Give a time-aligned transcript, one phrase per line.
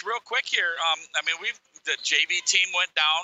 [0.00, 0.72] Real quick here.
[0.80, 3.22] Um, I mean, we've the JV team went down.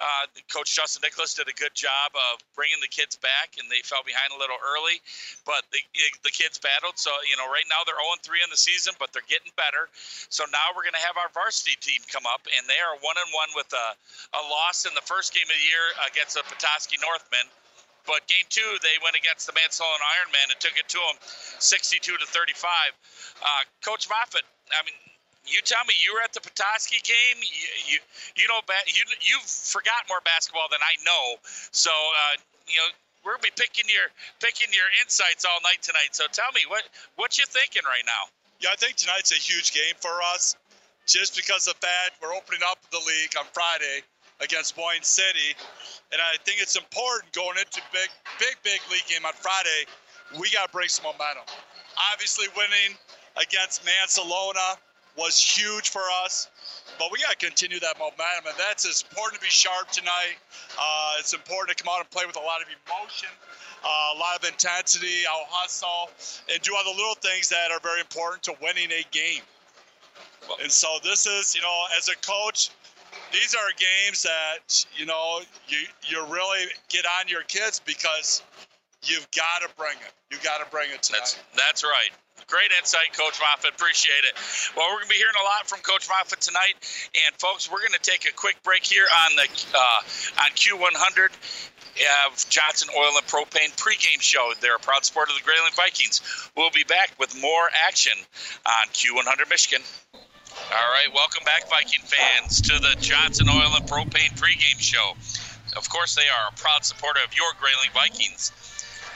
[0.00, 3.84] Uh, Coach Justin Nicholas did a good job of bringing the kids back, and they
[3.84, 5.00] fell behind a little early,
[5.44, 5.80] but the,
[6.24, 6.96] the kids battled.
[6.96, 9.92] So you know, right now they're 0 3 in the season, but they're getting better.
[10.32, 13.16] So now we're going to have our varsity team come up, and they are one
[13.20, 13.86] and one with a,
[14.36, 17.44] a loss in the first game of the year against the Petoskey Northmen.
[18.08, 21.20] But game two, they went against the Mancelona Ironman and took it to them
[21.60, 22.56] 62 to 35.
[22.56, 24.96] Uh, Coach Moffitt, I mean,
[25.48, 27.38] you tell me you were at the Petoskey game.
[27.40, 27.98] You you,
[28.36, 31.40] you know you you've forgot more basketball than I know.
[31.72, 32.34] So uh,
[32.68, 32.88] you know
[33.24, 34.08] we're gonna be picking your
[34.40, 36.12] picking your insights all night tonight.
[36.12, 36.84] So tell me what
[37.16, 38.30] what you thinking right now.
[38.60, 40.56] Yeah, I think tonight's a huge game for us,
[41.06, 44.02] just because of that we're opening up the league on Friday
[44.40, 45.54] against Boyne City,
[46.12, 49.86] and I think it's important going into big big big league game on Friday.
[50.38, 51.48] We got to bring some momentum.
[52.12, 52.96] Obviously, winning
[53.40, 54.76] against Mancelona
[55.18, 56.48] was huge for us.
[56.98, 60.38] But we got to continue that momentum, and that's it's important to be sharp tonight.
[60.78, 63.28] Uh, it's important to come out and play with a lot of emotion,
[63.84, 66.10] uh, a lot of intensity, I'll hustle,
[66.50, 69.42] and do all the little things that are very important to winning a game.
[70.62, 72.70] And so this is, you know, as a coach,
[73.32, 78.42] these are games that you know you you really get on your kids because
[79.02, 80.12] you've got to bring it.
[80.30, 81.20] You got to bring it tonight.
[81.20, 82.10] That's that's right.
[82.48, 83.76] Great insight, Coach Moffitt.
[83.76, 84.32] Appreciate it.
[84.74, 86.80] Well, we're going to be hearing a lot from Coach Moffitt tonight,
[87.12, 89.44] and folks, we're going to take a quick break here on the
[89.76, 90.00] uh,
[90.40, 94.52] on Q100 of Johnson Oil and Propane pregame show.
[94.62, 96.22] They're a proud supporter of the Grayling Vikings.
[96.56, 98.16] We'll be back with more action
[98.64, 99.84] on Q100 Michigan.
[100.72, 105.12] All right, welcome back, Viking fans, to the Johnson Oil and Propane pregame show.
[105.76, 108.52] Of course, they are a proud supporter of your Grayling Vikings.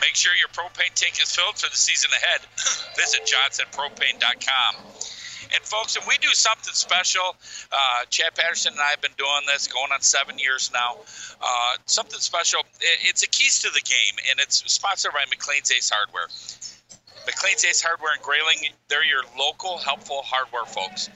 [0.03, 2.41] Make sure your propane tank is filled for the season ahead.
[2.99, 4.75] Visit johnsonpropane.com.
[5.55, 7.37] And folks, if we do something special,
[7.71, 10.97] uh, Chad Patterson and I have been doing this going on seven years now.
[11.41, 12.63] Uh, something special.
[12.81, 16.27] It's a keys to the game, and it's sponsored by McLean's Ace Hardware.
[17.27, 21.11] McLean's Ace Hardware in Grayling, they're your local helpful hardware folks.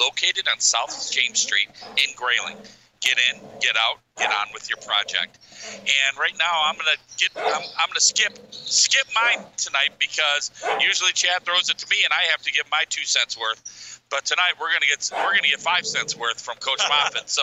[0.00, 2.56] Located on South James Street in Grayling
[3.02, 5.38] get in, get out, get on with your project.
[5.82, 11.12] And right now, I'm gonna get, I'm, I'm gonna skip, skip mine tonight because usually
[11.12, 14.00] Chad throws it to me, and I have to give my two cents worth.
[14.10, 17.28] But tonight we're gonna get, we're gonna get five cents worth from Coach Moffitt.
[17.28, 17.42] So.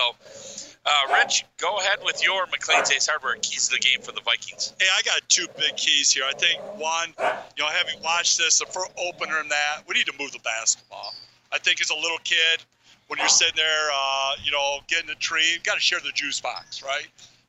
[0.82, 4.22] Uh, Rich, go ahead with your McLean's Ace Hardware keys to the game for the
[4.22, 4.72] Vikings.
[4.80, 6.24] Hey, I got two big keys here.
[6.26, 7.12] I think one,
[7.54, 10.38] you know, having watched this, the first opener in that, we need to move the
[10.38, 11.12] basketball.
[11.52, 12.64] I think as a little kid,
[13.10, 16.40] when you're sitting there, uh, you know, getting a tree, got to share the juice
[16.40, 17.08] box, right?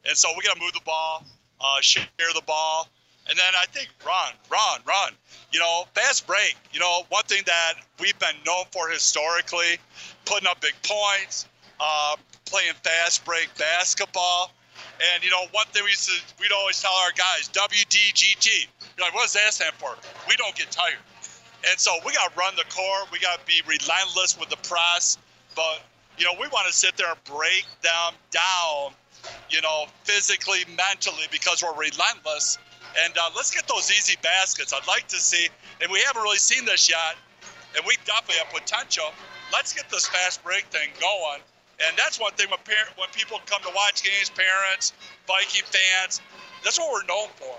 [0.09, 1.23] And so we got to move the ball,
[1.61, 2.89] uh, share the ball,
[3.29, 5.13] and then I think run, run, run.
[5.51, 6.57] You know, fast break.
[6.73, 9.77] You know, one thing that we've been known for historically,
[10.25, 11.47] putting up big points,
[11.79, 14.51] uh, playing fast break basketball.
[15.13, 18.65] And you know, one thing we used to, we'd always tell our guys, WDGT.
[18.97, 19.95] You're like, what does that stand for?
[20.27, 20.97] We don't get tired.
[21.69, 23.05] And so we got to run the core.
[23.11, 25.19] We got to be relentless with the press.
[25.55, 25.81] But
[26.17, 28.93] you know, we want to sit there and break them down,
[29.49, 32.57] you know, physically, mentally, because we're relentless.
[33.03, 34.73] And uh, let's get those easy baskets.
[34.73, 35.47] I'd like to see,
[35.81, 37.15] and we haven't really seen this yet,
[37.75, 39.05] and we definitely have potential.
[39.53, 41.41] Let's get this fast break thing going.
[41.87, 44.93] And that's one thing when, parent, when people come to watch games, parents,
[45.25, 46.21] Viking fans,
[46.63, 47.55] that's what we're known for.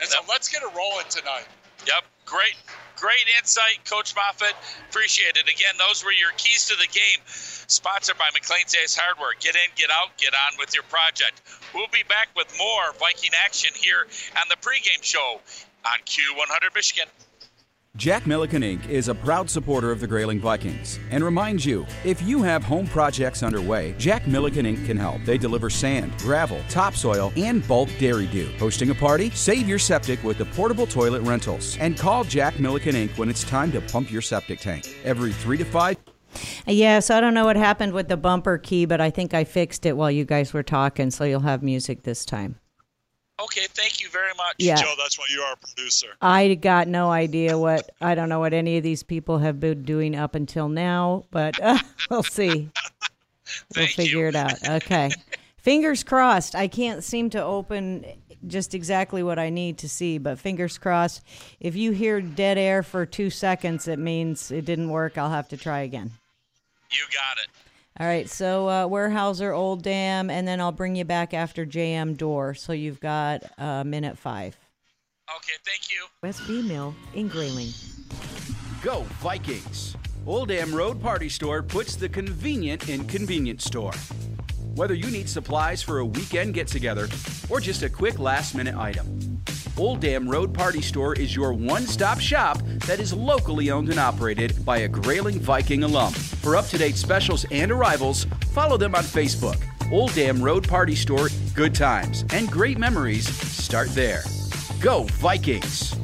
[0.00, 1.46] And so let's get it rolling tonight.
[1.86, 2.56] Yep, great,
[2.96, 4.54] great insight, Coach Moffitt.
[4.90, 5.48] Appreciate it.
[5.48, 7.20] Again, those were your keys to the game.
[7.26, 9.32] Sponsored by McLean's Ace Hardware.
[9.40, 11.40] Get in, get out, get on with your project.
[11.74, 15.40] We'll be back with more Viking action here on the pregame show
[15.84, 17.08] on Q100 Michigan.
[17.96, 18.88] Jack Milliken Inc.
[18.88, 22.88] is a proud supporter of the Grayling Vikings and reminds you if you have home
[22.88, 24.84] projects underway, Jack Milliken Inc.
[24.84, 25.22] can help.
[25.24, 28.50] They deliver sand, gravel, topsoil, and bulk dairy dew.
[28.58, 29.30] Hosting a party?
[29.30, 31.78] Save your septic with the portable toilet rentals.
[31.78, 33.16] And call Jack Milliken Inc.
[33.16, 34.92] when it's time to pump your septic tank.
[35.04, 35.96] Every three to five.
[36.66, 39.44] Yeah, so I don't know what happened with the bumper key, but I think I
[39.44, 42.58] fixed it while you guys were talking, so you'll have music this time.
[43.40, 44.54] Okay, thank you very much.
[44.58, 44.76] Yeah.
[44.76, 46.08] Joe, that's what you are, a producer.
[46.22, 49.82] I got no idea what I don't know what any of these people have been
[49.82, 51.78] doing up until now, but uh,
[52.10, 52.70] we'll see.
[53.76, 54.28] we'll figure you.
[54.28, 54.68] it out.
[54.68, 55.10] Okay.
[55.56, 56.54] fingers crossed.
[56.54, 58.04] I can't seem to open
[58.46, 61.22] just exactly what I need to see, but fingers crossed.
[61.58, 65.18] If you hear dead air for two seconds, it means it didn't work.
[65.18, 66.12] I'll have to try again.
[66.90, 67.50] You got it.
[68.00, 72.16] All right, so uh, Weyerhaeuser, Old Dam, and then I'll bring you back after JM
[72.16, 72.54] Door.
[72.54, 74.56] So you've got uh, minute five.
[75.36, 76.04] Okay, thank you.
[76.20, 77.70] West B Mill in Grayling.
[78.82, 79.96] Go Vikings!
[80.26, 83.92] Old Dam Road Party Store puts the convenient in convenience store.
[84.74, 87.06] Whether you need supplies for a weekend get together
[87.48, 89.40] or just a quick last minute item,
[89.78, 94.00] Old Dam Road Party Store is your one stop shop that is locally owned and
[94.00, 96.12] operated by a Grayling Viking alum.
[96.12, 99.62] For up to date specials and arrivals, follow them on Facebook.
[99.92, 104.24] Old Dam Road Party Store, good times and great memories start there.
[104.80, 105.94] Go Vikings!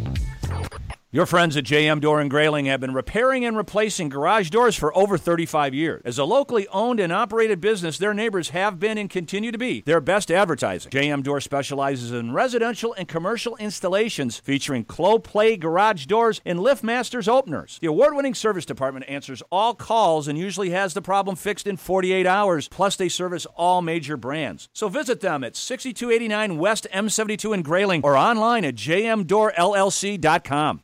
[1.13, 4.97] Your friends at JM Door and Grayling have been repairing and replacing garage doors for
[4.97, 6.03] over 35 years.
[6.05, 9.81] As a locally owned and operated business, their neighbors have been and continue to be
[9.81, 10.93] their best advertising.
[10.93, 17.81] JM Door specializes in residential and commercial installations featuring Clopay garage doors and LiftMasters openers.
[17.81, 22.25] The award-winning service department answers all calls and usually has the problem fixed in 48
[22.25, 22.69] hours.
[22.69, 24.69] Plus, they service all major brands.
[24.73, 30.83] So visit them at 6289 West M72 in Grayling or online at jmdoorllc.com.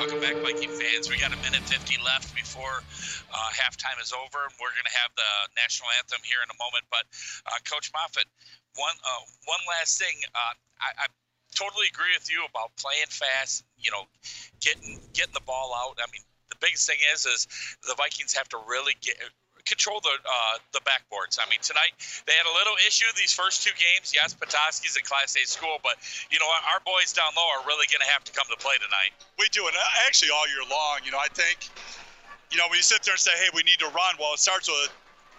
[0.00, 1.08] Welcome back, Viking fans.
[1.08, 2.82] We got a minute 50 left before
[3.32, 4.38] uh, halftime is over.
[4.60, 6.84] We're going to have the national anthem here in a moment.
[6.90, 7.08] But,
[7.46, 8.26] uh, Coach Moffitt,
[8.76, 10.12] one, uh, one last thing.
[10.34, 11.06] Uh, I, I
[11.54, 14.04] totally agree with you about playing fast, you know,
[14.60, 15.96] getting, getting the ball out.
[15.96, 17.48] I mean, the biggest thing is, is
[17.86, 19.16] the Vikings have to really get
[19.70, 21.38] control the uh, the backboards.
[21.38, 21.94] I mean, tonight
[22.26, 24.10] they had a little issue these first two games.
[24.10, 25.94] Yes, Petoskey's a Class A school, but
[26.34, 28.74] you know our boys down low are really going to have to come to play
[28.82, 29.14] tonight.
[29.38, 31.06] We do, and actually all year long.
[31.06, 31.70] You know, I think,
[32.50, 34.42] you know, when you sit there and say, "Hey, we need to run," well, it
[34.42, 34.90] starts with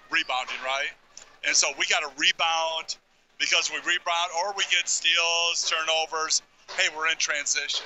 [0.08, 0.96] rebounding, right?
[1.44, 2.96] And so we got to rebound
[3.36, 6.42] because we rebound or we get steals, turnovers.
[6.80, 7.84] Hey, we're in transition,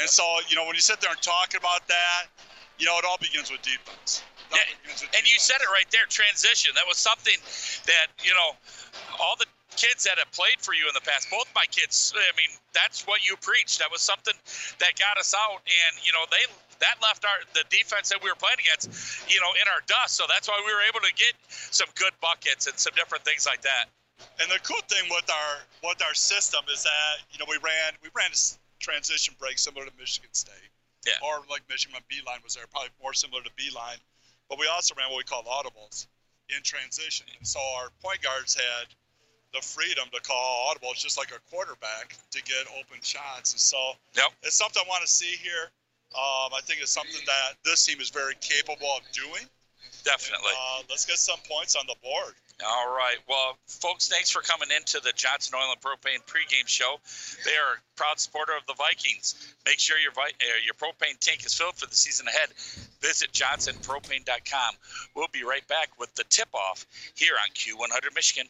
[0.00, 2.32] and so you know when you sit there and talk about that,
[2.78, 4.22] you know it all begins with defense.
[4.52, 4.60] Yeah,
[5.16, 6.72] and you said it right there, transition.
[6.74, 7.36] That was something
[7.86, 8.56] that you know
[9.18, 11.30] all the kids that have played for you in the past.
[11.30, 12.14] Both my kids.
[12.14, 13.78] I mean, that's what you preached.
[13.78, 14.34] That was something
[14.78, 16.42] that got us out, and you know they
[16.80, 18.90] that left our the defense that we were playing against,
[19.30, 20.16] you know, in our dust.
[20.16, 23.46] So that's why we were able to get some good buckets and some different things
[23.46, 23.86] like that.
[24.40, 27.94] And the cool thing with our with our system is that you know we ran
[28.02, 28.38] we ran a
[28.78, 30.70] transition break similar to Michigan State.
[31.06, 31.20] Yeah.
[31.22, 34.00] Or like Michigan my Beilein was there, probably more similar to Beilein.
[34.48, 36.06] But we also ran what we call audibles
[36.48, 37.26] in transition.
[37.38, 38.86] And so our point guards had
[39.54, 43.52] the freedom to call audibles just like a quarterback to get open shots.
[43.52, 43.78] And so
[44.14, 44.26] yep.
[44.42, 45.70] it's something I want to see here.
[46.14, 49.46] Um, I think it's something that this team is very capable of doing.
[50.04, 50.52] Definitely.
[50.52, 52.34] And, uh, let's get some points on the board.
[52.62, 53.16] All right.
[53.28, 57.00] Well, folks, thanks for coming into the Johnson Oil and Propane pregame show.
[57.44, 59.34] They are a proud supporter of the Vikings.
[59.66, 60.30] Make sure your uh,
[60.64, 62.50] your propane tank is filled for the season ahead.
[63.00, 64.74] Visit johnsonpropane.com.
[65.16, 66.86] We'll be right back with the tip off
[67.16, 68.46] here on Q100 Michigan.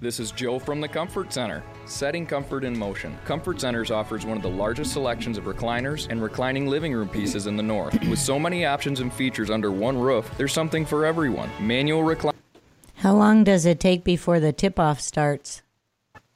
[0.00, 1.64] This is Joe from the Comfort Center.
[1.84, 3.18] Setting comfort in motion.
[3.24, 7.48] Comfort Centers offers one of the largest selections of recliners and reclining living room pieces
[7.48, 8.00] in the north.
[8.08, 11.50] With so many options and features under one roof, there's something for everyone.
[11.60, 12.34] Manual recline.
[12.94, 15.62] How long does it take before the tip off starts?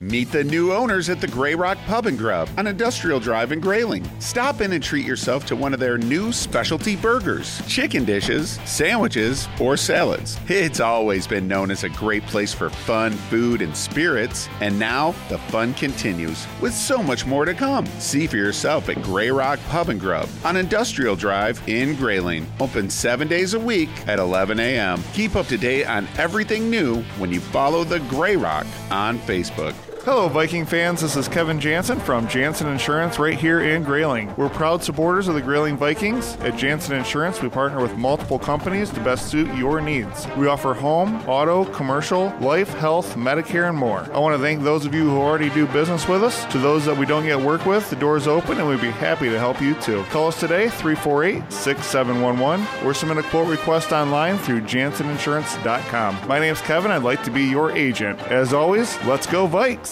[0.02, 3.60] Meet the new owners at the Grey Rock Pub and Grub on Industrial Drive in
[3.60, 4.04] Grayling.
[4.18, 9.46] Stop in and treat yourself to one of their new specialty burgers, chicken dishes, sandwiches,
[9.60, 10.40] or salads.
[10.48, 15.14] It's always been known as a great place for fun, food, and spirits, and now
[15.28, 17.86] the fun continues with so much more to come.
[18.00, 22.44] See for yourself at Grey Rock Pub and Grub on Industrial Drive in Grayling.
[22.58, 25.00] Open seven days a week at 11 a.m.
[25.12, 29.76] Keep up to date on everything new when you follow the Grey Rock on Facebook.
[30.04, 31.00] Hello, Viking fans.
[31.00, 34.34] This is Kevin Jansen from Jansen Insurance right here in Grayling.
[34.34, 36.34] We're proud supporters of the Grayling Vikings.
[36.40, 40.26] At Jansen Insurance, we partner with multiple companies to best suit your needs.
[40.36, 44.00] We offer home, auto, commercial, life, health, Medicare, and more.
[44.12, 46.46] I want to thank those of you who already do business with us.
[46.46, 48.90] To those that we don't yet work with, the door is open and we'd be
[48.90, 50.02] happy to help you too.
[50.10, 56.26] Call us today, 348 6711, or submit a quote request online through janseninsurance.com.
[56.26, 56.90] My name's Kevin.
[56.90, 58.18] I'd like to be your agent.
[58.22, 59.91] As always, let's go, Vikes!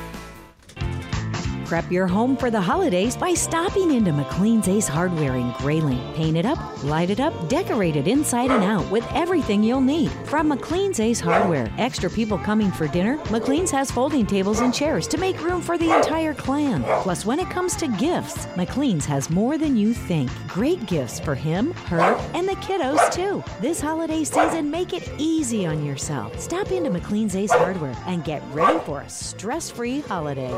[1.71, 6.01] Prep your home for the holidays by stopping into McLean's Ace Hardware in Grayling.
[6.15, 10.11] Paint it up, light it up, decorate it inside and out with everything you'll need.
[10.25, 15.07] From McLean's Ace Hardware, extra people coming for dinner, McLean's has folding tables and chairs
[15.07, 16.83] to make room for the entire clan.
[17.03, 20.29] Plus, when it comes to gifts, McLean's has more than you think.
[20.49, 22.01] Great gifts for him, her,
[22.33, 23.41] and the kiddos too.
[23.61, 26.37] This holiday season, make it easy on yourself.
[26.37, 30.51] Stop into McLean's Ace Hardware and get ready for a stress-free holiday.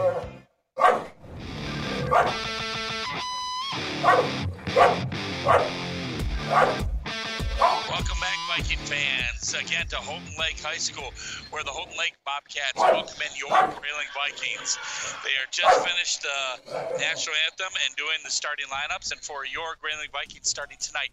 [7.90, 11.14] Welcome back, Viking fans, again to Houghton Lake High School,
[11.52, 14.78] where the Houghton Lake Bobcats welcome in your Grayling Vikings.
[15.24, 19.12] They are just finished the national anthem and doing the starting lineups.
[19.12, 21.12] And for your Grayling Vikings starting tonight,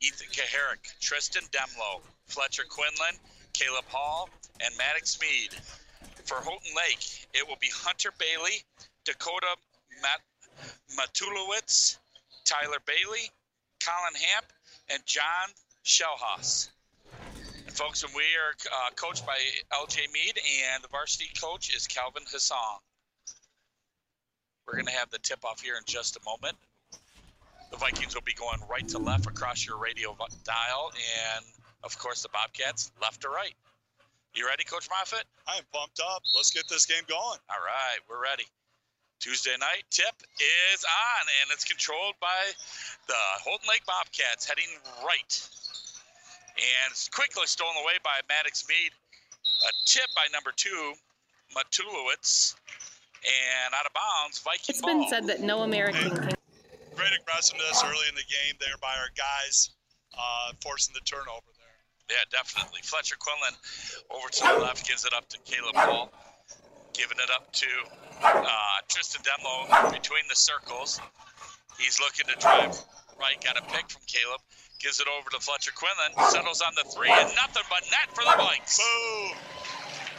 [0.00, 3.20] Ethan Kaharick, Tristan Demlow, Fletcher Quinlan,
[3.52, 4.28] Caleb Hall,
[4.60, 5.54] and Maddox Mead.
[6.24, 8.64] For Houghton Lake, it will be Hunter Bailey,
[9.04, 9.56] Dakota
[10.02, 10.20] Mat-
[10.96, 11.98] Matulowicz,
[12.44, 13.30] Tyler Bailey,
[13.84, 14.46] Colin Hamp,
[14.90, 15.48] and John
[15.84, 16.68] Shellhaus.
[17.66, 19.36] And folks, and we are uh, coached by
[19.72, 20.38] LJ Mead,
[20.72, 22.78] and the varsity coach is Calvin Hassan.
[24.66, 26.56] We're going to have the tip off here in just a moment.
[27.70, 31.44] The Vikings will be going right to left across your radio dial, and
[31.82, 33.54] of course, the Bobcats left to right.
[34.34, 35.24] You ready, Coach Moffitt?
[35.46, 36.22] I am pumped up.
[36.34, 37.38] Let's get this game going.
[37.50, 38.44] All right, we're ready.
[39.24, 42.52] Tuesday night tip is on, and it's controlled by
[43.08, 44.68] the Houghton Lake Bobcats heading
[45.00, 45.32] right.
[46.60, 48.92] And it's quickly stolen away by Maddox Mead.
[49.64, 50.92] A tip by number two,
[51.56, 52.52] Matulowicz.
[53.24, 54.92] And out of bounds, Viking It's ball.
[54.92, 56.36] been said that no American can.
[56.92, 59.70] Great aggressiveness early in the game there by our guys,
[60.12, 61.80] uh, forcing the turnover there.
[62.12, 62.84] Yeah, definitely.
[62.84, 63.56] Fletcher Quinlan
[64.12, 66.12] over to the left gives it up to Caleb Hall.
[66.92, 67.66] Giving it up to
[68.22, 71.00] uh, Tristan Demlow between the circles.
[71.78, 72.76] He's looking to drive
[73.18, 73.42] right.
[73.42, 74.40] Got a pick from Caleb.
[74.80, 76.30] Gives it over to Fletcher Quinlan.
[76.30, 78.78] Settles on the three and nothing but net for the Vikes.
[78.78, 79.36] Boom!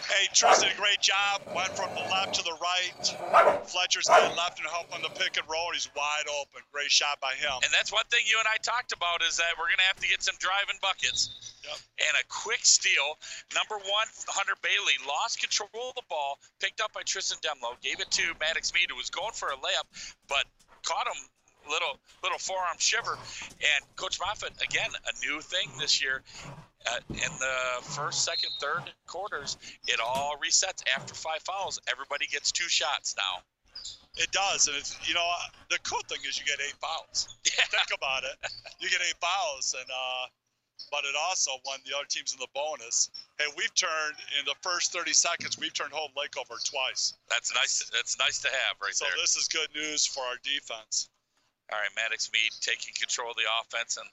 [0.06, 1.42] Hey, Tristan, great job.
[1.56, 3.66] Went from the left to the right.
[3.66, 5.74] Fletcher's head left and help on the pick and roll.
[5.74, 6.62] He's wide open.
[6.72, 7.58] Great shot by him.
[7.66, 10.00] And that's one thing you and I talked about is that we're going to have
[10.02, 11.34] to get some driving buckets.
[11.66, 11.78] Yep.
[12.06, 13.18] And a quick steal.
[13.58, 18.00] Number one, Hunter Bailey lost control of the ball, picked up by Tristan Demlow, gave
[18.00, 19.90] it to Maddox Mead, who was going for a layup,
[20.30, 20.46] but
[20.86, 21.18] caught him
[21.66, 23.18] little little forearm shiver.
[23.58, 26.22] And Coach Moffitt, again, a new thing this year.
[26.88, 31.80] Uh, in the first, second, third quarters, it all resets after five fouls.
[31.92, 33.42] Everybody gets two shots now.
[34.18, 35.28] It does, and it's you know
[35.70, 37.28] the cool thing is you get eight fouls.
[37.46, 37.64] Yeah.
[37.70, 38.36] Think about it.
[38.80, 40.28] You get eight fouls, and uh,
[40.92, 43.10] but it also when the other team's in the bonus.
[43.38, 45.58] Hey, we've turned in the first 30 seconds.
[45.58, 47.14] We've turned Houghton Lake over twice.
[47.30, 47.90] That's nice.
[47.94, 49.16] That's nice to have right So there.
[49.16, 51.10] So this is good news for our defense.
[51.74, 54.06] All right, Maddox Mead taking control of the offense and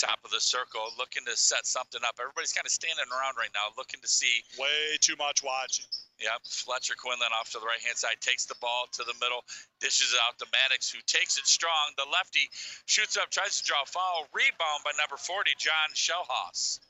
[0.00, 2.16] top of the circle, looking to set something up.
[2.16, 4.40] Everybody's kind of standing around right now, looking to see.
[4.56, 5.84] Way too much watching.
[6.16, 9.44] Yep, Fletcher Quinlan off to the right hand side takes the ball to the middle,
[9.84, 11.92] dishes it out to Maddox, who takes it strong.
[12.00, 12.48] The lefty
[12.88, 14.24] shoots up, tries to draw a foul.
[14.32, 16.80] Rebound by number 40, John Shellhaus.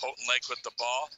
[0.00, 1.12] Houghton Lake with the ball.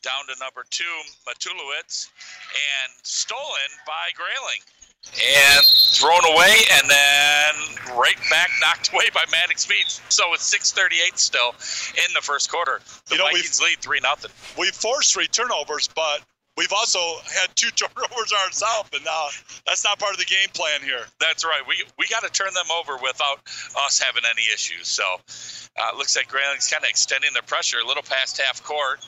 [0.00, 0.96] Down to number two,
[1.28, 2.08] Matulowicz,
[2.48, 4.64] and stolen by Grayling
[5.12, 9.86] and thrown away and then right back knocked away by Maddox Mead.
[10.08, 11.54] So it's 638 still
[11.96, 12.80] in the first quarter.
[13.06, 14.30] The You know, Vikings lead 3 nothing.
[14.58, 16.22] We've forced three turnovers, but
[16.56, 19.28] we've also had two turnovers ourselves, and now
[19.66, 21.04] that's not part of the game plan here.
[21.20, 21.62] That's right.
[21.68, 23.40] We we got to turn them over without
[23.86, 24.88] us having any issues.
[24.88, 28.62] So uh, it looks like Grayling's kind of extending the pressure a little past half
[28.62, 29.00] court.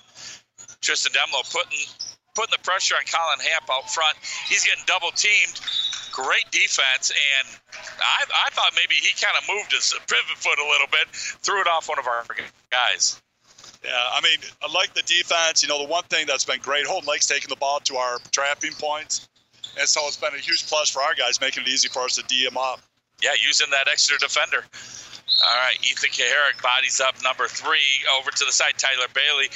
[0.81, 1.81] Tristan Demlow putting
[2.37, 4.17] putting the pressure on Colin Hamp out front.
[4.49, 5.59] He's getting double teamed.
[6.13, 7.47] Great defense, and
[8.01, 11.61] I, I thought maybe he kind of moved his pivot foot a little bit, threw
[11.61, 12.25] it off one of our
[12.71, 13.21] guys.
[13.85, 15.63] Yeah, I mean, I like the defense.
[15.63, 18.19] You know, the one thing that's been great, Houghton Lake's taking the ball to our
[18.33, 19.29] trapping points.
[19.79, 22.17] And so it's been a huge plus for our guys, making it easy for us
[22.17, 22.81] to D up.
[23.23, 24.65] Yeah, using that extra defender.
[25.45, 29.49] All right, Ethan Kaharick bodies up number three over to the side, Tyler Bailey,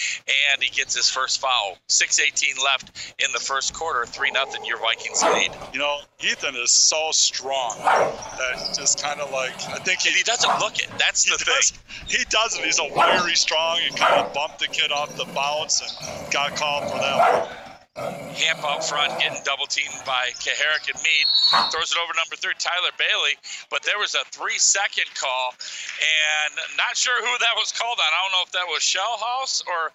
[0.53, 1.79] and he gets his first foul.
[1.89, 4.65] 6.18 left in the first quarter, 3 nothing.
[4.65, 5.53] your Vikings lead.
[5.73, 10.23] You know, Ethan is so strong that just kind of like, I think he, he
[10.23, 10.89] doesn't look it.
[10.99, 11.55] That's the he thing.
[11.55, 12.65] does, he doesn't.
[12.65, 16.57] He's a wiry strong and kind of bumped the kid off the bounce and got
[16.57, 17.70] called for that.
[18.01, 21.27] Hamp out front, getting double teamed by Kaharick and Mead.
[21.73, 23.37] Throws it over number three, Tyler Bailey.
[23.71, 28.09] But there was a three second call, and not sure who that was called on.
[28.09, 29.93] I don't know if that was Shellhouse or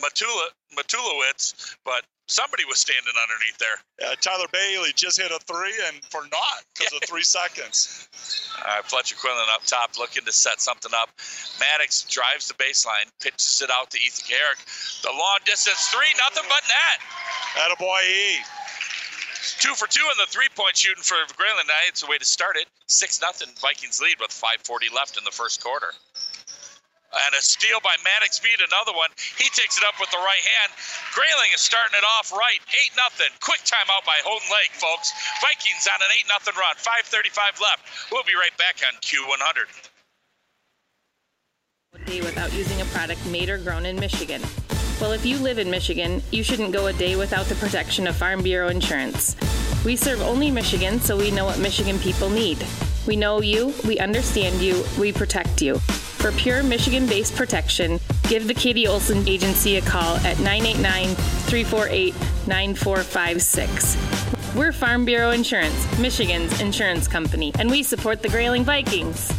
[0.00, 3.78] Matula, Matulowicz, but Somebody was standing underneath there.
[4.00, 8.08] Yeah, Tyler Bailey just hit a three and for naught because of three seconds.
[8.58, 11.10] All right, Fletcher Quinlan up top looking to set something up.
[11.60, 14.58] Maddox drives the baseline, pitches it out to Ethan Garrick.
[15.06, 16.98] The long distance three, nothing but net.
[17.62, 18.42] Attaboy E.
[19.62, 21.14] Two for two in the three point shooting for
[21.66, 21.88] tonight.
[21.88, 22.66] It's a way to start it.
[22.88, 25.92] 6 nothing Vikings lead with 5.40 left in the first quarter.
[27.16, 29.08] And a steal by Maddox Mead, another one.
[29.40, 30.70] He takes it up with the right hand.
[31.16, 32.60] Grayling is starting it off right.
[32.68, 33.32] 8 nothing.
[33.40, 35.16] Quick timeout by Houghton Lake, folks.
[35.40, 36.76] Vikings on an 8 nothing run.
[36.76, 38.12] 5.35 left.
[38.12, 39.68] We'll be right back on Q100.
[41.96, 44.42] A day without using a product made or grown in Michigan.
[45.00, 48.16] Well, if you live in Michigan, you shouldn't go a day without the protection of
[48.16, 49.36] Farm Bureau insurance.
[49.84, 52.58] We serve only Michigan, so we know what Michigan people need.
[53.06, 55.80] We know you, we understand you, we protect you.
[56.26, 62.14] For pure Michigan based protection, give the Katie Olson Agency a call at 989 348
[62.48, 64.56] 9456.
[64.56, 69.30] We're Farm Bureau Insurance, Michigan's insurance company, and we support the Grayling Vikings.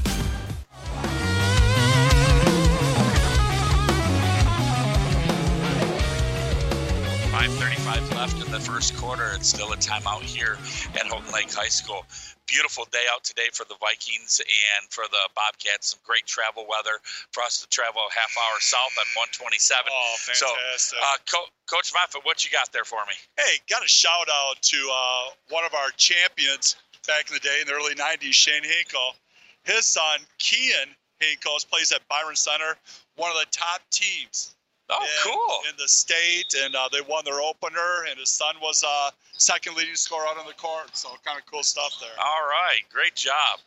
[7.34, 9.34] 5.35 left in the first quarter.
[9.36, 10.58] It's still a timeout here
[10.96, 12.06] at Houghton Lake High School.
[12.48, 15.92] Beautiful day out today for the Vikings and for the Bobcats.
[15.92, 16.96] Some great travel weather
[17.32, 19.92] for us to travel a half hour south on 127.
[19.92, 21.00] Oh, So, fantastic.
[21.04, 23.14] uh, Co- Coach Moffitt, what you got there for me?
[23.38, 27.60] Hey, got a shout out to uh, one of our champions back in the day
[27.62, 29.16] in the early 90s, Shane Hinkle.
[29.64, 30.88] His son, Kian
[31.20, 32.78] Hinkle, plays at Byron Center,
[33.18, 34.56] one of the top teams.
[34.90, 35.70] Oh, in, cool.
[35.70, 39.76] In the state, and uh, they won their opener, and his son was uh, second
[39.76, 40.96] leading scorer out on the court.
[40.96, 42.10] So, kind of cool stuff there.
[42.20, 43.60] All right, great job.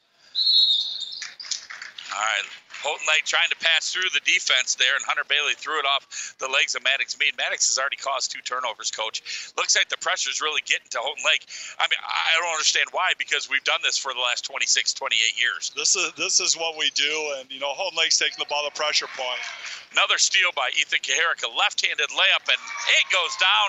[2.15, 2.45] All right,
[2.81, 6.35] Houghton Lake trying to pass through the defense there, and Hunter Bailey threw it off
[6.41, 7.37] the legs of Maddox Mead.
[7.37, 9.21] Maddox has already caused two turnovers, coach.
[9.57, 11.45] Looks like the pressure's really getting to Houghton Lake.
[11.77, 15.13] I mean, I don't understand why, because we've done this for the last 26, 28
[15.37, 15.73] years.
[15.77, 18.65] This is this is what we do, and you know, Houghton Lake's taking the ball
[18.65, 19.45] to pressure point.
[19.93, 22.61] Another steal by Ethan Kaharick, a left-handed layup, and
[22.97, 23.69] it goes down.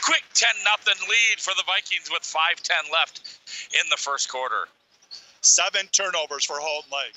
[0.00, 3.20] Quick 10 nothing lead for the Vikings with 5:10 left
[3.72, 4.68] in the first quarter.
[5.40, 7.14] Seven turnovers for Houghton Lake.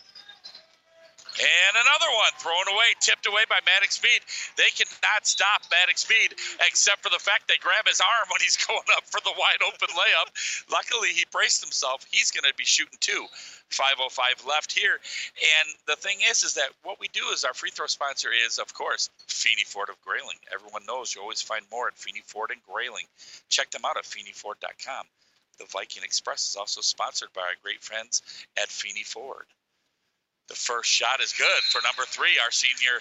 [1.38, 4.26] And another one thrown away, tipped away by Maddox Speed.
[4.58, 6.34] They cannot stop Maddox Speed
[6.66, 9.62] except for the fact they grab his arm when he's going up for the wide
[9.62, 10.30] open layup.
[10.72, 12.04] Luckily, he braced himself.
[12.10, 13.28] He's going to be shooting two.
[13.70, 14.98] 505 left here.
[14.98, 18.58] And the thing is, is that what we do is our free throw sponsor is,
[18.58, 20.38] of course, Feeney Ford of Grayling.
[20.54, 23.06] Everyone knows you always find more at Feeney Ford and Grayling.
[23.50, 25.06] Check them out at FeeneyFord.com.
[25.60, 28.24] The Viking Express is also sponsored by our great friends
[28.58, 29.46] at Feeney Ford.
[30.50, 32.98] The first shot is good for number three, our senior.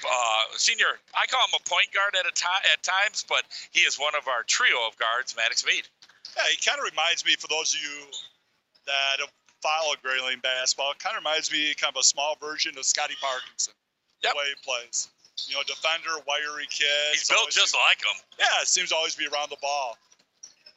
[0.00, 3.80] Uh, senior, I call him a point guard at a time at times, but he
[3.84, 5.84] is one of our trio of guards, Maddox Mead.
[6.36, 8.08] Yeah, he kind of reminds me, for those of you
[8.88, 9.20] that
[9.60, 13.16] follow followed Grayling basketball, kind of reminds me kind of a small version of Scotty
[13.20, 13.74] Parkinson,
[14.24, 14.32] Yep.
[14.32, 15.08] the way he plays.
[15.48, 17.12] You know, defender, wiry kid.
[17.12, 18.16] He's built just like him.
[18.40, 19.98] Yeah, it seems to always be around the ball.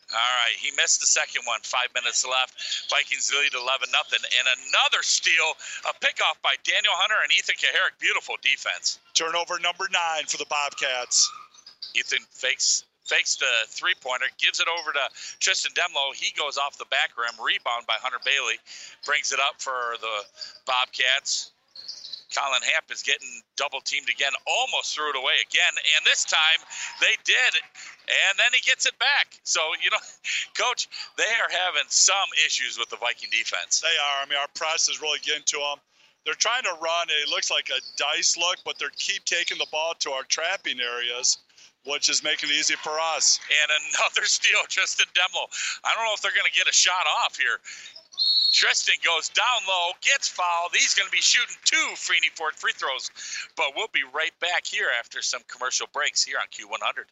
[0.10, 1.62] All right, he missed the second one.
[1.62, 2.90] Five minutes left.
[2.90, 5.54] Vikings lead 11 nothing, and another steal,
[5.86, 8.00] a pickoff by Daniel Hunter and Ethan Kaharick.
[8.02, 8.98] Beautiful defense.
[9.14, 11.30] Turnover number nine for the Bobcats.
[11.94, 15.06] Ethan fakes fakes the three pointer, gives it over to
[15.40, 16.14] Tristan Demlo.
[16.14, 18.62] He goes off the back rim, rebound by Hunter Bailey,
[19.06, 20.26] brings it up for the
[20.66, 21.50] Bobcats.
[22.30, 26.62] Colin Hamp is getting double teamed again, almost threw it away again, and this time
[27.02, 27.52] they did,
[28.06, 29.34] and then he gets it back.
[29.44, 30.04] So, you know,
[30.54, 30.88] coach,
[31.18, 33.82] they are having some issues with the Viking defense.
[33.82, 34.18] They are.
[34.22, 35.82] I mean, our press is really getting to them.
[36.26, 37.08] They're trying to run.
[37.10, 40.80] It looks like a dice look, but they keep taking the ball to our trapping
[40.80, 41.38] areas,
[41.86, 43.40] which is making it easy for us.
[43.50, 45.50] And another steal, Tristan Demlo.
[45.84, 47.60] I don't know if they're going to get a shot off here.
[48.52, 50.72] Tristan goes down low, gets fouled.
[50.74, 53.12] He's going to be shooting two Feeney Ford free throws.
[53.56, 57.06] But we'll be right back here after some commercial breaks here on Q100.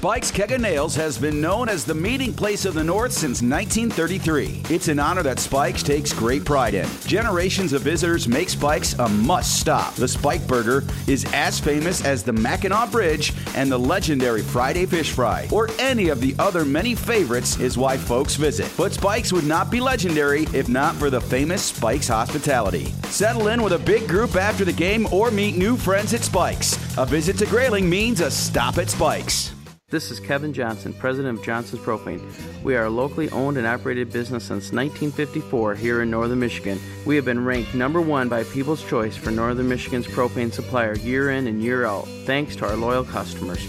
[0.00, 3.42] Spike's Keg of Nails has been known as the meeting place of the North since
[3.42, 4.62] 1933.
[4.74, 6.88] It's an honor that Spike's takes great pride in.
[7.06, 9.94] Generations of visitors make Spike's a must stop.
[9.96, 15.12] The Spike Burger is as famous as the Mackinac Bridge and the legendary Friday Fish
[15.12, 18.72] Fry, or any of the other many favorites, is why folks visit.
[18.78, 22.86] But Spike's would not be legendary if not for the famous Spike's hospitality.
[23.10, 26.78] Settle in with a big group after the game or meet new friends at Spike's.
[26.96, 29.52] A visit to Grayling means a stop at Spike's.
[29.90, 32.22] This is Kevin Johnson, president of Johnson's Propane.
[32.62, 36.78] We are a locally owned and operated business since 1954 here in northern Michigan.
[37.04, 41.32] We have been ranked number one by People's Choice for northern Michigan's propane supplier year
[41.32, 43.66] in and year out, thanks to our loyal customers.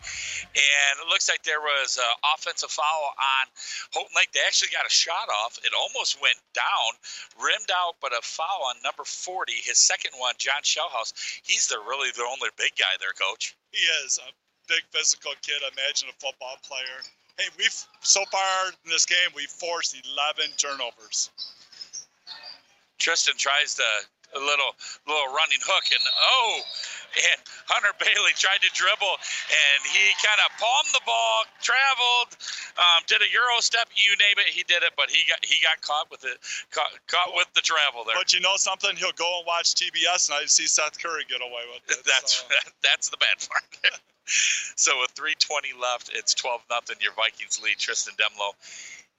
[0.59, 2.03] and it looks like there was an
[2.35, 3.47] offensive foul on
[3.95, 4.35] Houghton Lake.
[4.35, 5.55] They actually got a shot off.
[5.63, 6.99] It almost went down,
[7.39, 11.15] rimmed out, but a foul on number 40, his second one, John Shellhouse.
[11.47, 13.55] He's the really the only big guy there, Coach.
[13.71, 14.35] He is a
[14.67, 15.63] big physical kid.
[15.63, 16.99] Imagine a football player.
[17.37, 21.29] Hey, we've so far in this game we've forced 11 turnovers.
[22.97, 23.83] Tristan tries the
[24.35, 24.75] a little
[25.07, 26.59] little running hook and oh
[27.15, 27.39] and
[27.71, 29.15] Hunter Bailey tried to dribble
[29.47, 32.35] and he kind of palmed the ball, traveled,
[32.75, 35.59] um, did a euro step, you name it, he did it, but he got he
[35.63, 36.39] got caught with it,
[36.71, 38.15] caught, caught with the travel there.
[38.15, 38.95] But you know something?
[38.95, 42.03] He'll go and watch TBS and I see Seth Curry get away with it.
[42.11, 42.47] That's so.
[42.83, 43.99] that's the bad part.
[44.75, 46.97] so with 3:20 left, it's 12 nothing.
[47.01, 47.77] Your Vikings lead.
[47.77, 48.53] Tristan Demlo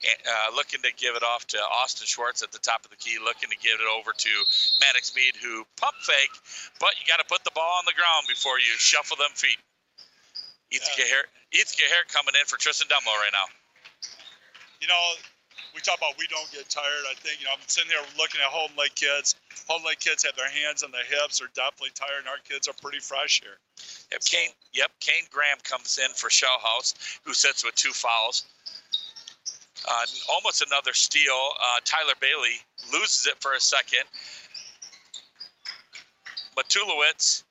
[0.05, 3.17] uh, looking to give it off to Austin Schwartz at the top of the key,
[3.23, 4.33] looking to give it over to
[4.81, 6.35] Maddox Mead, who pump fake,
[6.81, 9.59] but you got to put the ball on the ground before you shuffle them feet.
[10.71, 11.61] Ethan yeah.
[11.63, 13.49] Ethan coming in for Tristan Demlo right now.
[14.81, 15.05] You know,
[15.77, 17.05] we talk about we don't get tired.
[17.05, 19.37] I think, you know, I'm sitting here looking at Houghton Lake kids.
[19.69, 21.39] Houghton Lake kids have their hands on their hips.
[21.39, 23.61] They're definitely tired, and our kids are pretty fresh here.
[24.11, 24.37] Yep, so.
[24.37, 28.49] Kane, yep, Kane Graham comes in for Shellhouse, who sits with two fouls.
[29.85, 31.53] Uh, almost another steal.
[31.61, 32.57] Uh, Tyler Bailey
[32.91, 34.09] loses it for a second.
[36.57, 37.45] Matulowicz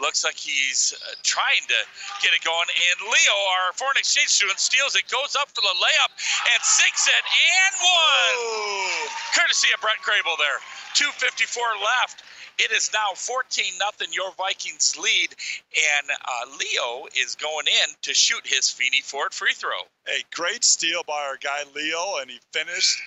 [0.00, 1.78] looks like he's uh, trying to
[2.24, 2.68] get it going.
[2.68, 6.12] And Leo, our foreign exchange student, steals it, goes up for the layup,
[6.52, 8.34] and sinks it, and one.
[8.40, 9.08] Ooh.
[9.36, 10.60] Courtesy of Brett Crable there.
[10.96, 12.22] 2.54 left.
[12.58, 14.08] It is now 14 nothing.
[14.12, 15.30] Your Vikings lead,
[15.72, 19.80] and uh, Leo is going in to shoot his Feeney Ford free throw.
[20.08, 23.00] A great steal by our guy Leo, and he finished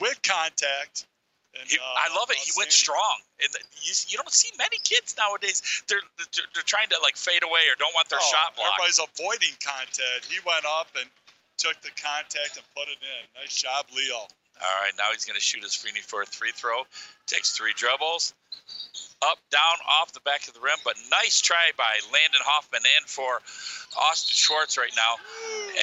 [0.00, 1.06] with contact.
[1.60, 2.38] And, he, uh, I love it.
[2.38, 3.50] He went strong, and
[3.82, 5.62] you, you don't see many kids nowadays.
[5.90, 8.78] They're, they're, they're trying to like fade away or don't want their oh, shot blocked.
[8.78, 10.30] Everybody's avoiding contact.
[10.30, 11.10] He went up and
[11.58, 13.22] took the contact and put it in.
[13.34, 14.30] Nice job, Leo.
[14.58, 16.82] All right, now he's going to shoot his Feeney for a free throw.
[17.26, 18.34] Takes three dribbles,
[19.22, 20.78] up, down, off the back of the rim.
[20.82, 23.38] But nice try by Landon Hoffman and for
[23.98, 25.14] Austin Schwartz right now.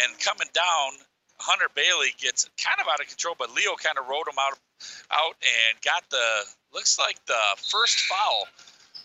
[0.03, 0.99] And coming down,
[1.39, 4.57] Hunter Bailey gets kind of out of control, but Leo kind of rode him out,
[5.11, 8.47] out and got the looks like the first foul,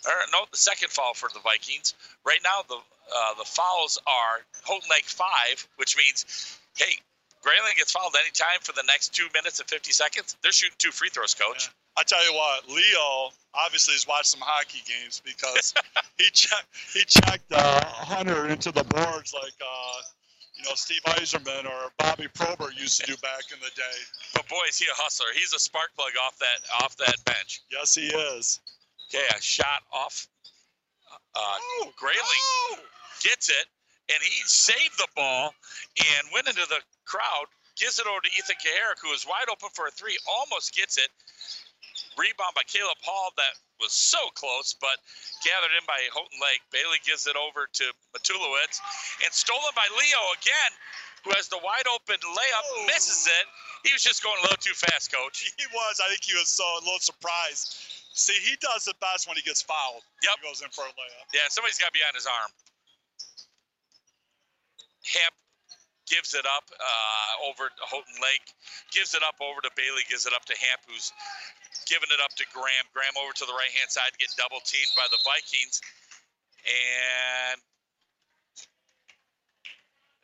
[0.06, 1.94] or no, the second foul for the Vikings.
[2.24, 6.98] Right now, the uh, the fouls are Houghton Lake five, which means, hey,
[7.42, 10.36] Grayling gets fouled anytime for the next two minutes and 50 seconds.
[10.42, 11.66] They're shooting two free throws, coach.
[11.66, 12.00] Yeah.
[12.00, 15.74] I tell you what, Leo obviously has watched some hockey games because
[16.18, 20.00] he checked he checked uh, Hunter into the boards like uh,
[20.60, 23.98] you know Steve Yzerman or Bobby Probert used to do back in the day.
[24.34, 25.28] But boy, is he a hustler!
[25.34, 27.62] He's a spark plug off that off that bench.
[27.70, 28.60] Yes, he is.
[29.08, 30.28] Okay, a shot off.
[31.34, 32.78] Uh, oh, Grayling oh.
[33.22, 33.66] gets it,
[34.12, 35.54] and he saved the ball
[35.98, 37.46] and went into the crowd.
[37.76, 40.98] Gives it over to Ethan Kaharick, who is wide open for a three, almost gets
[40.98, 41.08] it.
[42.18, 45.00] Rebound by Caleb Hall that was so close, but
[45.42, 46.62] gathered in by Houghton Lake.
[46.70, 48.78] Bailey gives it over to Matulowicz
[49.24, 50.72] and stolen by Leo again,
[51.24, 52.86] who has the wide open layup, oh.
[52.86, 53.46] misses it.
[53.84, 55.40] He was just going a little too fast, coach.
[55.56, 56.00] He was.
[56.04, 57.80] I think he was so a little surprised.
[58.12, 60.04] See, he does it best when he gets fouled.
[60.20, 60.36] Yep.
[60.36, 61.26] He goes in for a layup.
[61.32, 62.52] Yeah, somebody's got to be on his arm.
[65.00, 65.34] Hamp
[66.10, 68.44] gives it up uh, over to Houghton Lake,
[68.90, 71.14] gives it up over to Bailey, gives it up to Hamp, who's
[71.90, 72.86] giving it up to Graham.
[72.94, 75.82] Graham over to the right hand side, getting double teamed by the Vikings.
[76.62, 77.58] And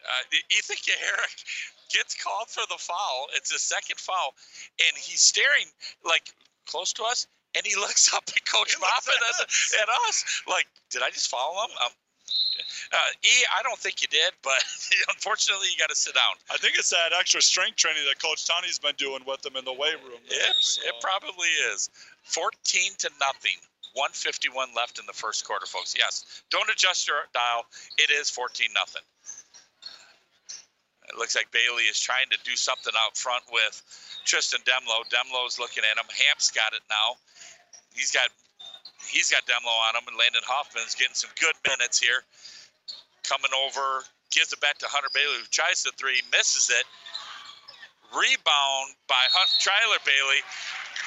[0.07, 0.23] uh,
[0.55, 1.39] Ethan Kaharick
[1.95, 3.27] gets called for the foul.
[3.35, 4.39] It's a second foul.
[4.87, 5.67] And he's staring
[6.07, 6.31] like
[6.71, 7.27] close to us.
[7.59, 9.43] And he looks up at Coach Moffitt at,
[9.83, 11.75] at, us, like, did I just follow him?
[11.83, 11.93] Um,
[12.93, 14.59] uh, e, I don't think you did, but
[15.15, 16.35] unfortunately, you got to sit down.
[16.51, 19.65] I think it's that extra strength training that Coach Tony's been doing with them in
[19.65, 20.21] the weight room.
[20.29, 20.83] There, it, so.
[20.87, 21.91] it probably is.
[22.25, 23.59] 14 to nothing.
[23.97, 25.95] 151 left in the first quarter, folks.
[25.97, 27.65] Yes, don't adjust your dial.
[27.97, 29.03] It is 14 nothing.
[31.09, 33.81] It looks like Bailey is trying to do something out front with
[34.25, 35.07] Tristan Demlo.
[35.09, 36.05] Demlo's looking at him.
[36.29, 37.17] Hamp's got it now.
[37.95, 38.29] He's got
[39.09, 42.23] he's got Demlo on him, and Landon Hoffman's getting some good minutes here.
[43.25, 46.87] Coming over, gives it back to Hunter Bailey, who tries the three, misses it.
[48.15, 50.41] Rebound by Hunt Tyler Bailey.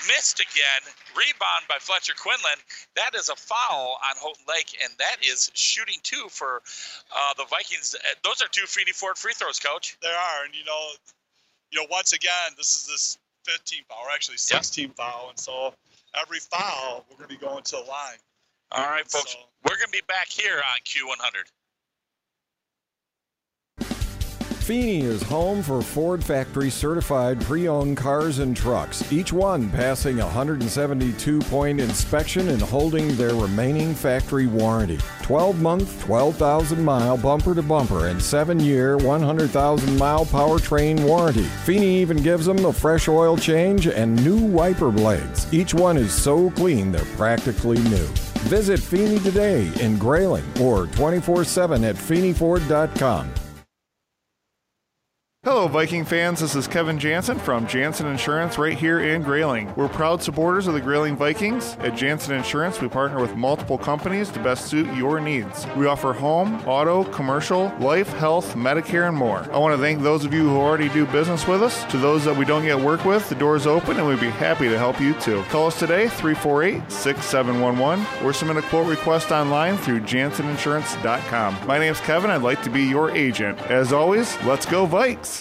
[0.07, 0.83] Missed again.
[1.15, 2.59] Rebound by Fletcher Quinlan.
[2.95, 6.61] That is a foul on Houghton Lake, and that is shooting two for
[7.11, 7.95] uh, the Vikings.
[7.95, 9.97] Uh, Those are two Feeney Ford free throws, Coach.
[10.01, 10.91] They are, and you know,
[11.71, 15.73] you know, once again, this is this 15 foul, or actually 16 foul, and so
[16.21, 18.17] every foul we're going to be going to the line.
[18.71, 19.33] All right, folks.
[19.33, 21.49] So- We're going to be back here on Q100.
[24.69, 30.19] Feeney is home for Ford factory certified pre owned cars and trucks, each one passing
[30.19, 34.99] a 172 point inspection and holding their remaining factory warranty.
[35.23, 41.45] 12 month, 12,000 mile bumper to bumper, and 7 year, 100,000 mile powertrain warranty.
[41.65, 45.51] Feeney even gives them a fresh oil change and new wiper blades.
[45.51, 48.05] Each one is so clean they're practically new.
[48.45, 53.33] Visit Feeney today in Grayling or 24 7 at FeeneyFord.com.
[55.51, 56.41] Hello, Viking fans.
[56.41, 59.73] This is Kevin Jansen from Jansen Insurance right here in Grayling.
[59.75, 61.75] We're proud supporters of the Grayling Vikings.
[61.79, 65.65] At Jansen Insurance, we partner with multiple companies to best suit your needs.
[65.75, 69.39] We offer home, auto, commercial, life, health, Medicare, and more.
[69.51, 71.83] I want to thank those of you who already do business with us.
[71.85, 74.29] To those that we don't yet work with, the door is open and we'd be
[74.29, 75.41] happy to help you too.
[75.49, 81.65] Call us today, 348 6711, or submit a quote request online through janseninsurance.com.
[81.65, 82.29] My name's Kevin.
[82.29, 83.59] I'd like to be your agent.
[83.61, 85.38] As always, let's go, Vikes!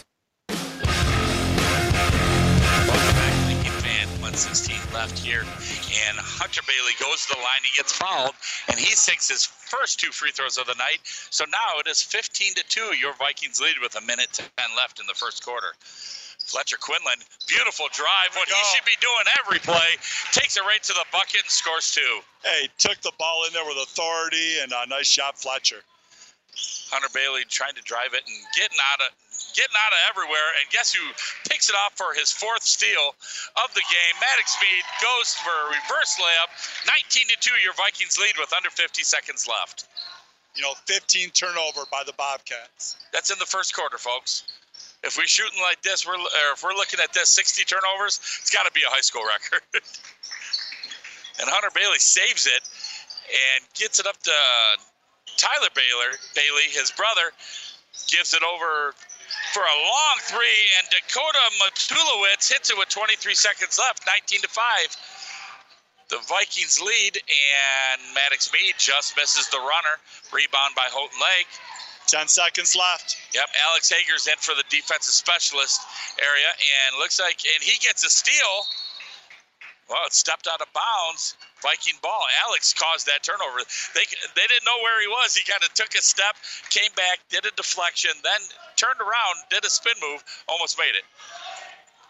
[4.39, 5.43] 16 left here.
[5.43, 7.63] And Hunter Bailey goes to the line.
[7.67, 8.39] He gets fouled,
[8.71, 11.03] and he sinks his first two free throws of the night.
[11.03, 12.95] So now it is 15 to 2.
[13.03, 14.47] Your Vikings lead with a minute 10
[14.79, 15.75] left in the first quarter.
[16.49, 18.31] Fletcher Quinlan, beautiful drive.
[18.33, 19.99] What he should be doing every play.
[20.33, 22.23] Takes it right to the bucket and scores two.
[22.43, 25.83] Hey, took the ball in there with authority and a nice shot, Fletcher.
[26.89, 29.11] Hunter Bailey trying to drive it and getting out of
[29.55, 30.49] getting out of everywhere.
[30.61, 31.03] And guess who
[31.49, 33.15] picks it off for his fourth steal
[33.59, 34.15] of the game?
[34.21, 36.51] Maddox Speed goes for a reverse layup.
[36.87, 39.87] 19 to 2, your Vikings lead with under 50 seconds left.
[40.55, 42.99] You know, 15 turnover by the Bobcats.
[43.13, 44.45] That's in the first quarter, folks.
[45.05, 48.51] If we're shooting like this, we're or if we're looking at this 60 turnovers, it's
[48.51, 49.63] got to be a high school record.
[51.39, 52.63] and Hunter Bailey saves it
[53.31, 54.33] and gets it up to
[55.39, 57.31] Tyler Baylor, Bailey, his brother,
[58.11, 58.95] gives it over
[59.53, 64.49] for a long three, and Dakota Matulowicz hits it with 23 seconds left, 19 to
[64.49, 64.65] 5.
[66.09, 69.97] The Vikings lead, and Maddox Mead just misses the runner.
[70.33, 71.49] Rebound by Houghton Lake.
[72.09, 73.17] 10 seconds left.
[73.35, 75.81] Yep, Alex Hager's in for the defensive specialist
[76.19, 78.65] area, and looks like, and he gets a steal.
[79.89, 81.37] Well, it stepped out of bounds.
[81.63, 82.23] Viking ball.
[82.47, 83.59] Alex caused that turnover.
[83.95, 85.35] They they didn't know where he was.
[85.35, 86.39] He kind of took a step,
[86.71, 88.43] came back, did a deflection, then
[88.77, 91.05] turned around, did a spin move, almost made it.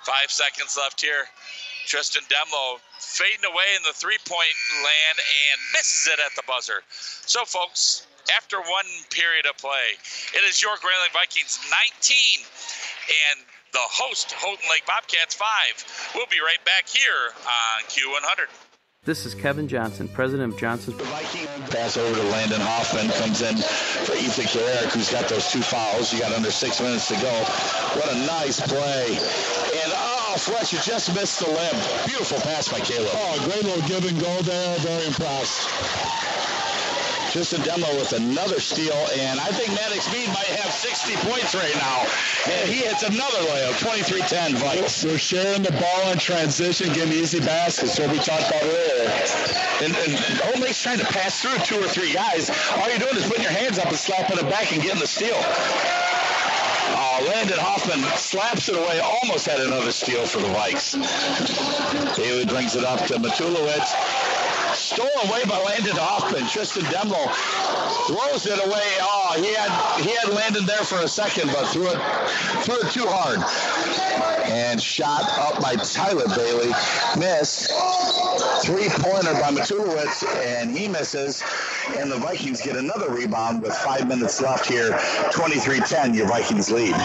[0.04, 1.28] Five seconds left here.
[1.86, 6.84] Tristan Demlo fading away in the three-point land and misses it at the buzzer.
[7.24, 8.06] So, folks,
[8.36, 9.96] after one period of play,
[10.36, 11.58] it is your Grayling Vikings
[12.04, 12.44] 19
[13.32, 13.40] and
[13.72, 16.12] the host Houghton Lake Bobcats 5.
[16.14, 18.67] We'll be right back here on Q100.
[19.04, 21.00] This is Kevin Johnson, president of Johnson's.
[21.70, 23.08] Pass over to Landon Hoffman.
[23.08, 26.12] Comes in for Ethan Carrick, who's got those two fouls.
[26.12, 27.32] You got under six minutes to go.
[27.96, 29.06] What a nice play.
[29.08, 32.06] And oh, Fletcher just missed the limb.
[32.06, 33.08] Beautiful pass by Caleb.
[33.12, 34.78] Oh, great little give and go there.
[34.80, 35.68] Very impressed.
[37.30, 41.74] Tristan Demlo with another steal, and I think Maddox Mead might have 60 points right
[41.76, 42.06] now.
[42.48, 45.02] And he hits another layup, 23-10 Vikes.
[45.02, 49.12] They're sharing the ball in transition, getting easy baskets, what we talked about earlier.
[49.84, 52.48] And, and Old Lake's trying to pass through two or three guys.
[52.76, 55.06] All you're doing is putting your hands up and slapping it back and getting the
[55.06, 55.36] steal.
[56.96, 60.96] Uh, Landon Hoffman slaps it away, almost had another steal for the Vikes.
[62.16, 64.37] Bailey brings it up to Matulowicz.
[64.88, 66.48] Stolen away by Landon Hoffman.
[66.48, 67.28] Tristan Demlo
[68.08, 68.88] throws it away.
[69.02, 69.68] Oh, he had
[70.00, 72.00] he had Landon there for a second, but threw it
[72.64, 73.38] threw it too hard.
[74.48, 76.72] And shot up by Tyler Bailey.
[77.18, 77.70] Missed.
[78.64, 81.42] Three pointer by Matulowicz, and he misses.
[81.98, 84.92] And the Vikings get another rebound with five minutes left here.
[85.36, 86.96] 23-10, your Vikings lead.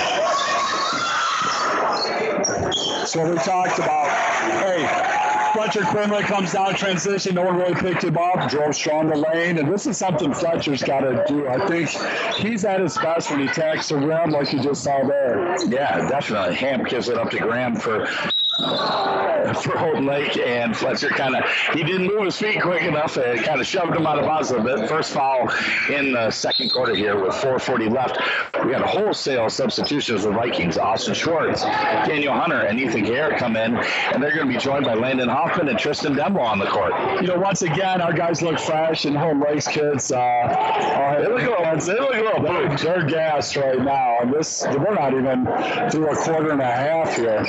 [3.06, 5.23] So we talked about, hey,
[5.54, 7.36] Fletcher Quinlan comes down transition.
[7.36, 8.50] No one really picked him up.
[8.50, 11.48] Drove strong the lane, and this is something Fletcher's got to do.
[11.48, 11.90] I think
[12.36, 15.56] he's at his best when he attacks rim, like you just saw there.
[15.68, 16.56] Yeah, definitely.
[16.56, 18.08] Hamp gives it up to Graham for
[19.64, 23.44] for Houghton Lake, and Fletcher kind of he didn't move his feet quick enough and
[23.44, 24.88] kind of shoved him out of bounds a bit.
[24.88, 25.52] First foul
[25.90, 28.18] in the second quarter here with 4:40 left.
[28.64, 30.78] We got wholesale substitutions for Vikings.
[30.78, 34.86] Austin Schwartz, Daniel Hunter, and Ethan Garrett come in, and they're going to be joined
[34.86, 36.94] by Landon Hoffman and Tristan Demlo on the court.
[37.22, 41.28] You know, once again, our guys look fresh, and Houghton Lakes kids, uh, uh, They
[41.28, 42.14] look a little- they look
[42.44, 44.18] they're, they're gassed right now.
[44.22, 45.46] And this, we're not even
[45.90, 47.44] through a quarter and a half here.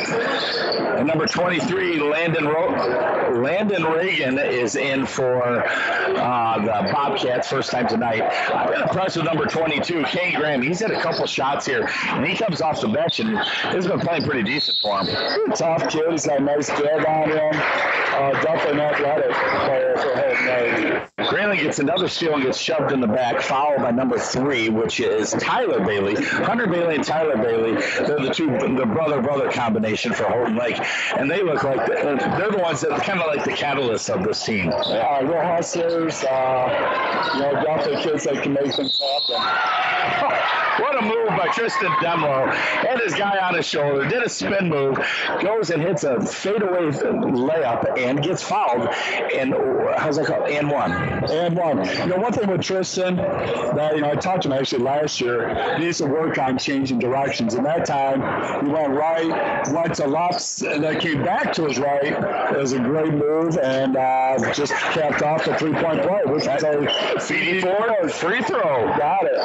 [0.97, 7.89] And number 23, Landon Ro- Landon Reagan is in for uh, the Bobcats first time
[7.89, 8.23] tonight.
[8.23, 10.63] I've been impressed with number 22, Kane Graham.
[10.63, 14.01] He's had a couple shots here, and he comes off the bench and has been
[14.01, 15.53] playing pretty decent for him.
[15.53, 16.11] Tough kid.
[16.11, 17.51] He's got a nice build on him.
[17.53, 21.04] Uh, definitely an athletic player for Lake.
[21.17, 24.99] Grayling gets another steal and gets shoved in the back, fouled by number three, which
[24.99, 26.17] is Tyler Bailey.
[26.17, 27.75] Hunter Bailey and Tyler Bailey,
[28.05, 30.77] they're the two, the brother brother combination for Houghton Lake.
[31.17, 34.45] And they look like, they're the ones that kind of like the catalysts of this
[34.45, 34.73] team.
[34.89, 36.25] Yeah, real hustlers.
[36.25, 40.51] Uh, you know, definitely kids that can make things happen.
[40.79, 42.53] What a move by Tristan Demlo.
[42.53, 44.99] Had his guy on his shoulder, did a spin move,
[45.41, 48.89] goes and hits a fadeaway layup and gets fouled.
[49.33, 49.55] And
[49.97, 50.49] how's that called?
[50.49, 50.91] And one.
[51.31, 51.85] And one.
[51.85, 55.21] You know, one thing with Tristan that you know I talked to him actually last
[55.21, 55.77] year.
[55.77, 57.55] He needs to work on changing directions.
[57.55, 58.21] And that time
[58.65, 62.05] he went right, went to left, and then came back to his right.
[62.53, 66.63] It was a great move and uh, just capped off the three-point play, which is
[66.63, 68.87] a Feeney Ford, free throw.
[68.99, 69.37] Got it.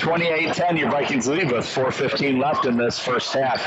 [0.00, 3.64] 28-10, your Vikings lead with 4.15 left in this first half.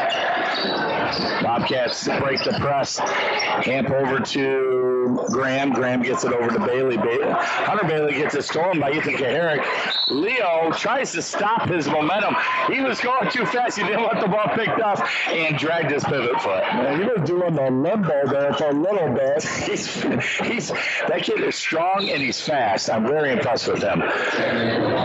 [1.44, 2.98] Bobcats break the press.
[3.00, 4.93] Hamp over to
[5.32, 5.72] Graham.
[5.72, 6.98] Graham gets it over to Bailey.
[6.98, 9.66] Ba- Hunter Bailey gets it stolen by Ethan Kaharick.
[10.10, 12.36] Leo tries to stop his momentum.
[12.72, 13.78] He was going too fast.
[13.78, 16.64] He didn't let the ball picked up and dragged his pivot foot.
[16.74, 19.44] Man, he was doing the limbo there for a little bit.
[19.64, 20.02] He's,
[20.40, 20.70] he's
[21.08, 22.90] that kid is strong and he's fast.
[22.90, 24.02] I'm very impressed with him.
[24.02, 24.08] I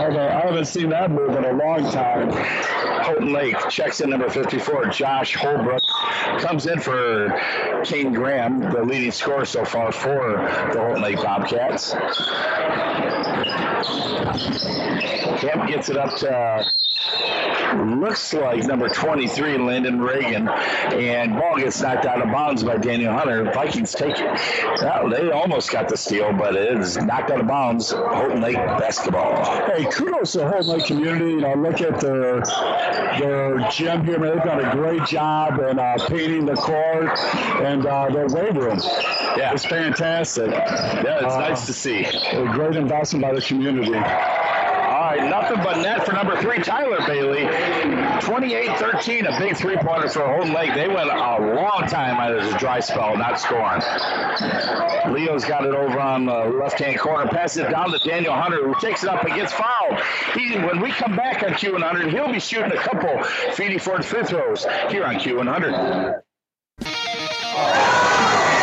[0.01, 2.31] haven't, I haven't seen that move in a long time.
[2.31, 4.87] Houghton Lake checks in number 54.
[4.87, 5.83] Josh Holbrook
[6.39, 7.39] comes in for
[7.83, 10.31] Kane Graham, the leading scorer so far for
[10.73, 11.93] the Houghton Lake Bobcats.
[15.39, 16.71] Kemp gets it up to
[17.99, 23.13] looks like number 23, Landon Reagan, and ball gets knocked out of bounds by Daniel
[23.13, 23.43] Hunter.
[23.53, 24.39] Vikings take it.
[24.81, 27.91] Well, they almost got the steal, but it is knocked out of bounds.
[27.91, 29.43] Houghton Lake basketball.
[29.67, 31.31] Hey, kudos to the Houghton Lake community.
[31.31, 32.41] You know, look at their
[33.19, 34.19] their gym here.
[34.19, 37.19] Man, they've done a great job in uh, painting the court
[37.61, 38.79] and uh, their weight room.
[39.37, 40.49] Yeah, it's fantastic.
[40.49, 42.03] Yeah, it's Uh, nice to see.
[42.05, 43.91] A great investment by the community.
[45.17, 47.41] Nothing but net for number three, Tyler Bailey.
[48.21, 50.73] 28-13, a big three-pointer for Houghton Lake.
[50.73, 53.81] They went a long time out of the dry spell, not scoring.
[55.13, 58.75] Leo's got it over on the left-hand corner, passes it down to Daniel Hunter, who
[58.79, 59.99] takes it up and gets fouled.
[60.35, 64.23] He, when we come back on Q100, he'll be shooting a couple Feeney Ford free
[64.23, 66.21] throws here on Q100.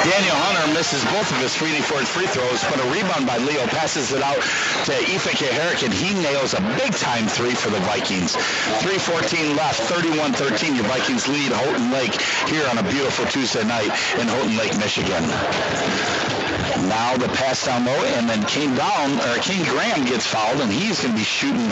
[0.07, 3.67] Daniel Hunter misses both of his Feeney Ford free throws, but a rebound by Leo
[3.67, 4.39] passes it out
[4.87, 8.37] to Ethan Kaharick, and he nails a big-time three for the Vikings.
[8.87, 12.15] 3.14 left, 31-13, your Vikings lead Houghton Lake
[12.47, 16.36] here on a beautiful Tuesday night in Houghton Lake, Michigan.
[16.85, 20.71] Now the pass down low, and then Kane Brown or Kane Graham gets fouled, and
[20.71, 21.71] he's going to be shooting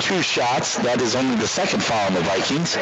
[0.00, 0.76] two shots.
[0.84, 2.76] That is only the second foul on the Vikings.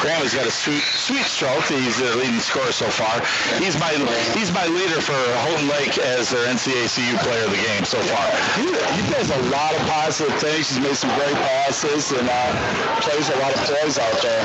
[0.00, 1.64] Graham has got a sweet, sweet stroke.
[1.64, 3.20] He's the leading scorer so far.
[3.58, 3.92] He's my
[4.36, 5.16] he's my leader for
[5.48, 8.26] Houghton Lake as their NCACU player of the game so far.
[8.60, 10.68] He, he does a lot of positive things.
[10.68, 14.44] He's made some great passes and uh, plays a lot of plays out there.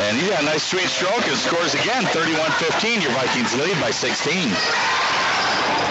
[0.00, 3.02] And he got a nice sweet stroke and scores again, 31-15.
[3.02, 4.50] Your Vikings lead by 16.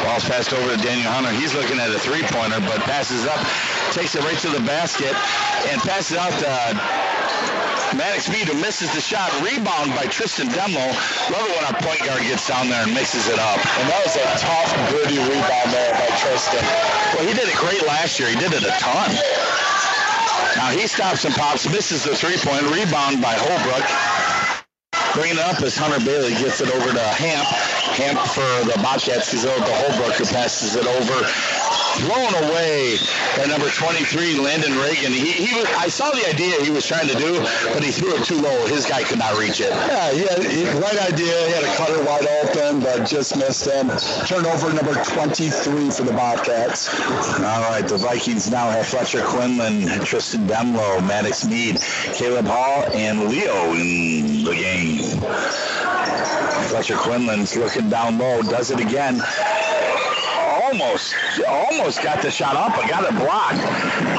[0.06, 1.34] Ball's passed over to Daniel Hunter.
[1.34, 3.42] He's looking at a three-pointer, but passes up,
[3.90, 5.18] takes it right to the basket,
[5.66, 6.50] and passes out to
[7.98, 9.34] Maddox Mead, who misses the shot.
[9.42, 10.94] Rebound by Tristan Demlo.
[11.34, 13.58] Love it when our point guard gets down there and mixes it up.
[13.58, 16.62] And that was a tough, gritty rebound there by Tristan.
[17.18, 18.30] Well, he did it great last year.
[18.30, 19.10] He did it a ton.
[20.54, 22.70] Now he stops and pops, misses the three-point.
[22.70, 23.90] Rebound by Holbrook.
[25.16, 27.48] Bringing it up as Hunter Bailey gets it over to Hamp.
[27.96, 29.32] Hamp for the Bobcats.
[29.32, 31.24] He's over to Holbrook who passes it over.
[31.96, 32.98] Thrown away
[33.38, 35.14] by number 23, Landon Reagan.
[35.14, 37.40] He, he was, I saw the idea he was trying to do,
[37.74, 38.68] but he threw it too low.
[38.68, 39.70] His guy could not reach it.
[39.70, 41.48] Yeah, he had he, right idea.
[41.48, 43.88] He had a cutter wide open, but just missed him.
[44.28, 46.90] Turnover number 23 for the Bobcats.
[47.40, 51.80] All right, the Vikings now have Fletcher Quinlan, Tristan Demlo, Maddox Mead,
[52.14, 55.00] Caleb Hall, and Leo in the game.
[56.68, 59.22] Fletcher Quinlan's looking down low, does it again.
[60.76, 61.16] Almost,
[61.48, 63.62] almost got the shot up, but got it blocked.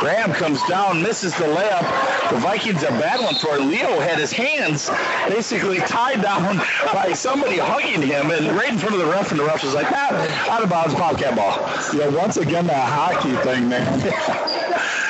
[0.00, 2.30] Graham comes down, misses the layup.
[2.30, 3.60] The Vikings a bad one for it.
[3.60, 4.88] Leo had his hands
[5.28, 6.56] basically tied down
[6.94, 9.74] by somebody hugging him, and right in front of the ref, and the ref was
[9.74, 11.58] like, ah, out of bounds, Bobcat ball.
[11.92, 14.00] Yeah, once again that hockey thing, man.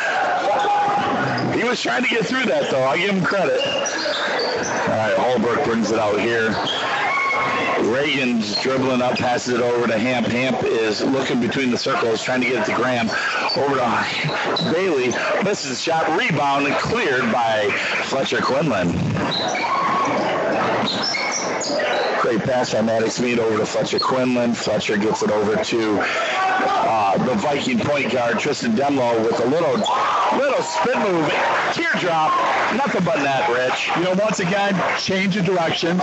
[1.56, 2.84] He was trying to get through that, though.
[2.84, 3.60] I give him credit.
[3.64, 3.72] All
[4.92, 6.50] right, Holbrook brings it out here.
[7.82, 10.26] Reagan's dribbling up, passes it over to Hamp.
[10.26, 13.08] Hamp is looking between the circles, trying to get it to Graham.
[13.56, 15.08] Over to Bailey.
[15.44, 17.68] Misses the shot, rebound, and cleared by
[18.04, 18.92] Fletcher Quinlan.
[22.20, 24.54] Great pass by Maddox Mead over to Fletcher Quinlan.
[24.54, 26.00] Fletcher gets it over to
[26.58, 29.76] uh, the Viking point guard, Tristan Demlo, with a little
[30.36, 31.28] little spin move,
[31.72, 32.32] teardrop,
[32.74, 33.90] nothing but net, Rich.
[33.96, 35.98] You know, once again, change of direction,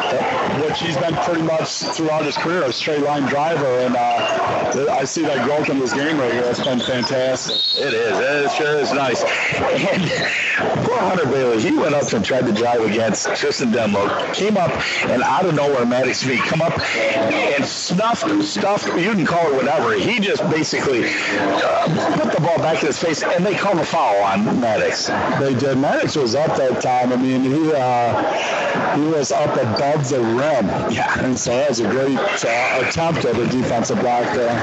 [0.61, 5.03] which he's been pretty much throughout his career, a straight line driver, and uh, I
[5.03, 6.43] see that growth in this game right here.
[6.43, 7.55] It's been fantastic.
[7.83, 8.19] It is.
[8.19, 9.23] It sure is nice.
[9.23, 14.33] And poor Hunter Bailey, he went up and tried to drive against Tristan Demlo.
[14.33, 14.71] Came up
[15.05, 19.55] and out of nowhere, Maddox V come up and snuffed, stuffed, you can call it
[19.55, 19.93] whatever.
[19.93, 23.85] He just basically uh, put the ball back in his face, and they called a
[23.85, 25.07] foul on Maddox.
[25.39, 25.77] They did.
[25.77, 27.11] Maddox was up that time.
[27.11, 30.67] I mean, he uh, he was up above the rim.
[30.91, 31.19] Yeah.
[31.19, 34.53] And so that was a great uh, attempt at a defensive block there.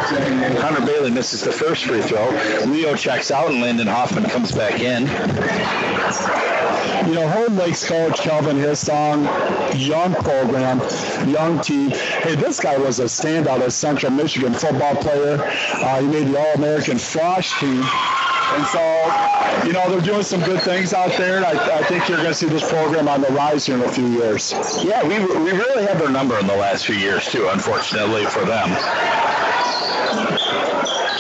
[0.61, 2.29] Hunter Bailey misses the first free throw.
[2.67, 5.07] Leo checks out, and Landon Hoffman comes back in.
[7.07, 9.25] You know, Houghton Lake's coach Kelvin Hissong,
[9.75, 10.79] young program,
[11.29, 11.91] young team.
[11.91, 15.39] Hey, this guy was a standout at Central Michigan football player.
[15.41, 17.83] Uh, he made the All-American Frosh team.
[18.53, 21.37] And so, you know, they're doing some good things out there.
[21.37, 23.83] And I, I think you're going to see this program on the rise here in
[23.83, 24.53] a few years.
[24.85, 28.45] Yeah, we, we really had their number in the last few years, too, unfortunately for
[28.45, 28.69] them.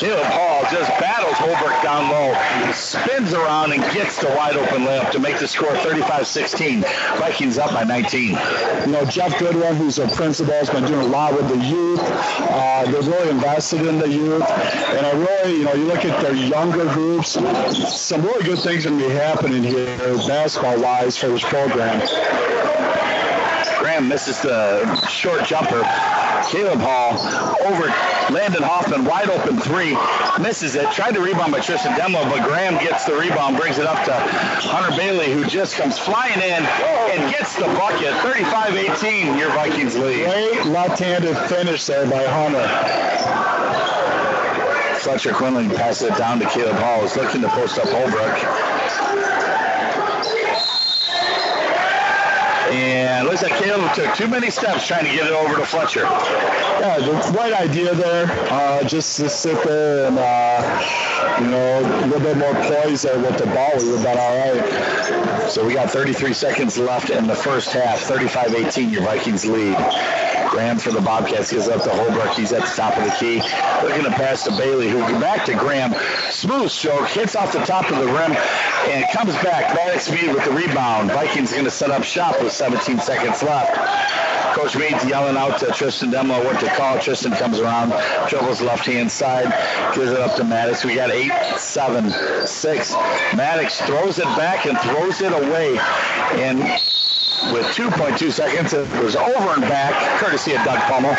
[0.00, 5.10] Caleb Hall just battles Holbrook down low, spins around and gets the wide open layup
[5.10, 6.80] to make the score 35-16.
[7.18, 8.30] Vikings up by 19.
[8.30, 12.00] You know, Jeff Goodwin, who's a principal, has been doing a lot with the youth.
[12.00, 14.50] Uh, they're really invested in the youth.
[14.50, 18.86] And I really, you know, you look at their younger groups, some really good things
[18.86, 22.00] are going to be happening here basketball-wise for this program.
[23.78, 25.84] Graham misses the short jumper.
[26.48, 27.18] Caleb Hall
[27.66, 27.86] over
[28.32, 29.96] Landon Hoffman, wide open three,
[30.42, 30.90] misses it.
[30.92, 34.12] Tried to rebound by Tristan Demlo, but Graham gets the rebound, brings it up to
[34.14, 38.12] Hunter Bailey, who just comes flying in and gets the bucket.
[38.22, 40.26] 35-18, your Vikings lead.
[40.26, 42.66] Great left-handed finish there by Hunter.
[45.00, 47.00] Fletcher Quinlan passes it down to Caleb Hall.
[47.02, 49.29] He's looking to post up Holbrook.
[52.70, 56.02] And looks like Caleb took too many steps trying to get it over to Fletcher.
[56.02, 58.26] Yeah, the right idea there.
[58.50, 63.18] Uh, just to sit there and, uh, you know, a little bit more poise there
[63.18, 63.72] with the ball.
[63.78, 65.50] We would have been all right.
[65.50, 68.00] So we got 33 seconds left in the first half.
[68.00, 69.76] 35-18, your Vikings lead.
[70.50, 72.34] Graham for the Bobcats gives up to Holbrook.
[72.34, 73.40] He's at the top of the key.
[73.84, 75.94] Looking to pass to Bailey, who back to Graham.
[76.30, 78.32] Smooth stroke, hits off the top of the rim,
[78.88, 79.74] and comes back.
[79.76, 81.12] Maddox Mead with the rebound.
[81.12, 83.76] Vikings going to set up shop with 17 seconds left.
[84.54, 86.98] Coach Mead's yelling out to Tristan Demlo what to call.
[86.98, 87.92] Tristan comes around,
[88.28, 89.46] dribbles left hand side,
[89.94, 90.84] gives it up to Maddox.
[90.84, 92.10] We got eight, seven,
[92.46, 92.92] six.
[93.36, 95.78] Maddox throws it back and throws it away.
[96.32, 96.58] And
[97.52, 98.72] with 2.2 seconds.
[98.72, 101.14] It was over and back, courtesy of Doug Pummel.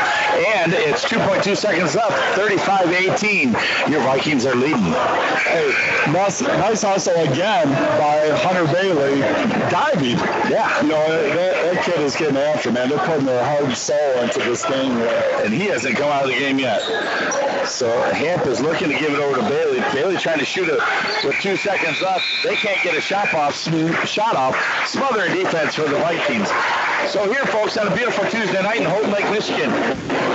[0.56, 3.90] And it's 2.2 seconds left, 35-18.
[3.90, 4.78] Your Vikings are leading.
[4.82, 5.74] Hey,
[6.12, 7.70] nice, nice hustle again
[8.00, 9.22] by Hunter Bailey,
[9.70, 10.18] diving.
[10.50, 10.82] Yeah.
[10.82, 12.90] You know, that, that kid is getting after, man.
[12.90, 14.92] They're putting their heart and soul into this game.
[15.44, 16.82] And he hasn't come out of the game yet.
[17.72, 19.80] So Hamp is looking to give it over to Bailey.
[19.94, 20.80] Bailey trying to shoot it
[21.24, 22.24] with two seconds left.
[22.44, 23.56] They can't get a shot off,
[24.06, 24.56] shot off.
[24.86, 26.50] Smothering defense for the Vikings.
[27.10, 29.72] So here, folks, on a beautiful Tuesday night in Houghton Lake, Michigan,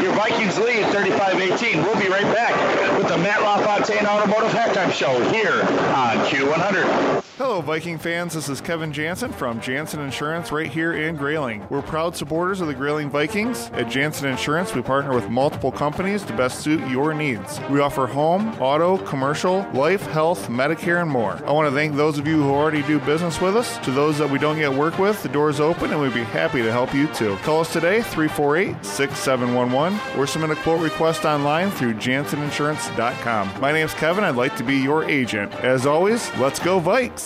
[0.02, 1.84] your Vikings lead 35-18.
[1.84, 5.60] We'll be right back with the Matt LaFontaine Automotive Halftime Show here
[5.94, 7.25] on Q100.
[7.38, 8.32] Hello, Viking fans.
[8.32, 11.66] This is Kevin Jansen from Jansen Insurance right here in Grayling.
[11.68, 13.68] We're proud supporters of the Grayling Vikings.
[13.74, 17.60] At Jansen Insurance, we partner with multiple companies to best suit your needs.
[17.68, 21.38] We offer home, auto, commercial, life, health, Medicare, and more.
[21.44, 23.76] I want to thank those of you who already do business with us.
[23.84, 26.24] To those that we don't yet work with, the door is open and we'd be
[26.24, 27.36] happy to help you too.
[27.42, 33.60] Call us today, 348 6711, or submit a quote request online through janseninsurance.com.
[33.60, 34.24] My name's Kevin.
[34.24, 35.52] I'd like to be your agent.
[35.56, 37.25] As always, let's go, Vikes!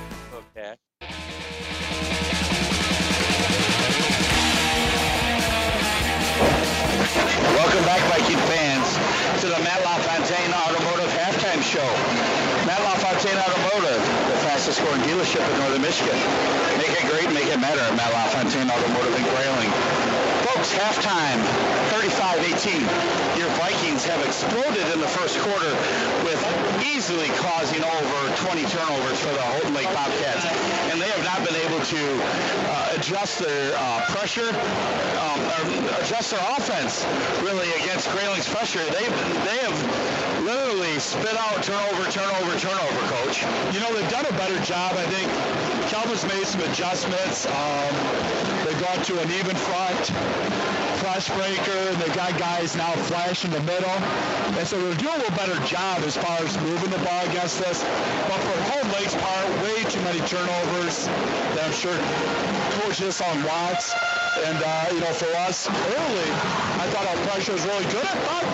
[15.21, 16.17] Dealership in Northern Michigan.
[16.77, 19.69] Make it great, make it matter at Matt LaFontaine Automotive in Grayling.
[20.49, 21.37] Folks, halftime,
[21.93, 22.81] 35-18.
[23.37, 25.69] Your Vikings have exploded in the first quarter
[26.25, 26.41] with
[26.83, 30.80] easily causing over 20 turnovers for the Houghton Lake Bobcats.
[31.41, 32.21] Have been able to
[32.69, 35.41] uh, adjust their uh, pressure, um,
[35.97, 37.03] adjust their offense
[37.41, 38.85] really against Grayling's pressure.
[38.93, 39.09] They
[39.49, 43.41] they have literally spit out turnover, turnover, turnover, coach.
[43.73, 44.93] You know, they've done a better job.
[44.93, 45.31] I think
[45.89, 47.47] Calvin's made some adjustments.
[47.47, 47.89] Um,
[48.63, 50.13] they've gone to an even front
[51.01, 53.89] press breaker, and they've got guys now flash in the middle.
[53.89, 57.61] And so they're doing a little better job as far as moving the ball against
[57.65, 57.81] us.
[58.29, 61.07] But for Houghton Lake's part, way too many turnovers
[61.57, 61.97] that I'm sure
[62.77, 63.93] Coach this on Watts.
[64.45, 66.29] And, uh, you know, for us early,
[66.77, 68.05] I thought our pressure was really good.
[68.05, 68.45] I thought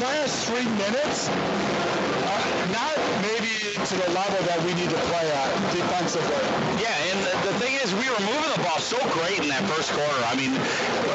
[0.00, 2.40] the last three minutes, uh,
[2.72, 6.44] not maybe to the level that we need to play at defensively.
[6.80, 9.64] Yeah, and the, the thing is, we were moving the ball so great in that
[9.64, 10.22] first quarter.
[10.28, 10.52] I mean,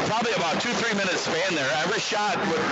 [0.09, 1.69] probably about two, three minutes span there.
[1.85, 2.65] Every shot would,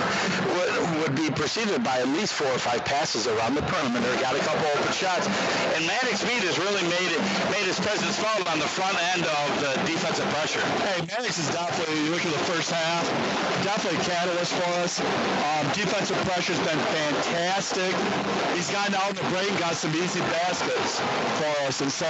[0.57, 0.73] would
[1.05, 4.09] would be preceded by at least four or five passes around the perimeter.
[4.17, 5.29] Got a couple open shots,
[5.77, 7.21] and Maddox Mead has really made it
[7.53, 10.65] made his presence felt on the front end of the defensive pressure.
[10.81, 13.05] Hey, Maddox is definitely, you look at the first half,
[13.63, 14.99] definitely a catalyst for us.
[14.99, 17.93] Um, defensive pressure's been fantastic.
[18.57, 20.99] He's gotten out in the break and got some easy baskets
[21.37, 21.81] for us.
[21.81, 22.09] And so,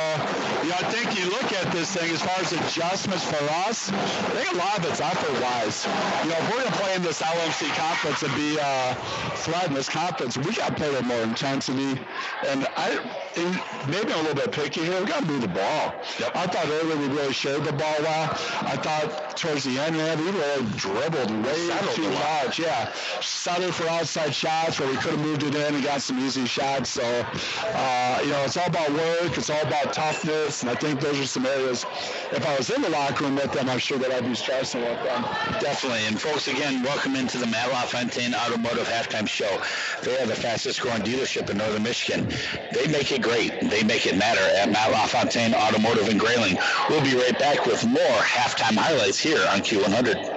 [0.64, 3.92] you know, I think you look at this thing as far as adjustments for us,
[3.92, 5.86] I think a lot of it's effort-wise.
[6.24, 8.94] You know, if we're going to play in this LMC conference and be uh,
[9.38, 12.00] threat in this conference, we got to play with more intensity.
[12.46, 13.02] And I,
[13.36, 13.60] and
[13.90, 15.00] maybe I'm a little bit picky here.
[15.00, 15.96] We got to move the ball.
[16.36, 18.30] I thought earlier we really shared the ball well.
[18.62, 22.60] I thought towards the end, man, we really dribbled way too much.
[22.60, 26.20] Yeah, settled for outside shots where we could have moved it in and got some
[26.20, 26.92] easy shots.
[26.92, 27.26] So,
[27.64, 29.36] uh, you know, it's all about work.
[29.36, 30.62] It's all about toughness.
[30.62, 31.86] And I think those are some areas.
[32.32, 34.82] If I was in the locker room with them, I'm sure that I'd be stressing
[34.82, 35.22] with them.
[35.60, 36.06] Definitely.
[36.06, 39.62] And folks, again, welcome into the Matt LaFontaine Automotive Halftime Show.
[40.04, 42.28] They are the fastest growing dealership in Northern Michigan.
[42.72, 43.60] They make it great.
[43.62, 46.58] They make it matter at Matt LaFontaine Automotive in Grayling.
[46.90, 50.37] We'll be right back with more halftime highlights here on Q100.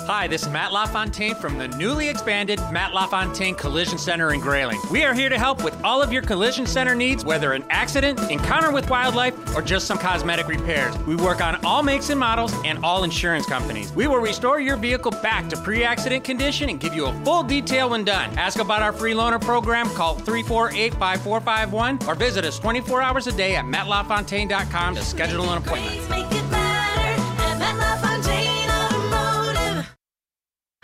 [0.00, 4.80] Hi, this is Matt LaFontaine from the newly expanded Matt LaFontaine Collision Center in Grayling.
[4.90, 8.18] We are here to help with all of your collision center needs, whether an accident,
[8.28, 10.98] encounter with wildlife, or just some cosmetic repairs.
[11.06, 13.92] We work on all makes and models and all insurance companies.
[13.92, 17.44] We will restore your vehicle back to pre accident condition and give you a full
[17.44, 18.36] detail when done.
[18.36, 23.32] Ask about our free loaner program, call 348 5451, or visit us 24 hours a
[23.32, 26.43] day at mattlafontaine.com to schedule an appointment.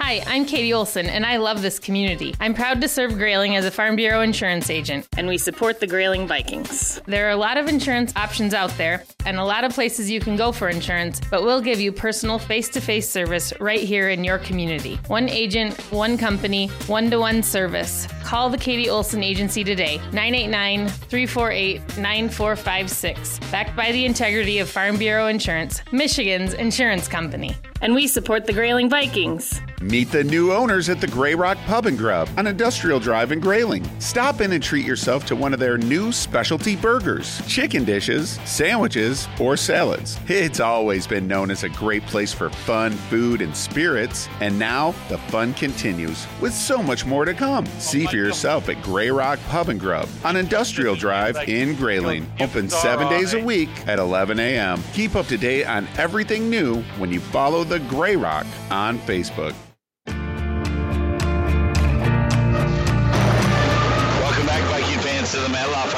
[0.03, 2.35] Hi, I'm Katie Olson, and I love this community.
[2.41, 5.87] I'm proud to serve Grayling as a Farm Bureau insurance agent, and we support the
[5.87, 7.03] Grayling Vikings.
[7.05, 10.19] There are a lot of insurance options out there, and a lot of places you
[10.19, 14.09] can go for insurance, but we'll give you personal face to face service right here
[14.09, 14.99] in your community.
[15.09, 18.09] One agent, one company, one to one service.
[18.25, 23.39] Call the Katie Olson Agency today, 989 348 9456.
[23.51, 27.55] Backed by the integrity of Farm Bureau Insurance, Michigan's insurance company.
[27.83, 29.61] And we support the Grayling Vikings.
[29.83, 33.41] Meet the new owners at the Grey Rock Pub and Grub on Industrial Drive in
[33.41, 33.83] Grayling.
[33.99, 39.27] Stop in and treat yourself to one of their new specialty burgers, chicken dishes, sandwiches,
[39.41, 40.21] or salads.
[40.29, 44.95] It's always been known as a great place for fun, food, and spirits, and now
[45.09, 47.65] the fun continues with so much more to come.
[47.79, 52.31] See for yourself at Grey Rock Pub and Grub on Industrial Drive in Grayling.
[52.39, 54.83] Open seven days a week at 11 a.m.
[54.93, 59.55] Keep up to date on everything new when you follow the Grey Rock on Facebook.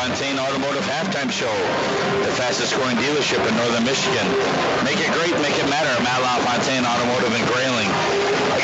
[0.02, 1.54] LaFontaine Automotive Halftime Show,
[2.26, 4.26] the fastest growing dealership in northern Michigan.
[4.82, 5.94] Make it great, make it matter.
[6.02, 7.86] Matt LaFontaine Automotive in Grayling.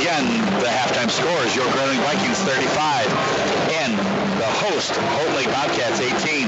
[0.02, 0.26] Again,
[0.58, 3.06] the halftime score is your Grayling Vikings 35
[3.38, 3.47] and the
[4.78, 6.46] host, Houghton Lake Bobcats 18.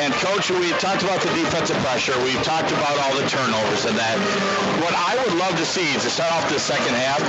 [0.00, 2.16] And coach, we've talked about the defensive pressure.
[2.24, 4.16] We've talked about all the turnovers and that.
[4.80, 7.20] What I would love to see to start off the second half.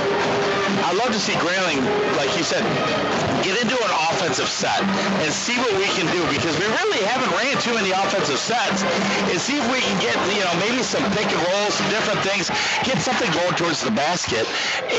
[0.88, 1.84] I'd love to see Grayling,
[2.16, 2.64] like you said,
[3.44, 4.80] get into an offensive set
[5.20, 8.82] and see what we can do because we really haven't ran too many offensive sets
[9.28, 12.20] and see if we can get, you know, maybe some pick and rolls, some different
[12.24, 12.48] things,
[12.86, 14.46] get something going towards the basket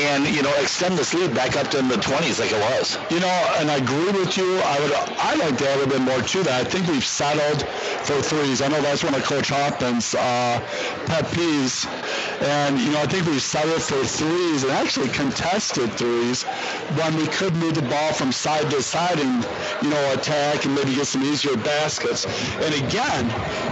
[0.06, 2.98] and, you know, extend this lead back up to in the 20s like it was.
[3.10, 4.60] You know, and I agree with you.
[4.60, 4.92] I would,
[5.24, 6.66] I like to add a little bit more to that.
[6.66, 7.62] I think we've settled
[8.04, 8.60] for threes.
[8.60, 10.60] I know that's one of Coach Hoffman's uh,
[11.06, 11.88] pet peeves.
[12.42, 16.42] And, you know, I think we've settled for threes and actually contested threes
[17.00, 19.48] when we could move the ball from side to side and,
[19.80, 22.26] you know, attack and maybe get some easier baskets.
[22.60, 23.24] And again,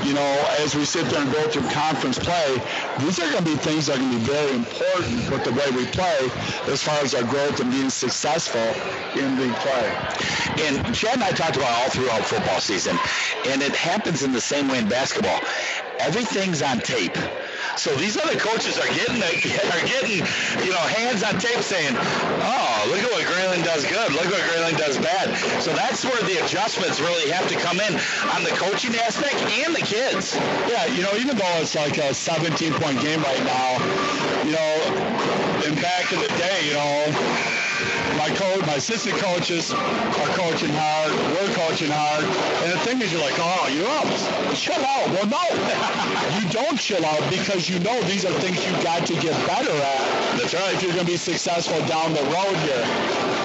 [0.06, 2.56] you know, as we sit there and go through conference play,
[3.00, 5.52] these are going to be things that are going to be very important with the
[5.52, 6.32] way we play
[6.72, 8.72] as far as our growth and being successful
[9.20, 9.92] in the play.
[10.64, 12.96] And Chad and I talked about all throughout football season,
[13.50, 15.40] and it happens in the same way in basketball.
[15.98, 17.18] Everything's on tape.
[17.76, 19.18] So these other coaches are getting
[19.74, 20.22] are getting
[20.62, 24.40] you know hands on tape saying, oh look at what Grayling does good, look what
[24.54, 25.34] Grayling does bad.
[25.62, 27.92] So that's where the adjustments really have to come in
[28.30, 29.34] on the coaching aspect
[29.66, 30.36] and the kids.
[30.70, 33.82] Yeah, you know even though it's like a 17 point game right now,
[34.46, 34.72] you know,
[35.66, 37.51] and back in the day, you know
[38.22, 41.10] my coach, my assistant coaches are coaching hard.
[41.34, 42.22] We're coaching hard.
[42.62, 44.06] And the thing is, you're like, oh, you're up.
[44.54, 45.10] Chill out.
[45.10, 45.42] Well, no,
[46.38, 49.74] you don't chill out because you know these are things you got to get better
[49.74, 50.38] at.
[50.38, 50.72] That's right.
[50.72, 52.86] If you're going to be successful down the road here.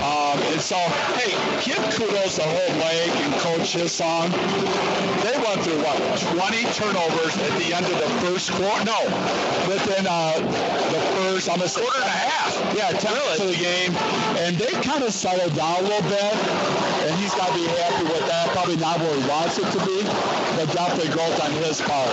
[0.06, 0.78] Um, and so,
[1.18, 1.34] hey,
[1.66, 4.30] give kudos to Houghton Lake and Coach Hissong.
[5.26, 5.98] They went through what
[6.38, 8.86] 20 turnovers at the end of the first quarter.
[8.86, 9.02] No,
[9.66, 11.02] within uh, the
[11.38, 12.50] first almost quarter and a half.
[12.74, 13.38] Yeah, 10 really?
[13.38, 13.94] to the game,
[14.42, 16.34] and they kind of settled down a little bit.
[17.06, 18.50] And he's got to be happy with that.
[18.58, 20.02] Probably not where he wants it to be,
[20.58, 22.10] but definitely growth on his part.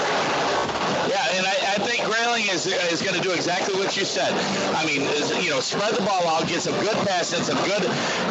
[1.09, 4.33] Yeah, and I, I think Grayling is is going to do exactly what you said.
[4.77, 5.03] I mean,
[5.43, 7.83] you know, spread the ball out, get some good passes, some good,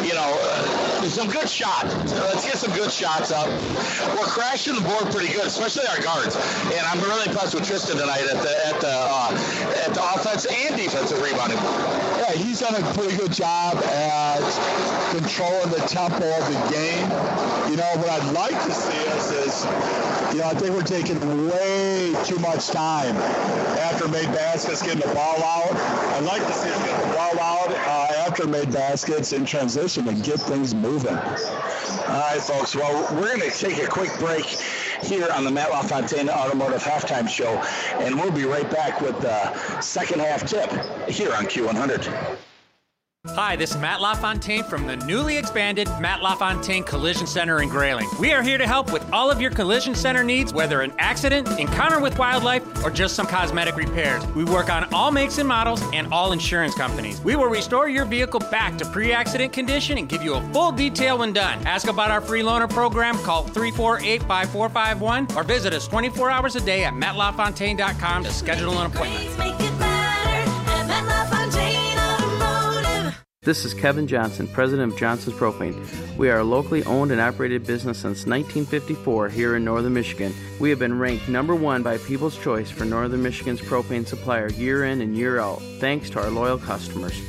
[0.02, 1.92] you know, uh, some good shots.
[2.12, 3.46] Let's get some good shots up.
[4.16, 6.34] We're crashing the board pretty good, especially our guards.
[6.72, 10.46] And I'm really impressed with Tristan tonight at the at the uh, at the offense
[10.46, 11.58] and defensive rebounding.
[11.58, 14.40] Yeah, he's done a pretty good job at
[15.12, 17.04] controlling the tempo of the game.
[17.68, 19.64] You know, what I'd like to see us is,
[20.34, 23.16] you know, I think we're taking way too much time
[23.78, 25.72] after made baskets getting the ball out.
[25.76, 30.08] I'd like to see us get the ball out uh, after made baskets in transition
[30.08, 31.16] and get things moving.
[31.16, 32.74] All right, folks.
[32.74, 34.44] Well, we're going to take a quick break
[35.04, 37.62] here on the Matt LaFontaine Automotive Halftime Show,
[38.04, 40.68] and we'll be right back with the second half tip
[41.08, 42.38] here on Q100.
[43.30, 48.06] Hi, this is Matt LaFontaine from the newly expanded Matt LaFontaine Collision Center in Grayling.
[48.20, 51.48] We are here to help with all of your collision center needs, whether an accident,
[51.58, 54.26] encounter with wildlife, or just some cosmetic repairs.
[54.36, 57.22] We work on all makes and models and all insurance companies.
[57.22, 60.70] We will restore your vehicle back to pre accident condition and give you a full
[60.70, 61.66] detail when done.
[61.66, 66.60] Ask about our free loaner program, call 348 5451, or visit us 24 hours a
[66.60, 69.63] day at mattlafontaine.com to schedule an appointment.
[73.44, 75.76] This is Kevin Johnson, president of Johnson's Propane.
[76.16, 80.34] We are a locally owned and operated business since 1954 here in northern Michigan.
[80.58, 84.86] We have been ranked number one by People's Choice for northern Michigan's propane supplier year
[84.86, 87.20] in and year out, thanks to our loyal customers.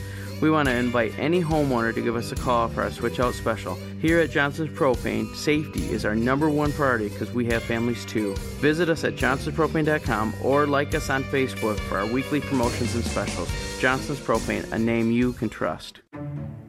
[0.42, 3.34] We want to invite any homeowner to give us a call for our switch out
[3.34, 3.76] special.
[4.02, 8.36] Here at Johnson's Propane, safety is our number one priority because we have families too.
[8.60, 13.50] Visit us at johnsonspropane.com or like us on Facebook for our weekly promotions and specials.
[13.80, 16.02] Johnson's Propane, a name you can trust.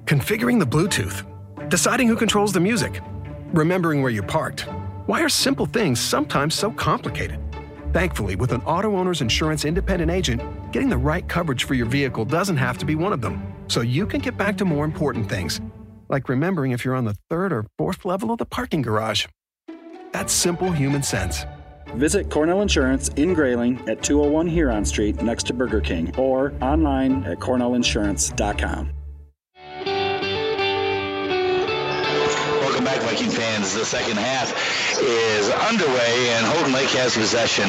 [0.04, 1.24] Configuring the Bluetooth,
[1.68, 3.00] deciding who controls the music,
[3.52, 4.68] remembering where you parked.
[5.06, 7.40] Why are simple things sometimes so complicated?
[7.96, 12.58] Thankfully, with an Auto-Owners Insurance independent agent, getting the right coverage for your vehicle doesn't
[12.58, 13.40] have to be one of them.
[13.68, 15.62] So you can get back to more important things,
[16.10, 19.24] like remembering if you're on the third or fourth level of the parking garage.
[20.12, 21.46] That's simple human sense.
[21.94, 27.24] Visit Cornell Insurance in Grayling at 201 Huron Street next to Burger King or online
[27.24, 28.90] at cornellinsurance.com.
[33.16, 33.72] Viking fans.
[33.72, 34.52] The second half
[35.00, 37.64] is underway, and Houghton Lake has possession.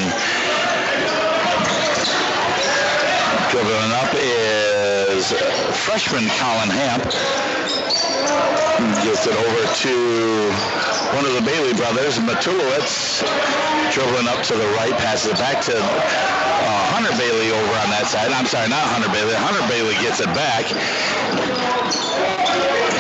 [3.47, 5.31] Dribbling up is
[5.87, 7.07] freshman Colin Hamp.
[9.07, 9.95] Gets it over to
[11.15, 13.23] one of the Bailey brothers, Matulowicz.
[13.95, 18.07] dribbling up to the right, passes it back to uh, Hunter Bailey over on that
[18.11, 18.35] side.
[18.35, 19.31] I'm sorry, not Hunter Bailey.
[19.39, 20.67] Hunter Bailey gets it back.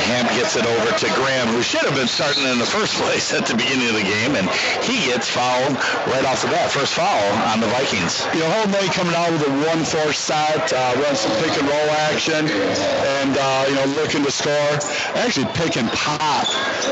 [0.07, 3.33] Hamp gets it over to Graham, who should have been starting in the first place
[3.33, 4.47] at the beginning of the game, and
[4.83, 5.75] he gets fouled
[6.07, 6.71] right off the bat.
[6.71, 8.23] First foul on the Vikings.
[8.33, 12.47] You know, Houghton coming out with a one-four set, uh, some pick and roll action,
[12.47, 14.79] and uh, you know, looking to score.
[15.19, 16.47] Actually, pick and pop,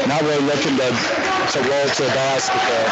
[0.08, 0.90] not really looking to
[1.56, 2.92] to roll to the basket there.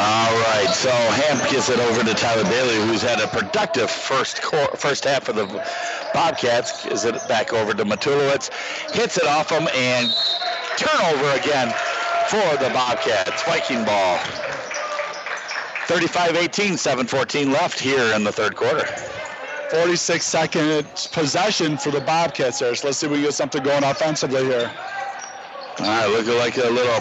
[0.00, 4.40] All right, so Hamp gets it over to Tyler Bailey, who's had a productive first
[4.40, 5.46] quar- first half of the
[6.14, 6.82] Bobcats.
[6.82, 8.50] Gives it back over to Matulowicz,
[8.94, 10.08] hits it off him, and
[10.78, 11.68] turnover again
[12.28, 13.42] for the Bobcats.
[13.42, 14.16] Viking ball.
[15.86, 18.86] 35-18, 7-14 left here in the third quarter.
[19.70, 22.74] 46 second possession for the Bobcats there.
[22.74, 24.72] So let's see if we can get something going offensively here.
[25.80, 27.00] All right, looking like a little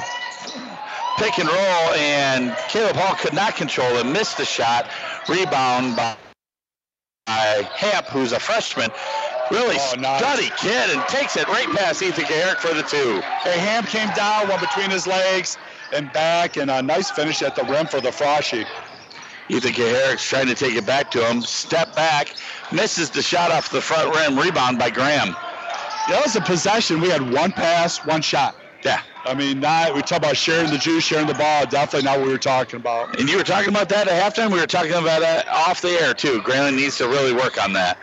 [1.20, 4.89] pick and roll, and Caleb Hall could not control it, missed the shot.
[5.28, 6.15] Rebound by,
[7.26, 8.89] by Hamp, who's a freshman.
[9.51, 13.20] Really oh, study kid and takes it right past Ethan Garrick for the two.
[13.41, 15.57] Hey, Hamp came down, one between his legs
[15.93, 18.65] and back, and a nice finish at the rim for the Froshy.
[19.49, 21.41] Ethan Garrick's trying to take it back to him.
[21.41, 22.36] Step back,
[22.72, 24.39] misses the shot off the front rim.
[24.39, 25.36] Rebound by Graham.
[26.07, 27.01] That was a possession.
[27.01, 28.55] We had one pass, one shot.
[28.84, 29.01] Yeah.
[29.25, 31.65] I mean, not we talk about sharing the juice, sharing the ball.
[31.65, 33.19] Definitely not what we were talking about.
[33.19, 34.51] And you were talking about that at halftime.
[34.51, 36.41] We were talking about that off the air too.
[36.41, 37.97] Grayling needs to really work on that.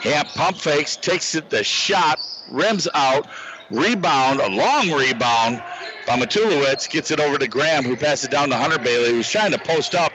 [0.00, 2.18] Hamp pump fakes, takes it the shot,
[2.50, 3.26] rims out,
[3.70, 5.62] rebound, a long rebound
[6.06, 9.28] by Matulowicz, gets it over to Graham, who passes it down to Hunter Bailey, who's
[9.28, 10.12] trying to post up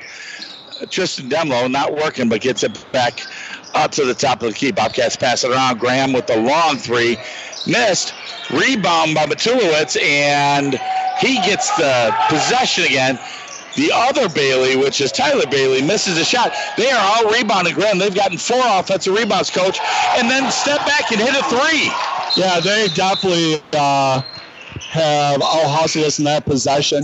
[0.89, 3.19] Tristan Demlo, not working, but gets it back
[3.75, 4.71] up to the top of the key.
[4.71, 5.79] Bobcats pass it around.
[5.79, 7.17] Graham with the long three,
[7.67, 8.13] missed.
[8.51, 10.79] Rebound by Matulowicz, and
[11.19, 13.19] he gets the possession again.
[13.75, 16.53] The other Bailey, which is Tyler Bailey, misses a shot.
[16.77, 17.97] They are all rebounding Graham.
[17.97, 19.79] They've gotten four offensive rebounds, coach,
[20.17, 21.91] and then step back and hit a three.
[22.37, 24.21] Yeah, they definitely uh,
[24.89, 27.03] have out-hustled us in that possession.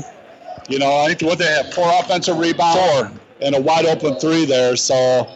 [0.69, 3.11] You know, I think what they have four offensive rebounds, four,
[3.41, 4.75] and a wide open three there.
[4.77, 5.27] So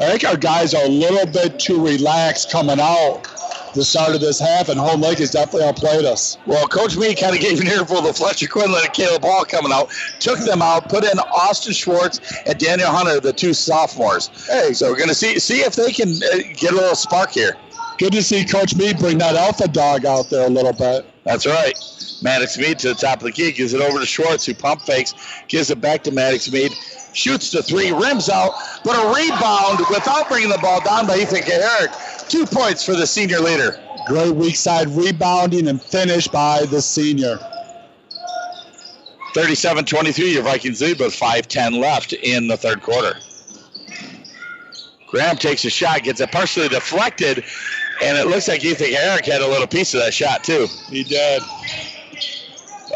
[0.00, 3.26] I think our guys are a little bit too relaxed coming out
[3.74, 6.38] the start of this half, and Houghton Lake has definitely outplayed us.
[6.46, 9.72] Well, Coach Mead kind of gave an earful to Fletcher Quinlan and Caleb Hall coming
[9.72, 9.90] out,
[10.20, 14.30] took them out, put in Austin Schwartz and Daniel Hunter, the two sophomores.
[14.46, 17.30] Hey, so we're going to see see if they can uh, get a little spark
[17.30, 17.56] here.
[17.98, 21.04] Good to see Coach Mead bring that alpha dog out there a little bit.
[21.24, 21.74] That's right.
[22.22, 24.82] Maddox Mead to the top of the key, gives it over to Schwartz, who pump
[24.82, 25.14] fakes,
[25.48, 26.72] gives it back to Maddox Mead,
[27.18, 28.52] shoots the three, rims out,
[28.84, 31.90] but a rebound without bringing the ball down by Ethan Garrick.
[32.28, 33.80] Two points for the senior leader.
[34.06, 37.38] Great weak side rebounding and finish by the senior.
[39.34, 43.18] 37-23, your Vikings lead with 5-10 left in the third quarter.
[45.06, 47.44] Graham takes a shot, gets it partially deflected,
[48.02, 50.66] and it looks like Ethan Garrick had a little piece of that shot too.
[50.90, 51.42] He did.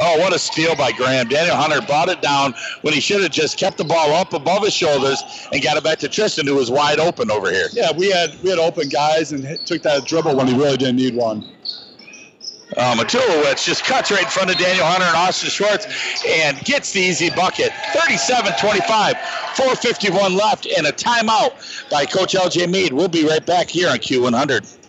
[0.01, 1.29] Oh, what a steal by Graham.
[1.29, 4.65] Daniel Hunter brought it down when he should have just kept the ball up above
[4.65, 5.23] his shoulders
[5.53, 7.69] and got it back to Tristan, who was wide open over here.
[7.73, 10.97] Yeah, we had we had open guys and took that dribble when he really didn't
[10.97, 11.45] need one.
[12.77, 15.87] Uh, Matulowicz just cuts right in front of Daniel Hunter and Austin Schwartz
[16.27, 17.71] and gets the easy bucket.
[17.71, 22.67] 37-25, 4.51 left, and a timeout by Coach L.J.
[22.69, 22.95] Mead.
[22.95, 24.82] We'll be right back here on Q100.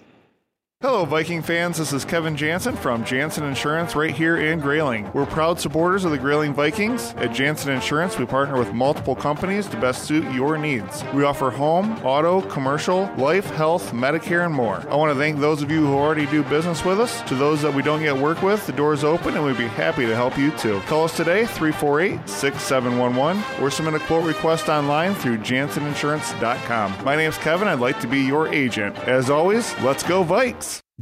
[0.83, 1.77] Hello, Viking fans.
[1.77, 5.09] This is Kevin Jansen from Jansen Insurance right here in Grayling.
[5.13, 7.13] We're proud supporters of the Grayling Vikings.
[7.15, 11.01] At Jansen Insurance, we partner with multiple companies to best suit your needs.
[11.13, 14.85] We offer home, auto, commercial, life, health, Medicare, and more.
[14.89, 17.21] I want to thank those of you who already do business with us.
[17.29, 19.67] To those that we don't yet work with, the door is open and we'd be
[19.67, 20.81] happy to help you too.
[20.81, 27.05] Call us today, 348 6711, or submit a quote request online through janseninsurance.com.
[27.05, 27.69] My name's Kevin.
[27.69, 28.97] I'd like to be your agent.
[29.07, 30.72] As always, let's go, Vikes!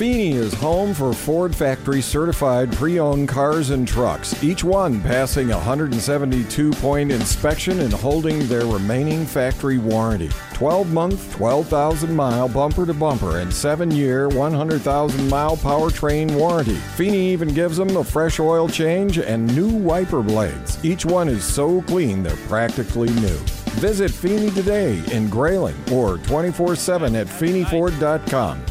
[0.00, 5.50] Feeney is home for Ford factory certified pre owned cars and trucks, each one passing
[5.50, 10.30] a 172 point inspection and holding their remaining factory warranty.
[10.54, 16.76] 12 month, 12,000 mile bumper to bumper and 7 year, 100,000 mile powertrain warranty.
[16.96, 20.82] Feeney even gives them a fresh oil change and new wiper blades.
[20.82, 23.36] Each one is so clean they're practically new.
[23.76, 28.64] Visit Feeney today in Grayling or 24 7 at FeeneyFord.com.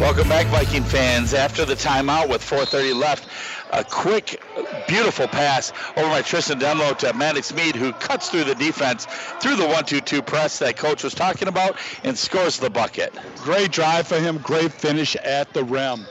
[0.00, 1.34] Welcome back, Viking fans.
[1.34, 3.28] After the timeout with 4:30 left,
[3.70, 4.42] a quick,
[4.88, 9.06] beautiful pass over by Tristan Demlo to Maddox Mead, who cuts through the defense
[9.40, 13.14] through the 1-2-2 press that coach was talking about and scores the bucket.
[13.42, 14.38] Great drive for him.
[14.38, 16.06] Great finish at the rim.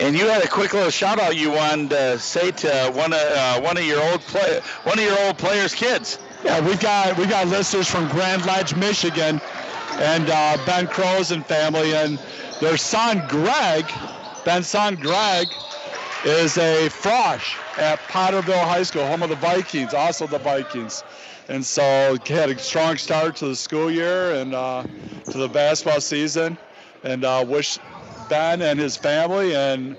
[0.00, 3.20] And you had a quick little shout out you wanted to say to one of
[3.20, 6.18] uh, one of your old play one of your old players' kids.
[6.42, 9.42] Yeah, we got we got listeners from Grand Ledge, Michigan,
[9.92, 12.18] and uh, Ben Crows and family, and
[12.60, 13.86] their son Greg,
[14.44, 15.48] Ben's son Greg,
[16.24, 21.04] is a frosh at Potterville High School, home of the Vikings, also the Vikings.
[21.48, 24.84] And so had a strong start to the school year and uh,
[25.30, 26.58] to the basketball season.
[27.04, 27.78] And uh, wish
[28.28, 29.96] Ben and his family and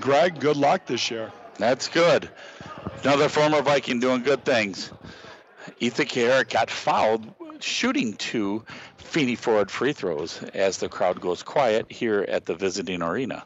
[0.00, 1.30] Greg good luck this year.
[1.58, 2.30] That's good.
[3.02, 4.90] Another former Viking doing good things.
[5.80, 8.64] Ethan Carrick got fouled shooting two
[8.98, 13.44] Feeney Ford free throws as the crowd goes quiet here at the visiting arena.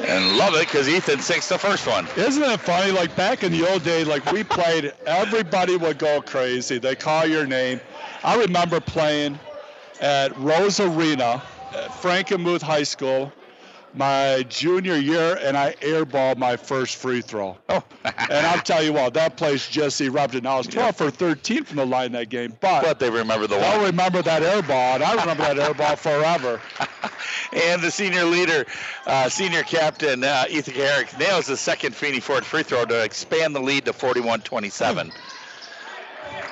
[0.00, 2.06] And love it because Ethan sinks the first one.
[2.16, 2.92] Isn't it funny?
[2.92, 6.78] Like back in the old days, like we played, everybody would go crazy.
[6.78, 7.80] They call your name.
[8.24, 9.38] I remember playing
[10.00, 11.42] at Rose Arena
[11.74, 13.32] at Frankenmuth High School
[13.94, 17.56] my junior year, and I airballed my first free throw.
[17.68, 17.82] Oh.
[18.04, 20.44] and I'll tell you what, that place just erupted.
[20.44, 23.46] Now I was 12 for 13 from the line that game, but, But they remember
[23.46, 26.60] the they'll remember that airball, and I remember that airball forever.
[27.52, 28.64] And the senior leader,
[29.06, 33.54] uh, senior captain uh, Ethan Carrick nails the second Feeney Ford free throw to expand
[33.54, 35.12] the lead to 41-27.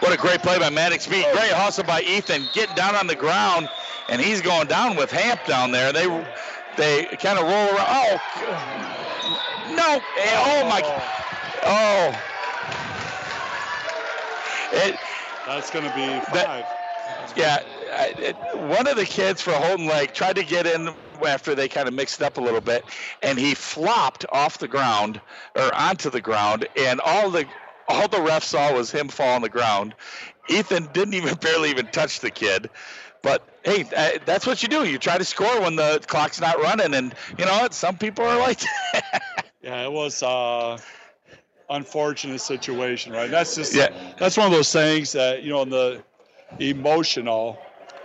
[0.00, 1.26] What a great play by Maddox Mead.
[1.32, 3.68] Great hustle by Ethan, getting down on the ground,
[4.08, 5.92] and he's going down with Hamp down there.
[5.92, 6.06] They
[6.76, 7.86] they kind of roll around.
[7.88, 8.20] Oh,
[9.74, 10.00] no!
[10.18, 10.82] Oh my!
[11.62, 12.14] Oh,
[14.72, 14.96] it,
[15.46, 16.64] That's going to be five.
[17.36, 17.58] yeah,
[17.92, 18.36] I- it,
[18.68, 20.90] one of the kids for Houghton Lake tried to get in
[21.26, 22.84] after they kind of mixed it up a little bit,
[23.22, 25.20] and he flopped off the ground
[25.54, 27.46] or onto the ground, and all the
[27.88, 29.94] all the ref saw was him fall on the ground.
[30.48, 32.70] Ethan didn't even barely even touch the kid.
[33.22, 34.84] But hey, uh, that's what you do.
[34.84, 37.74] You try to score when the clock's not running, and you know what?
[37.74, 38.60] Some people are like
[39.62, 40.78] Yeah, it was uh
[41.70, 43.30] unfortunate situation, right?
[43.30, 43.88] That's just Yeah.
[44.18, 46.02] that's one of those things that you know, in the
[46.58, 47.58] emotional,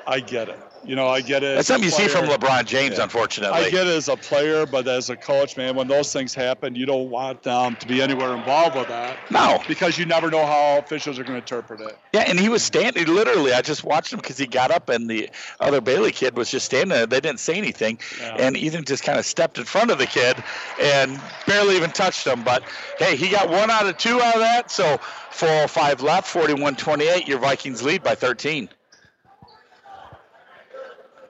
[0.07, 0.59] I get it.
[0.85, 1.55] You know, I get it.
[1.55, 2.25] That's something you see from.
[2.25, 3.03] LeBron James, Yeah.
[3.03, 3.57] unfortunately.
[3.57, 6.75] I get it as a player, but as a coach, man, when those things happen,
[6.75, 9.17] you don't want them to be anywhere involved with that.
[9.31, 9.63] No.
[9.67, 11.97] Because you never know how officials are going to interpret it.
[12.13, 13.53] Yeah, and he was standing literally.
[13.53, 15.29] I just watched him because he got up, and the
[15.59, 17.05] other Bailey kid was just standing there.
[17.05, 20.43] They didn't say anything, and Ethan just kind of stepped in front of the kid
[20.81, 22.43] and barely even touched him.
[22.43, 22.63] But
[22.99, 24.71] hey, he got one out of two out of that.
[24.71, 24.99] So
[25.31, 27.27] 4:05 left, 41-28.
[27.27, 28.69] Your Vikings lead by 13.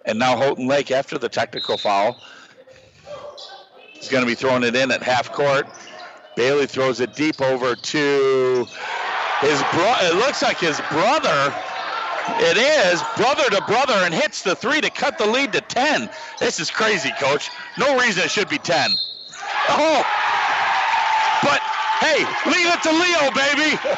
[0.05, 2.17] And now Houghton Lake, after the technical foul,
[3.99, 5.67] is going to be throwing it in at half court.
[6.35, 8.67] Bailey throws it deep over to
[9.41, 9.95] his bro.
[10.01, 11.53] It looks like his brother.
[12.39, 16.09] It is brother to brother and hits the three to cut the lead to 10.
[16.39, 17.49] This is crazy, coach.
[17.77, 18.91] No reason it should be 10.
[19.69, 20.03] Oh,
[21.43, 21.61] but
[21.99, 23.77] hey, leave it to Leo, baby.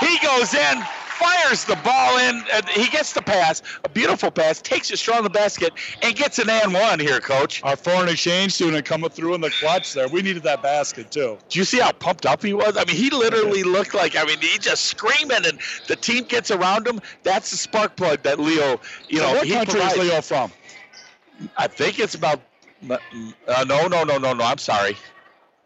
[0.00, 0.82] He goes in,
[1.18, 2.42] fires the ball in.
[2.52, 6.14] And he gets the pass, a beautiful pass, takes it straight on the basket, and
[6.14, 7.62] gets an and one here, coach.
[7.62, 10.08] Our foreign exchange student coming through in the clutch there.
[10.08, 11.38] We needed that basket too.
[11.48, 12.76] Do you see how pumped up he was?
[12.76, 16.50] I mean, he literally looked like, I mean, he just screaming, and the team gets
[16.50, 17.00] around him.
[17.22, 19.96] That's the spark plug that Leo, you So know, what he country is.
[19.96, 20.52] Leo from?
[21.56, 22.40] I think it's about,
[22.88, 22.98] uh,
[23.66, 24.96] no, no, no, no, no, I'm sorry.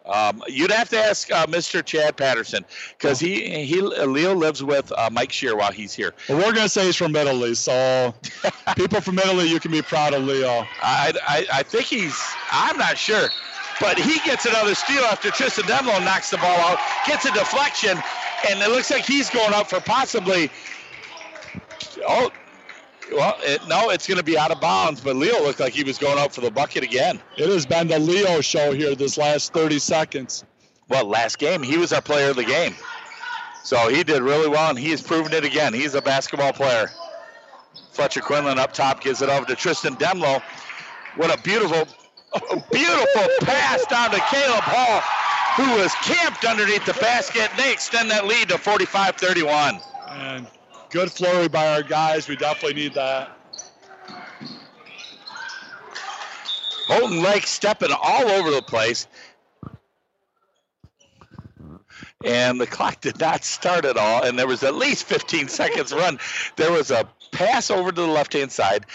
[0.08, 1.84] Um, you'd have to ask uh, Mr.
[1.84, 2.64] Chad Patterson
[2.96, 6.14] because he he Leo lives with uh, Mike Shear while he's here.
[6.28, 8.14] Well, we're gonna say he's from Italy, so
[8.76, 10.66] people from Italy, you can be proud of Leo.
[10.82, 12.18] I, I I think he's.
[12.50, 13.28] I'm not sure,
[13.80, 17.98] but he gets another steal after Tristan Demlo knocks the ball out, gets a deflection,
[18.48, 20.50] and it looks like he's going up for possibly.
[22.08, 22.30] Oh,
[23.12, 25.84] well, it, no, it's going to be out of bounds, but Leo looked like he
[25.84, 27.20] was going up for the bucket again.
[27.36, 30.44] It has been the Leo show here this last 30 seconds.
[30.88, 32.74] Well, last game, he was our player of the game.
[33.62, 35.74] So he did really well, and he has proven it again.
[35.74, 36.90] He's a basketball player.
[37.90, 40.42] Fletcher Quinlan up top gives it over to Tristan Demlo.
[41.16, 41.86] What a beautiful,
[42.72, 45.00] beautiful pass down to Caleb Hall,
[45.56, 47.50] who was camped underneath the basket.
[47.56, 49.80] They extend that lead to 45 31.
[50.10, 50.46] And
[50.90, 52.28] good flurry by our guys.
[52.28, 53.36] We definitely need that.
[56.88, 59.06] Houghton Lake stepping all over the place.
[62.24, 65.92] And the clock did not start at all, and there was at least 15 seconds
[65.92, 66.18] run.
[66.56, 68.86] There was a pass over to the left hand side.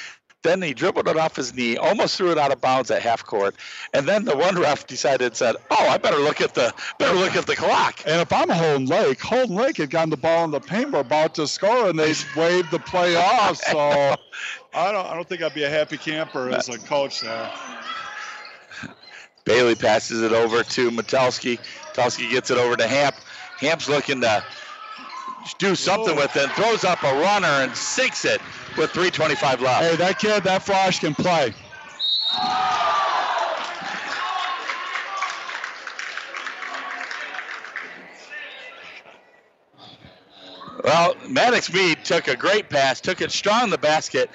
[0.43, 3.25] Then he dribbled it off his knee, almost threw it out of bounds at half
[3.25, 3.55] court,
[3.93, 7.37] and then the one ref decided said, "Oh, I better look at the better look
[7.37, 10.51] at the clock." And if I'm Houghton Lake, Houghton Lake had gotten the ball in
[10.51, 13.57] the paint, we're about to score, and they waved the play off.
[13.57, 13.79] So
[14.73, 17.49] I don't, I don't think I'd be a happy camper as a coach there.
[19.45, 21.57] Bailey passes it over to Metelsky.
[21.93, 23.15] Metelsky gets it over to Hamp.
[23.59, 24.43] Hamp's looking to
[25.57, 26.21] do something oh.
[26.21, 28.41] with it, throws up a runner and sinks it
[28.77, 29.83] with 3.25 left.
[29.83, 31.53] Hey, that kid, that Frosh can play.
[40.83, 44.29] Well, Maddox Mead took a great pass, took it strong in the basket,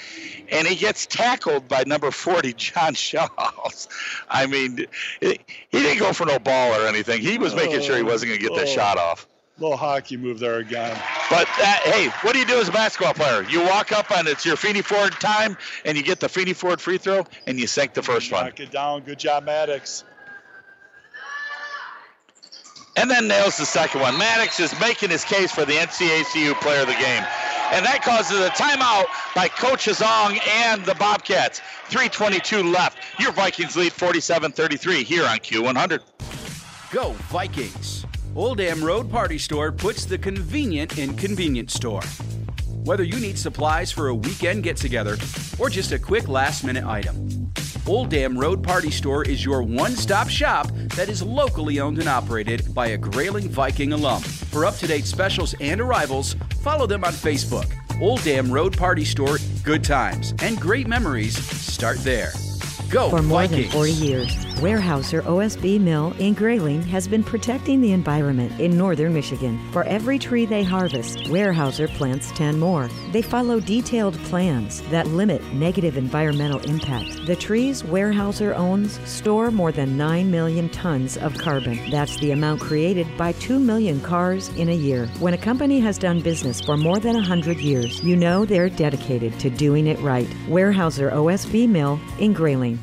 [0.50, 3.88] and he gets tackled by number 40, John Shaws.
[4.30, 4.86] I mean,
[5.20, 5.36] he
[5.72, 7.20] didn't go for no ball or anything.
[7.20, 8.74] He was making sure he wasn't going to get that Oh.
[8.74, 9.26] shot off.
[9.58, 10.96] Little hockey move there again.
[11.30, 13.42] But that, hey, what do you do as a basketball player?
[13.50, 16.80] You walk up and it's your Feeney Ford time, and you get the Feeney Ford
[16.80, 18.44] free throw, and you sink the first one.
[18.44, 19.02] Knock it down.
[19.02, 20.04] Good job, Maddox.
[22.98, 24.18] and then nails the second one.
[24.18, 27.24] Maddox is making his case for the NCACU player of the game.
[27.70, 29.04] And that causes a timeout
[29.34, 31.60] by Coach Hissong and the Bobcats.
[31.90, 32.98] 3.22 left.
[33.20, 36.00] Your Vikings lead 47 33 here on Q100.
[36.90, 38.07] Go Vikings!
[38.36, 42.02] Old Dam Road Party Store puts the convenient in convenience store.
[42.84, 45.16] Whether you need supplies for a weekend get together
[45.58, 47.52] or just a quick last minute item,
[47.86, 52.08] Old Dam Road Party Store is your one stop shop that is locally owned and
[52.08, 54.22] operated by a Grayling Viking alum.
[54.22, 57.72] For up to date specials and arrivals, follow them on Facebook.
[58.00, 62.32] Old Dam Road Party Store, good times and great memories start there.
[62.90, 63.64] Go For more Vikings!
[63.64, 69.12] than 40 years, Weyerhaeuser OSB Mill in Grayling has been protecting the environment in northern
[69.12, 69.60] Michigan.
[69.72, 72.88] For every tree they harvest, Weyerhaeuser plants 10 more.
[73.12, 77.26] They follow detailed plans that limit negative environmental impact.
[77.26, 81.90] The trees Weyerhaeuser owns store more than 9 million tons of carbon.
[81.90, 85.08] That's the amount created by 2 million cars in a year.
[85.18, 89.38] When a company has done business for more than 100 years, you know they're dedicated
[89.40, 90.26] to doing it right.
[90.48, 92.77] Weyerhaeuser OSB Mill in Grayling.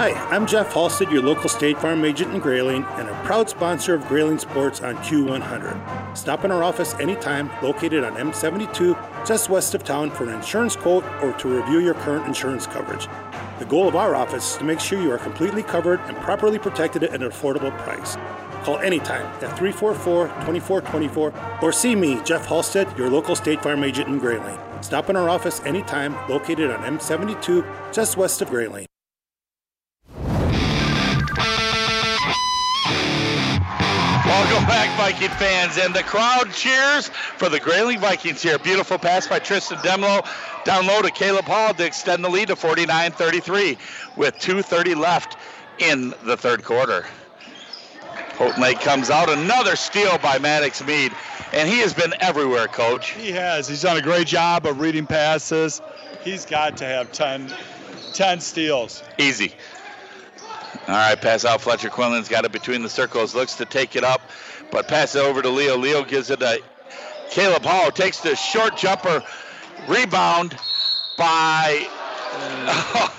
[0.00, 3.92] Hi, I'm Jeff Halstead, your local State Farm agent in Grayling, and a proud sponsor
[3.92, 6.16] of Grayling Sports on Q100.
[6.16, 10.74] Stop in our office anytime, located on M72, just west of town, for an insurance
[10.74, 13.08] quote or to review your current insurance coverage.
[13.58, 16.58] The goal of our office is to make sure you are completely covered and properly
[16.58, 18.16] protected at an affordable price.
[18.64, 24.08] Call anytime at 344 2424 or see me, Jeff Halstead, your local State Farm agent
[24.08, 24.58] in Grayling.
[24.80, 28.86] Stop in our office anytime, located on M72, just west of Grayling.
[34.30, 35.76] Welcome back, Viking fans.
[35.76, 38.60] And the crowd cheers for the Grayling Vikings here.
[38.60, 40.24] Beautiful pass by Tristan Demlo.
[40.64, 43.76] Down low to Caleb Hall to extend the lead to 49 33
[44.16, 45.36] with 2.30 left
[45.80, 47.06] in the third quarter.
[48.38, 49.28] Houghton Lake comes out.
[49.28, 51.10] Another steal by Maddox Mead.
[51.52, 53.10] And he has been everywhere, coach.
[53.10, 53.66] He has.
[53.66, 55.82] He's done a great job of reading passes.
[56.22, 57.52] He's got to have 10,
[58.14, 59.02] 10 steals.
[59.18, 59.54] Easy.
[60.88, 61.60] All right, pass out.
[61.60, 64.20] Fletcher Quinlan's got it between the circles, looks to take it up,
[64.70, 65.76] but pass it over to Leo.
[65.76, 66.60] Leo gives it to
[67.30, 69.22] Caleb Hall, takes the short jumper,
[69.88, 70.56] rebound
[71.16, 71.88] by.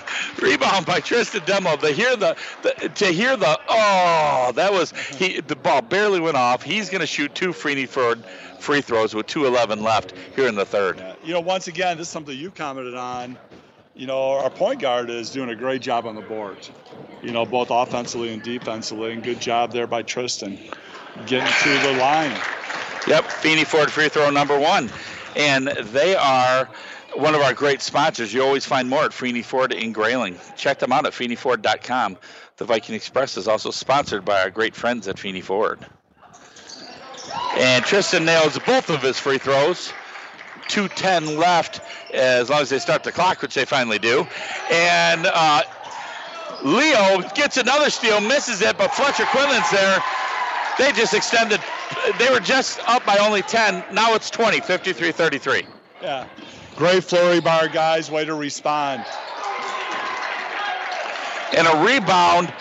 [0.41, 1.79] rebound by Tristan Demlow.
[1.79, 6.37] To hear the, the to hear the oh that was he the ball barely went
[6.37, 6.63] off.
[6.63, 8.15] He's going to shoot two free for
[8.59, 10.99] free throws with 2:11 left here in the third.
[10.99, 13.37] Uh, you know, once again, this is something you commented on.
[13.95, 16.57] you know, our point guard is doing a great job on the board.
[17.21, 20.57] You know, both offensively and defensively, and good job there by Tristan
[21.25, 22.37] getting to the line.
[23.07, 24.91] Yep, Feeney Ford free throw number one.
[25.35, 26.69] And they are
[27.15, 28.33] one of our great sponsors.
[28.33, 30.37] You always find more at Feeney Ford in Grayling.
[30.55, 32.17] Check them out at FeeneyFord.com.
[32.57, 35.79] The Viking Express is also sponsored by our great friends at Feeney Ford.
[37.57, 39.91] And Tristan nails both of his free throws.
[40.67, 41.81] 2.10 left,
[42.13, 44.25] as long as they start the clock, which they finally do.
[44.71, 45.63] And uh,
[46.63, 50.03] Leo gets another steal, misses it, but Fletcher Quinlan's there.
[50.77, 51.59] They just extended.
[52.17, 53.83] They were just up by only 10.
[53.91, 55.65] Now it's 20, 53 33.
[56.01, 56.27] Yeah.
[56.75, 58.09] Great flurry by our guys.
[58.09, 59.05] Way to respond.
[61.55, 62.53] And a rebound.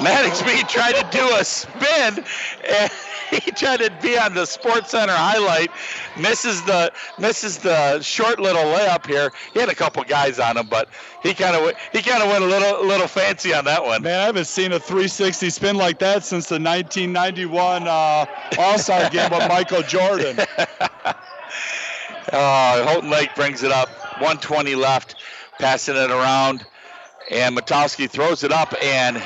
[0.00, 2.24] Maddox Mead tried to do a spin,
[2.68, 2.90] and
[3.30, 5.70] he tried to be on the Sports Center highlight.
[6.18, 9.30] Misses the misses the short little layup here.
[9.52, 10.88] He had a couple guys on him, but
[11.22, 14.02] he kind of he kind of went a little little fancy on that one.
[14.02, 18.26] Man, I haven't seen a 360 spin like that since the 1991 uh,
[18.58, 20.38] All Star game with Michael Jordan.
[22.32, 23.88] Uh, Houghton Lake brings it up.
[24.20, 25.16] 120 left,
[25.58, 26.64] passing it around,
[27.30, 29.16] and Matowski throws it up, and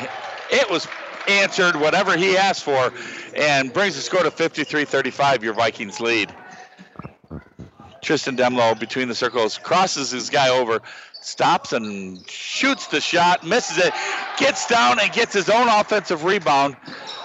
[0.51, 0.87] it was
[1.29, 2.93] answered whatever he asked for,
[3.35, 5.43] and brings the score to 53-35.
[5.43, 6.35] Your Vikings lead.
[8.03, 10.81] Tristan Demlow between the circles crosses his guy over,
[11.21, 13.93] stops and shoots the shot, misses it,
[14.39, 16.77] gets down and gets his own offensive rebound.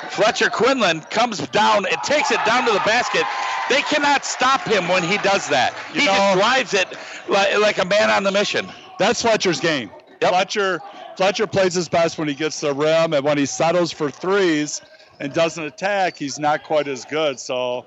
[0.09, 3.24] Fletcher Quinlan comes down and takes it down to the basket.
[3.69, 5.74] They cannot stop him when he does that.
[5.93, 6.88] he just drives it
[7.30, 8.67] like, like, a man on the mission.
[8.97, 9.91] That's Fletcher's game.
[10.19, 10.82] Fletcher
[11.22, 14.82] Fletcher plays his best when he gets the rim and when he settles for threes
[15.19, 17.39] and doesn't attack, he's not quite as good.
[17.39, 17.86] So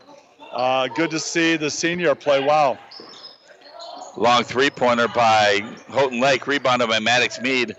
[0.52, 2.78] uh, good to see the senior play well.
[4.16, 7.74] Long three pointer by Houghton Lake, rebounded by Maddox Mead.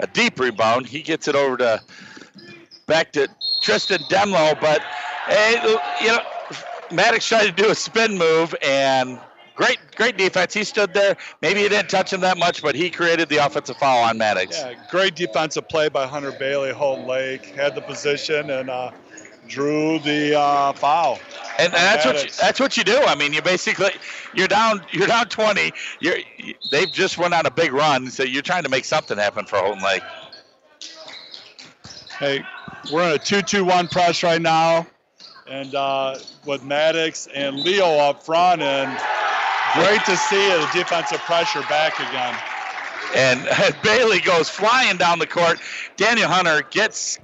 [0.00, 0.86] A deep rebound.
[0.86, 1.80] He gets it over to
[2.84, 3.28] back to
[3.62, 4.82] Tristan Demlow, but
[6.02, 6.20] you know,
[6.92, 9.18] Maddox tried to do a spin move and
[9.58, 10.54] great great defense.
[10.54, 11.16] He stood there.
[11.42, 14.56] Maybe he didn't touch him that much, but he created the offensive foul on Maddox.
[14.56, 16.72] Yeah, great defensive play by Hunter Bailey.
[16.72, 18.92] Houghton Lake had the position and uh,
[19.48, 21.18] drew the uh, foul.
[21.58, 22.98] And, and that's what you, that's what you do.
[22.98, 23.90] I mean, you basically
[24.32, 25.72] you're down you're down 20.
[26.00, 26.18] You're
[26.70, 29.56] they've just went on a big run, so you're trying to make something happen for
[29.56, 30.02] Houghton Lake.
[32.18, 32.42] Hey,
[32.92, 34.88] we're in a 2-2-1 press right now,
[35.48, 38.90] and uh, with Maddox and Leo up front, and
[39.74, 42.36] great to see the defensive pressure back again.
[43.16, 43.48] And
[43.82, 45.58] Bailey goes flying down the court.
[45.96, 47.18] Daniel Hunter gets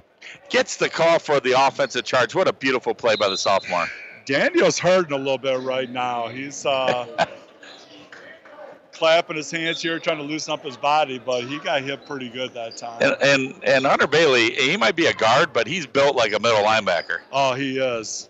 [0.49, 2.33] gets the call for the offensive charge.
[2.33, 3.85] What a beautiful play by the sophomore.
[4.25, 6.27] Daniel's hurting a little bit right now.
[6.27, 7.27] He's uh,
[8.91, 12.29] clapping his hands here, trying to loosen up his body, but he got hit pretty
[12.29, 13.01] good that time.
[13.01, 16.39] And and, and Hunter Bailey, he might be a guard, but he's built like a
[16.39, 17.19] middle linebacker.
[17.31, 18.29] Oh, he is.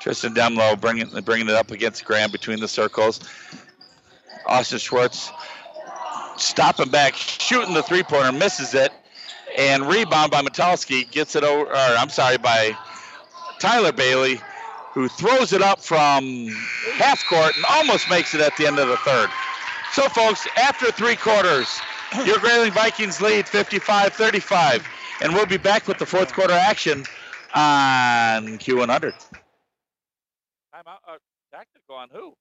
[0.00, 3.20] Tristan Demlow bringing bringing it up against Graham between the circles.
[4.46, 5.30] Austin Schwartz
[6.36, 8.92] stopping back, shooting the three pointer, misses it,
[9.56, 11.70] and rebound by Metalski gets it over.
[11.70, 12.76] Or I'm sorry, by
[13.60, 14.40] Tyler Bailey,
[14.92, 16.48] who throws it up from
[16.94, 19.28] half court and almost makes it at the end of the third.
[19.92, 21.80] So, folks, after three quarters,
[22.24, 24.86] your Grayling Vikings lead 55 35.
[25.22, 27.04] And we'll be back with the fourth quarter action
[27.54, 29.12] on Q100.
[30.80, 31.00] Time out.
[31.06, 31.18] Uh,
[31.52, 32.32] tactical on who?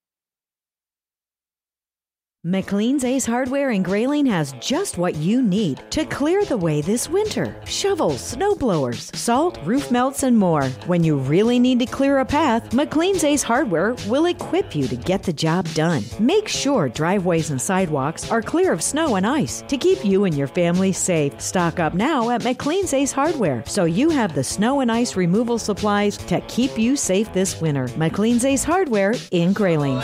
[2.45, 7.09] McLean's Ace Hardware in Grayling has just what you need to clear the way this
[7.09, 7.53] winter.
[7.65, 10.63] Shovels, snow blowers, salt, roof melts, and more.
[10.87, 14.95] When you really need to clear a path, McLean's Ace Hardware will equip you to
[14.95, 16.01] get the job done.
[16.17, 20.33] Make sure driveways and sidewalks are clear of snow and ice to keep you and
[20.33, 21.41] your family safe.
[21.41, 25.59] Stock up now at McLean's Ace Hardware so you have the snow and ice removal
[25.59, 27.89] supplies to keep you safe this winter.
[27.97, 29.99] McLean's Ace Hardware in Grayling.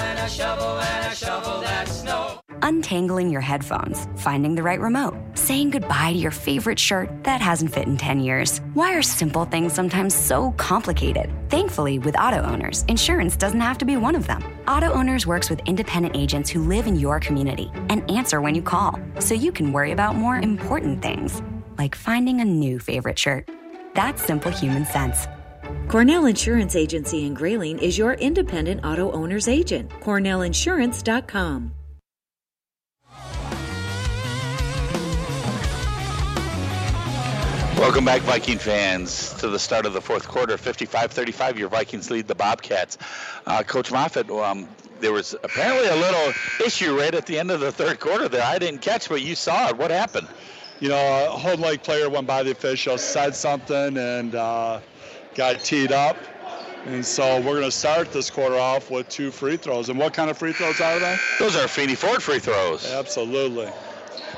[2.62, 7.74] Untangling your headphones, finding the right remote, saying goodbye to your favorite shirt that hasn't
[7.74, 8.60] fit in 10 years.
[8.74, 11.32] Why are simple things sometimes so complicated?
[11.50, 14.44] Thankfully, with auto owners, insurance doesn't have to be one of them.
[14.68, 18.62] Auto Owners works with independent agents who live in your community and answer when you
[18.62, 21.42] call, so you can worry about more important things,
[21.78, 23.50] like finding a new favorite shirt.
[23.94, 25.28] That's simple human sense.
[25.88, 29.92] Cornell Insurance Agency in Grayling is your independent auto owner's agent.
[30.02, 31.74] CornellInsurance.com.
[37.78, 40.58] Welcome back, Viking fans, to the start of the fourth quarter.
[40.58, 42.98] 55 35, your Vikings lead the Bobcats.
[43.46, 44.70] Uh, Coach Moffitt, um,
[45.02, 46.34] there was apparently a little
[46.66, 48.44] issue right at the end of the third quarter there.
[48.44, 49.78] I didn't catch, but you saw it.
[49.78, 50.30] What happened?
[50.80, 54.80] You know, a Houghton Lake player went by the official, said something, and uh,
[55.36, 56.18] got teed up.
[56.86, 59.90] And so we're going to start this quarter off with two free throws.
[59.90, 61.18] And what kind of free throws are they?
[61.40, 62.90] Those are Feeney Ford free throws.
[62.90, 63.70] Absolutely.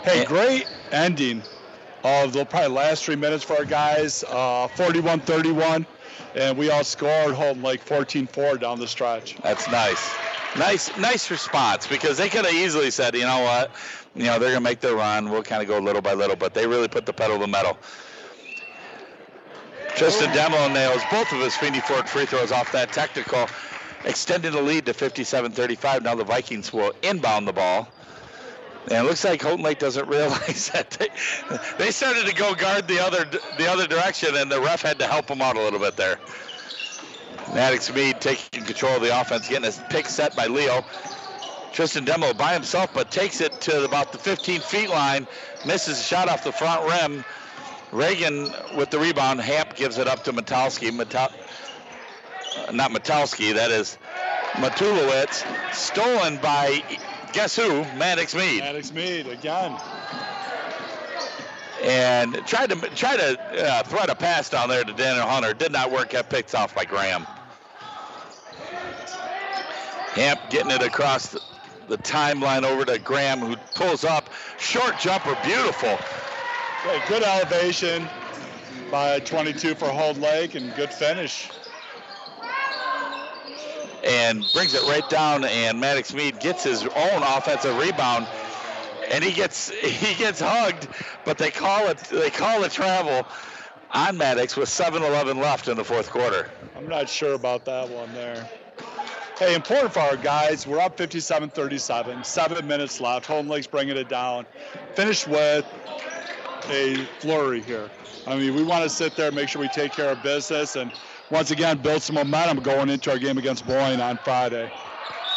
[0.03, 1.43] Hey, great ending
[2.03, 4.23] of the probably last three minutes for our guys.
[4.23, 5.85] Uh, 41-31,
[6.35, 9.37] and we outscored Houghton Lake 14-4 down the stretch.
[9.43, 10.13] That's nice.
[10.57, 13.71] Nice, nice response because they could have easily said, you know what,
[14.15, 15.29] you know they're gonna make their run.
[15.29, 17.47] We'll kind of go little by little, but they really put the pedal to the
[17.47, 17.77] metal.
[19.95, 23.47] Tristan Demlo nails both of his Feeney Ford free throws off that technical,
[24.05, 26.03] extending the lead to 57-35.
[26.03, 27.87] Now the Vikings will inbound the ball.
[28.89, 31.09] And it looks like Houghton Lake doesn't realize that they,
[31.77, 33.25] they started to go guard the other
[33.57, 36.19] the other direction, and the ref had to help them out a little bit there.
[37.53, 40.83] Maddox Mead taking control of the offense, getting his pick set by Leo.
[41.71, 45.27] Tristan Demlow by himself, but takes it to about the 15 feet line,
[45.65, 47.23] misses a shot off the front rim.
[47.91, 49.41] Reagan with the rebound.
[49.41, 50.91] Hamp gives it up to Matalski.
[50.91, 51.31] Matal-
[52.67, 53.97] uh, not Matalski, that is
[54.53, 55.45] Matulowicz.
[55.73, 56.81] Stolen by,
[57.33, 57.83] guess who?
[57.97, 58.59] Maddox Mead.
[58.59, 59.75] Maddox Mead again.
[61.83, 65.53] And tried to try to uh, thread a pass down there to Daniel Hunter.
[65.53, 66.09] Did not work.
[66.09, 67.25] Got picked off by Graham.
[70.13, 71.39] Hamp getting it across the,
[71.87, 74.31] the timeline over to Graham, who pulls up.
[74.57, 75.97] Short jumper, beautiful.
[76.85, 78.07] Okay, good elevation
[78.89, 81.49] by 22 for Houghton Lake and good finish.
[84.07, 88.25] And brings it right down, and Maddox Mead gets his own offensive rebound,
[89.09, 90.87] and he gets he gets hugged,
[91.25, 93.25] but they call it they call it travel
[93.91, 96.49] on Maddox with 7:11 left in the fourth quarter.
[96.75, 98.49] I'm not sure about that one there.
[99.39, 100.65] Hey, important for our guys.
[100.65, 102.25] We're up 57-37.
[102.25, 103.27] Seven minutes left.
[103.27, 104.47] Houghton Lake's bringing it down.
[104.95, 105.63] Finished with
[106.69, 107.91] a flurry here.
[108.25, 110.91] I mean, we want to sit there, make sure we take care of business, and
[111.31, 114.71] once again build some momentum going into our game against Boyne on Friday.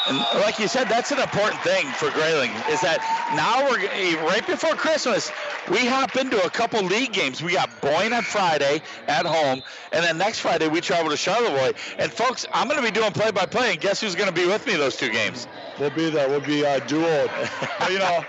[0.09, 3.01] And like you said, that's an important thing for Grayling is that
[3.37, 5.31] now we're eh, right before Christmas.
[5.71, 7.43] We hop into a couple league games.
[7.43, 9.63] We got Boyne on Friday at home,
[9.93, 11.75] and then next Friday we travel to Charlevoix.
[11.99, 14.67] And folks, I'm going to be doing play-by-play, and guess who's going to be with
[14.67, 15.47] me those two games?
[15.79, 16.29] We'll be there.
[16.29, 16.81] We'll be uh,
[17.79, 18.25] but, you know,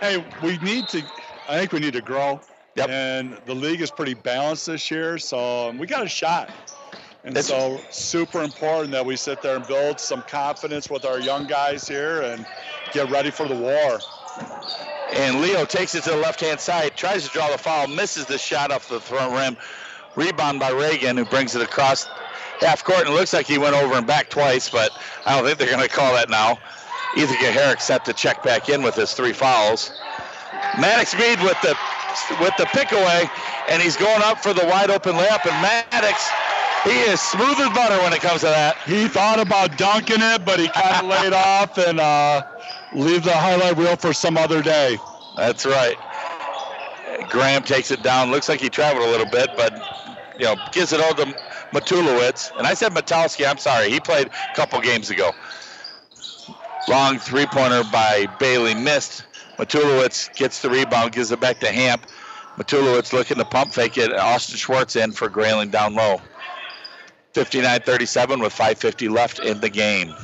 [0.00, 1.02] hey, we need to.
[1.48, 2.40] I think we need to grow.
[2.76, 2.88] Yep.
[2.88, 6.50] And the league is pretty balanced this year, so we got a shot.
[7.26, 11.18] And That's- so, super important that we sit there and build some confidence with our
[11.18, 12.46] young guys here and
[12.92, 14.00] get ready for the war.
[15.12, 18.38] And Leo takes it to the left-hand side, tries to draw the foul, misses the
[18.38, 19.56] shot off the front rim.
[20.14, 22.06] Rebound by Reagan, who brings it across
[22.60, 24.92] half court, and it looks like he went over and back twice, but
[25.26, 26.58] I don't think they're going to call that now.
[27.16, 29.90] Ethan Herrick set to check back in with his three fouls.
[30.78, 31.76] Maddox Mead with the
[32.40, 33.28] with the pick away,
[33.68, 35.44] and he's going up for the wide open layup.
[35.44, 36.30] And Maddox,
[36.86, 38.78] he is smooth as butter when it comes to that.
[38.86, 42.42] He thought about dunking it, but he kind of laid off and uh,
[42.92, 44.98] leave the highlight reel for some other day.
[45.34, 45.98] That's right.
[47.28, 48.30] Graham takes it down.
[48.30, 49.74] Looks like he traveled a little bit, but
[50.38, 51.26] you know gives it all to
[51.72, 52.56] Matulowicz.
[52.58, 53.48] And I said Matalski.
[53.48, 53.90] I'm sorry.
[53.90, 55.32] He played a couple games ago.
[56.88, 59.24] Long three-pointer by Bailey missed.
[59.58, 62.06] Matulowicz gets the rebound, gives it back to Hamp.
[62.58, 64.12] Matulowicz looking to pump fake it.
[64.14, 66.20] Austin Schwartz in for Grayling down low.
[67.36, 70.14] 59-37 with 5:50 left in the game.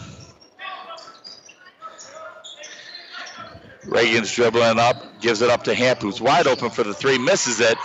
[3.84, 7.60] Reagan's dribbling up, gives it up to Hamp, who's wide open for the three, misses
[7.60, 7.76] it.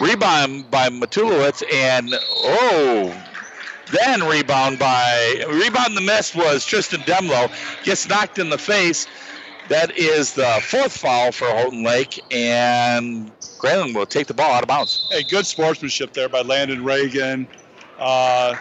[0.00, 3.24] Rebound by Matulowicz, and oh,
[3.92, 7.50] then rebound by rebound the miss was Tristan Demlo,
[7.84, 9.08] gets knocked in the face.
[9.68, 14.62] That is the fourth foul for Houghton Lake, and Grayling will take the ball out
[14.62, 15.08] of bounds.
[15.10, 17.48] Hey, good sportsmanship there by Landon Reagan.
[18.04, 18.54] Uh,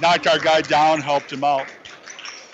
[0.00, 1.66] knocked our guy down, helped him out.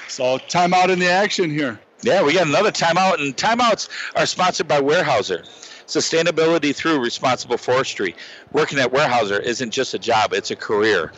[0.09, 1.79] So timeout in the action here.
[2.01, 5.45] Yeah, we got another timeout, and timeouts are sponsored by Weyerhaeuser.
[5.87, 8.17] Sustainability through responsible forestry.
[8.53, 11.13] Working at Weyerhaeuser isn't just a job, it's a career.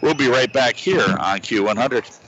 [0.00, 2.21] We'll be right back here on Q100.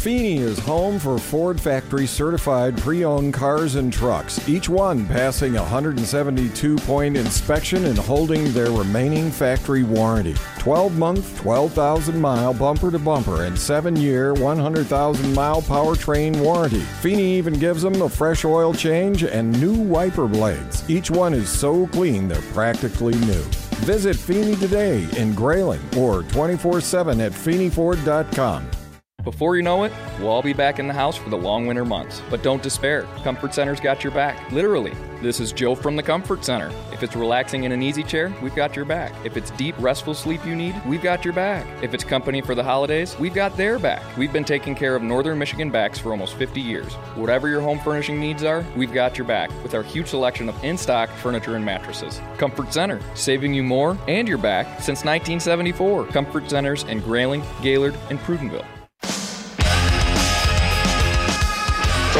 [0.00, 5.58] Feeney is home for Ford factory certified pre owned cars and trucks, each one passing
[5.58, 10.34] a 172 point inspection and holding their remaining factory warranty.
[10.58, 16.80] 12 month, 12,000 mile bumper to bumper, and 7 year, 100,000 mile powertrain warranty.
[17.02, 20.82] Feeney even gives them a fresh oil change and new wiper blades.
[20.88, 23.42] Each one is so clean they're practically new.
[23.84, 28.79] Visit Feeney today in Grayling or 24 7 at FeeneyFord.com.
[29.24, 31.84] Before you know it, we'll all be back in the house for the long winter
[31.84, 32.22] months.
[32.30, 34.94] But don't despair, Comfort Center's got your back, literally.
[35.20, 36.72] This is Joe from the Comfort Center.
[36.90, 39.12] If it's relaxing in an easy chair, we've got your back.
[39.22, 41.66] If it's deep, restful sleep you need, we've got your back.
[41.82, 44.02] If it's company for the holidays, we've got their back.
[44.16, 46.94] We've been taking care of Northern Michigan backs for almost 50 years.
[47.14, 50.64] Whatever your home furnishing needs are, we've got your back with our huge selection of
[50.64, 52.22] in stock furniture and mattresses.
[52.38, 56.06] Comfort Center, saving you more and your back since 1974.
[56.06, 58.64] Comfort Centers in Grayling, Gaylord, and Prudenville.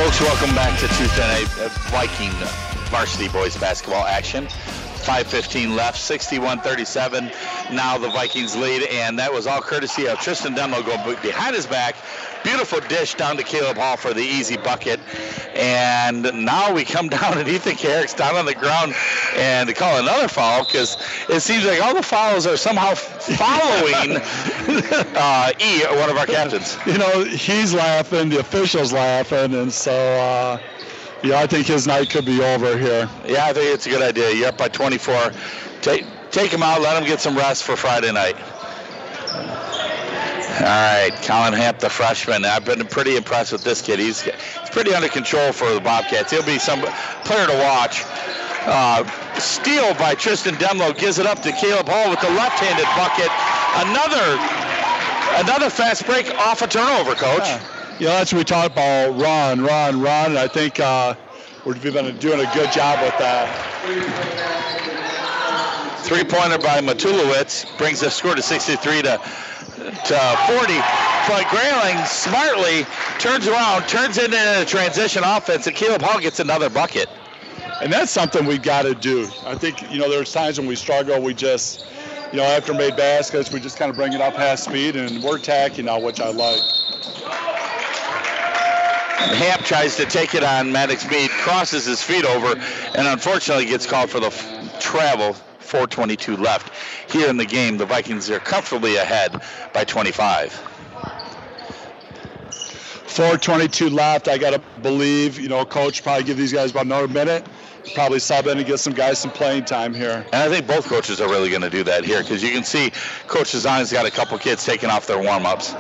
[0.01, 2.31] Folks, welcome back to Tuesday Night uh, Viking
[2.89, 4.49] varsity boys basketball action.
[5.01, 7.73] 5.15 left, 61-37.
[7.73, 11.67] Now the Vikings lead, and that was all courtesy of Tristan Demlo going behind his
[11.67, 11.97] back.
[12.45, 15.01] Beautiful dish down to Caleb Hall for the easy bucket.
[15.55, 18.95] And now we come down and Ethan Carrick's down on the ground
[19.37, 20.97] and they call another foul because
[21.29, 24.17] it seems like all the fouls are somehow following
[25.17, 26.79] uh, E, one of our captains.
[26.87, 30.59] You know, he's laughing, the official's laughing, and so, uh,
[31.23, 33.09] yeah, I think his night could be over here.
[33.27, 34.33] Yeah, I think it's a good idea.
[34.33, 35.33] You're up by 24.
[35.83, 36.81] Take take him out.
[36.81, 38.37] Let him get some rest for Friday night.
[40.61, 42.45] All right, Colin Hamp, the freshman.
[42.45, 43.99] I've been pretty impressed with this kid.
[43.99, 46.31] He's, he's pretty under control for the Bobcats.
[46.31, 46.81] He'll be some
[47.25, 48.05] player to watch.
[48.67, 53.31] Uh, steal by Tristan Demlo gives it up to Caleb Hall with the left-handed bucket.
[53.89, 54.37] Another
[55.41, 57.47] another fast break off a turnover, coach.
[57.47, 59.21] Yeah, yeah that's what we talked about.
[59.21, 60.37] Run, run, run.
[60.37, 61.15] I think uh,
[61.67, 63.47] we've been doing a good job with that.
[66.05, 69.21] Three-pointer by Matulowicz brings the score to 63 to
[70.05, 70.75] to 40.
[71.29, 72.85] But Grayling smartly
[73.19, 77.09] turns around, turns it into a transition offense, and Caleb Hall gets another bucket.
[77.83, 79.29] And that's something we've got to do.
[79.45, 81.81] I think, you know, there's times when we struggle, we just,
[82.33, 85.23] you know, after made baskets, we just kind of bring it up half speed, and
[85.23, 86.61] we're attacking now, which I like.
[89.21, 92.59] Hamp tries to take it on Maddox Mead, crosses his feet over,
[92.97, 95.35] and unfortunately gets called for the f- travel.
[95.61, 96.73] 422 left
[97.13, 97.77] here in the game.
[97.77, 99.41] The Vikings are comfortably ahead
[99.73, 100.53] by 25.
[103.07, 104.27] 422 left.
[104.27, 107.47] I got to believe, you know, coach probably give these guys about another minute.
[107.95, 110.25] Probably sub in and get some guys some playing time here.
[110.33, 112.65] And I think both coaches are really going to do that here because you can
[112.65, 112.91] see
[113.27, 115.75] Coach Design's got a couple kids taking off their warm ups.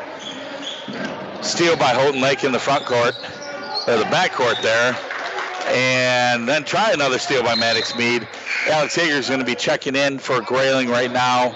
[1.42, 3.14] Steal by Houghton Lake in the front court,
[3.88, 4.96] or the back court there
[5.68, 8.26] and then try another steal by Maddox Mead.
[8.66, 11.52] Alex Hager is going to be checking in for Grayling right now,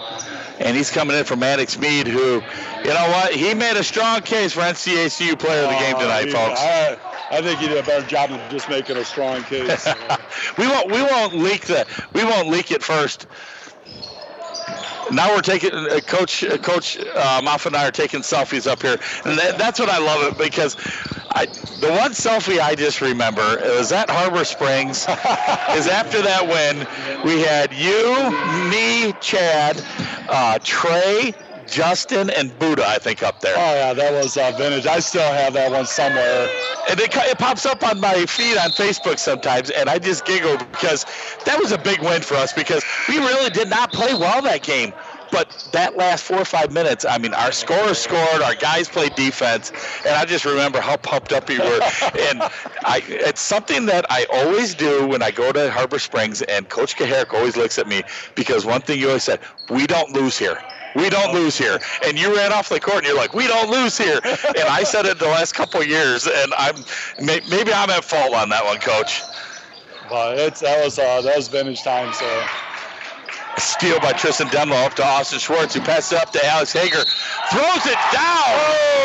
[0.58, 2.34] and he's coming in for Maddox Mead, who,
[2.82, 6.28] you know what, he made a strong case for NCACU Player of the Game tonight,
[6.28, 6.60] uh, folks.
[6.60, 6.98] I,
[7.30, 9.86] I think he did a better job of just making a strong case.
[10.58, 13.26] we won't we won't leak the we won't leak it first.
[15.10, 18.82] Now we're taking uh, Coach uh, Coach uh, Moffitt and I are taking selfies up
[18.82, 20.76] here, and that, that's what I love it because
[21.30, 21.46] I,
[21.80, 23.42] the one selfie I just remember
[23.76, 25.02] was at Harbor Springs.
[25.76, 26.86] is after that win,
[27.24, 28.14] we had you,
[28.70, 29.82] me, Chad,
[30.28, 31.34] uh, Trey,
[31.74, 33.54] Justin, and Buddha, I think, up there.
[33.56, 34.86] Oh yeah, that was uh, vintage.
[34.86, 36.48] I still have that one somewhere.
[36.88, 40.56] And it, it pops up on my feed on Facebook sometimes, and I just giggle
[40.56, 41.04] because
[41.44, 44.62] that was a big win for us because we really did not play well that
[44.62, 44.92] game.
[45.32, 49.16] But that last four or five minutes, I mean, our scorers scored, our guys played
[49.16, 49.72] defense,
[50.06, 51.64] and I just remember how pumped up we were.
[52.28, 52.40] and
[52.84, 56.94] I, it's something that I always do when I go to Harbor Springs, and Coach
[56.94, 58.04] Kaharick always looks at me
[58.36, 59.40] because one thing you always said,
[59.70, 60.60] we don't lose here.
[60.94, 61.80] We don't lose here.
[62.06, 64.20] And you ran off the court and you're like, we don't lose here.
[64.44, 66.76] And I said it the last couple of years, and I'm
[67.20, 69.22] maybe I'm at fault on that one, Coach.
[70.08, 72.12] But it's that was uh, that was vintage time.
[72.12, 72.46] So
[73.58, 77.02] steal by Tristan Demlo up to Austin Schwartz, who passes it up to Alex Hager,
[77.50, 78.54] throws it down.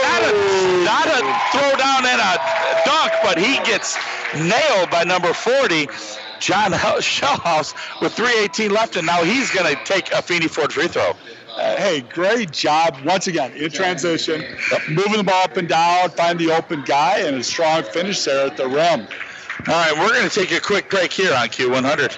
[0.05, 1.19] Not a, not a
[1.51, 2.37] throw down and a
[2.85, 3.97] dunk, but he gets
[4.35, 5.87] nailed by number 40.
[6.39, 10.87] John Shellhouse with 3.18 left, and now he's going to take a Feeney Ford free
[10.87, 11.11] throw.
[11.59, 14.41] Hey, great job once again in transition,
[14.89, 18.47] moving the ball up and down, find the open guy, and a strong finish there
[18.47, 19.07] at the rim.
[19.67, 22.17] All right, we're going to take a quick break here on Q100.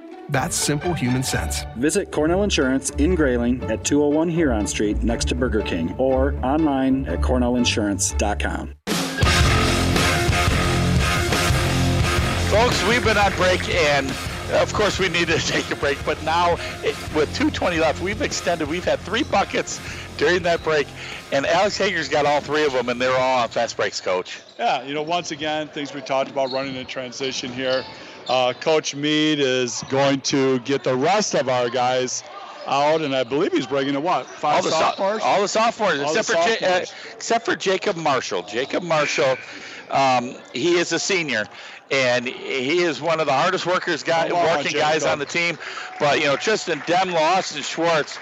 [0.29, 1.63] That's simple human sense.
[1.77, 7.05] Visit Cornell Insurance in Grayling at 201 Huron Street next to Burger King or online
[7.07, 8.75] at cornellinsurance.com.
[12.49, 14.09] Folks, we've been on break and
[14.53, 16.53] of course we needed to take a break, but now
[16.83, 18.67] it, with 220 left, we've extended.
[18.67, 19.79] We've had three buckets
[20.17, 20.87] during that break,
[21.31, 24.41] and Alex Hager's got all three of them, and they're all on fast breaks, Coach.
[24.59, 27.83] Yeah, you know, once again, things we talked about running in transition here.
[28.27, 32.23] Uh, Coach Mead is going to get the rest of our guys
[32.67, 35.21] out, and I believe he's bringing in what five all the sophomores.
[35.21, 36.85] So, all the sophomores, All except the for Ja- uh,
[37.15, 38.43] except for Jacob Marshall.
[38.43, 39.37] Jacob Marshall,
[39.89, 41.47] um, he is a senior,
[41.89, 45.57] and he is one of the hardest workers, guy, on, working guys on the team.
[45.99, 48.17] But you know, Tristan Demlo, Austin Schwartz,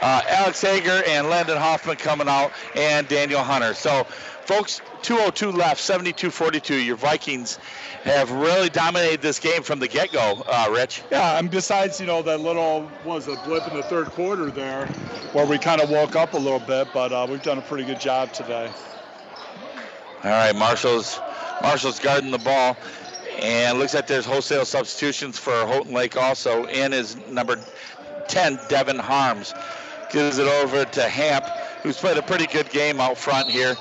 [0.00, 3.74] uh, Alex Hager, and Landon Hoffman coming out, and Daniel Hunter.
[3.74, 4.04] So,
[4.44, 6.84] folks, 202 left, 72-42.
[6.84, 7.58] Your Vikings
[8.02, 10.42] have really dominated this game from the get-go.
[10.46, 11.02] Uh, Rich.
[11.10, 14.86] Yeah, and besides, you know, that little was a blip in the third quarter there,
[15.32, 17.84] where we kind of woke up a little bit, but uh, we've done a pretty
[17.84, 18.70] good job today.
[20.22, 21.18] All right, Marshall's
[21.62, 22.76] Marshall's guarding the ball,
[23.40, 26.66] and looks like there's wholesale substitutions for Houghton Lake also.
[26.66, 27.58] In is number
[28.28, 29.54] 10, Devin Harms,
[30.10, 31.44] gives it over to Hamp,
[31.82, 33.76] who's played a pretty good game out front here,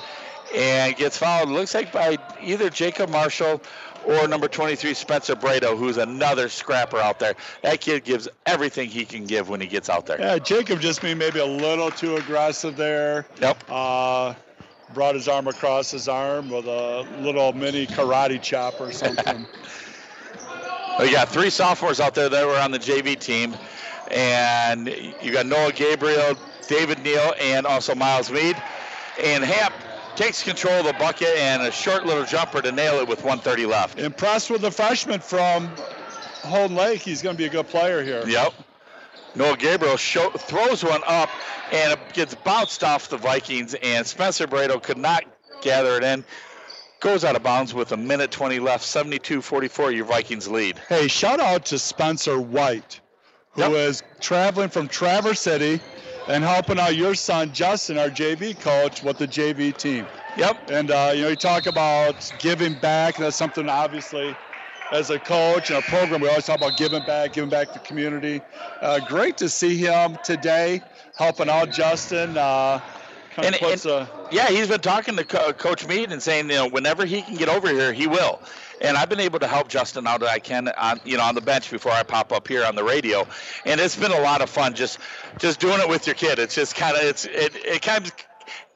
[0.55, 1.49] and gets fouled.
[1.49, 3.61] Looks like by either Jacob Marshall
[4.05, 7.35] or number 23 Spencer Brado, who's another scrapper out there.
[7.63, 10.19] That kid gives everything he can give when he gets out there.
[10.19, 13.25] Yeah, Jacob just being maybe a little too aggressive there.
[13.41, 13.63] Yep.
[13.69, 14.33] Uh,
[14.93, 19.45] brought his arm across his arm with a little mini karate chop or something.
[20.99, 23.55] We got three sophomores out there that were on the JV team,
[24.11, 24.87] and
[25.21, 26.35] you got Noah Gabriel,
[26.67, 28.55] David Neal, and also Miles Mead.
[29.23, 29.73] And Hamp
[30.15, 33.65] takes control of the bucket and a short little jumper to nail it with 130
[33.65, 33.99] left.
[33.99, 35.69] Impressed with the freshman from
[36.43, 37.01] Houghton Lake.
[37.01, 38.27] He's going to be a good player here.
[38.27, 38.53] Yep.
[39.35, 41.29] Noah Gabriel show, throws one up,
[41.71, 45.23] and it gets bounced off the Vikings, and Spencer Brado could not
[45.61, 46.23] gather it in.
[46.99, 50.79] Goes out of bounds with a minute 20 left, 72-44, your Vikings lead.
[50.89, 52.99] Hey, shout out to Spencer White,
[53.67, 55.79] who is traveling from Traverse City
[56.27, 60.07] and helping out your son Justin, our JV coach, with the JV team.
[60.35, 60.69] Yep.
[60.69, 63.17] And uh, you know, you talk about giving back.
[63.17, 64.35] And that's something obviously,
[64.91, 67.73] as a coach and a program, we always talk about giving back, giving back to
[67.73, 68.41] the community.
[68.81, 70.81] Uh, great to see him today
[71.17, 72.37] helping out Justin.
[72.37, 72.79] Uh,
[73.37, 76.67] And- and- a Yeah, he's been talking to Co- Coach Mead and saying, you know,
[76.67, 78.41] whenever he can get over here, he will.
[78.81, 81.35] And I've been able to help Justin out that I can on, you know, on
[81.35, 83.27] the bench before I pop up here on the radio.
[83.65, 84.99] And it's been a lot of fun just,
[85.37, 86.39] just doing it with your kid.
[86.39, 88.13] It's just kind of, it's, it, it kind of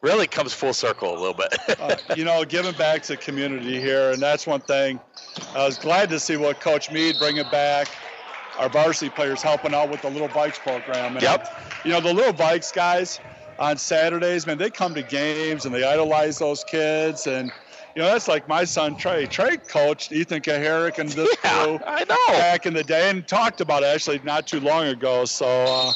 [0.01, 1.55] really comes full circle a little bit.
[1.79, 4.99] uh, you know, giving back to the community here, and that's one thing.
[5.55, 7.87] I was glad to see what Coach Mead bringing back.
[8.59, 11.13] Our varsity players helping out with the Little Vikes program.
[11.13, 11.47] And Yep.
[11.85, 13.19] You know, the Little Vikes guys
[13.57, 17.25] on Saturdays, man, they come to games and they idolize those kids.
[17.25, 17.51] And,
[17.95, 19.25] you know, that's like my son Trey.
[19.25, 22.17] Trey coached Ethan Kaharick and this crew I know.
[22.29, 25.25] back in the day and talked about it actually not too long ago.
[25.25, 25.93] So, uh,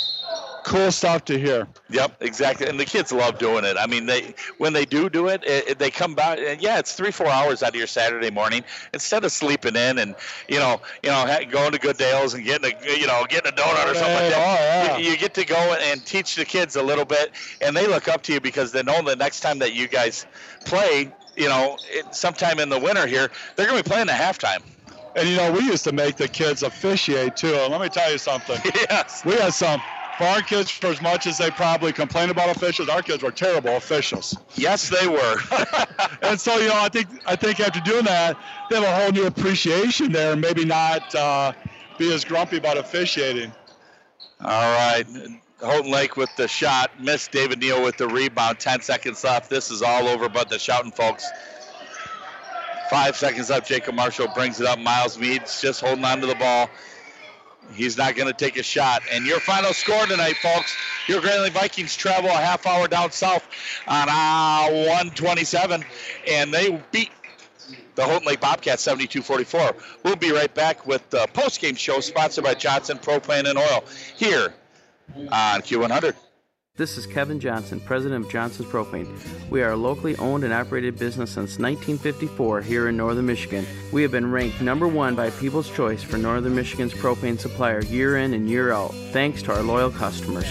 [0.64, 1.66] cool stuff to hear.
[1.90, 2.68] Yep, exactly.
[2.68, 3.78] And the kids love doing it.
[3.80, 6.40] I mean, they when they do do it, it, it- they come back.
[6.40, 8.64] And yeah, it's three four hours out of your Saturday morning
[8.94, 10.14] instead of sleeping in and
[10.50, 13.56] you know you know going to Good Dales and getting a you know getting a
[13.56, 14.36] donut or something like that.
[14.36, 14.98] Oh, yeah.
[14.98, 18.08] you, you get to go and teach the kids a little bit, and they look
[18.08, 20.26] up to you because they know the next time that you guys
[20.66, 24.20] play, you know, it, sometime in the winter here, they're going to be playing at
[24.20, 24.62] halftime.
[25.16, 27.54] And you know, we used to make the kids officiate too.
[27.54, 28.60] And let me tell you something.
[28.90, 29.24] yes.
[29.26, 29.82] We had some.
[30.18, 33.32] For our kids, for as much as they probably complain about officials, our kids were
[33.32, 34.36] terrible officials.
[34.56, 35.38] Yes, they were.
[36.24, 38.36] and so, you know, I think I think after doing that,
[38.68, 41.54] they have a whole new appreciation there, and maybe not uh,
[42.00, 43.54] be as grumpy about officiating.
[44.42, 45.06] All right.
[45.62, 46.92] Houghton Lake with the shot.
[47.02, 48.60] Missed David Neal with the rebound.
[48.60, 49.50] 10 seconds left.
[49.50, 51.26] This is all over but the shouting, folks.
[52.90, 53.66] Five seconds up.
[53.66, 54.80] Jacob Marshall brings it up.
[54.80, 56.70] Miles Mead's just holding on to the ball.
[57.74, 59.02] He's not going to take a shot.
[59.12, 60.76] And your final score tonight, folks,
[61.08, 63.46] your Grayling Vikings travel a half hour down south
[63.88, 65.84] on uh, 127,
[66.30, 67.12] and they beat
[67.96, 69.76] the Houghton Lake Bobcats 72-44.
[70.04, 73.84] We'll be right back with the post-game show sponsored by Johnson Propane and Oil
[74.16, 74.54] here
[75.16, 76.16] on Q100.
[76.76, 79.08] This is Kevin Johnson, president of Johnson's Propane.
[79.50, 83.66] We are a locally owned and operated business since 1954 here in northern Michigan.
[83.92, 88.18] We have been ranked number one by People's Choice for northern Michigan's propane supplier year
[88.18, 90.46] in and year out, thanks to our loyal customers.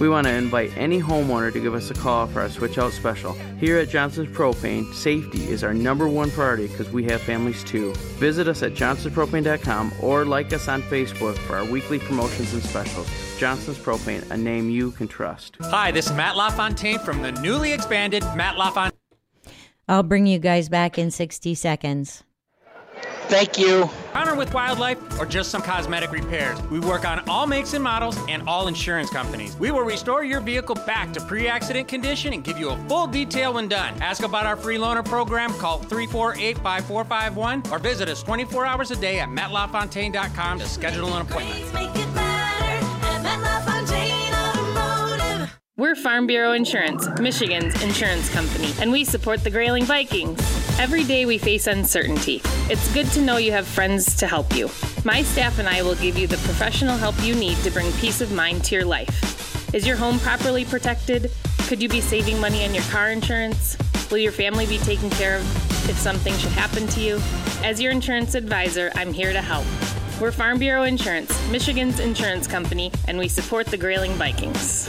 [0.00, 2.92] We want to invite any homeowner to give us a call for our switch out
[2.92, 3.32] special.
[3.58, 7.94] Here at Johnson's Propane, safety is our number one priority because we have families too.
[8.18, 13.08] Visit us at johnsonspropane.com or like us on Facebook for our weekly promotions and specials.
[13.44, 15.58] Johnson's Propane, a name you can trust.
[15.60, 18.98] Hi, this is Matt LaFontaine from the newly expanded Matt LaFontaine.
[19.86, 22.24] I'll bring you guys back in 60 seconds.
[23.26, 23.90] Thank you.
[24.14, 26.58] Honor with wildlife or just some cosmetic repairs.
[26.70, 29.58] We work on all makes and models and all insurance companies.
[29.58, 33.06] We will restore your vehicle back to pre accident condition and give you a full
[33.06, 33.92] detail when done.
[34.00, 38.96] Ask about our free loaner program, call 348 5451 or visit us 24 hours a
[38.96, 42.23] day at mattlafontaine.com to schedule an appointment.
[45.76, 50.38] We're Farm Bureau Insurance, Michigan's insurance company, and we support the Grayling Vikings.
[50.78, 52.40] Every day we face uncertainty.
[52.70, 54.70] It's good to know you have friends to help you.
[55.04, 58.20] My staff and I will give you the professional help you need to bring peace
[58.20, 59.74] of mind to your life.
[59.74, 61.32] Is your home properly protected?
[61.66, 63.76] Could you be saving money on your car insurance?
[64.12, 67.20] Will your family be taken care of if something should happen to you?
[67.64, 69.66] As your insurance advisor, I'm here to help.
[70.20, 74.88] We're Farm Bureau Insurance, Michigan's insurance company, and we support the Grayling Vikings.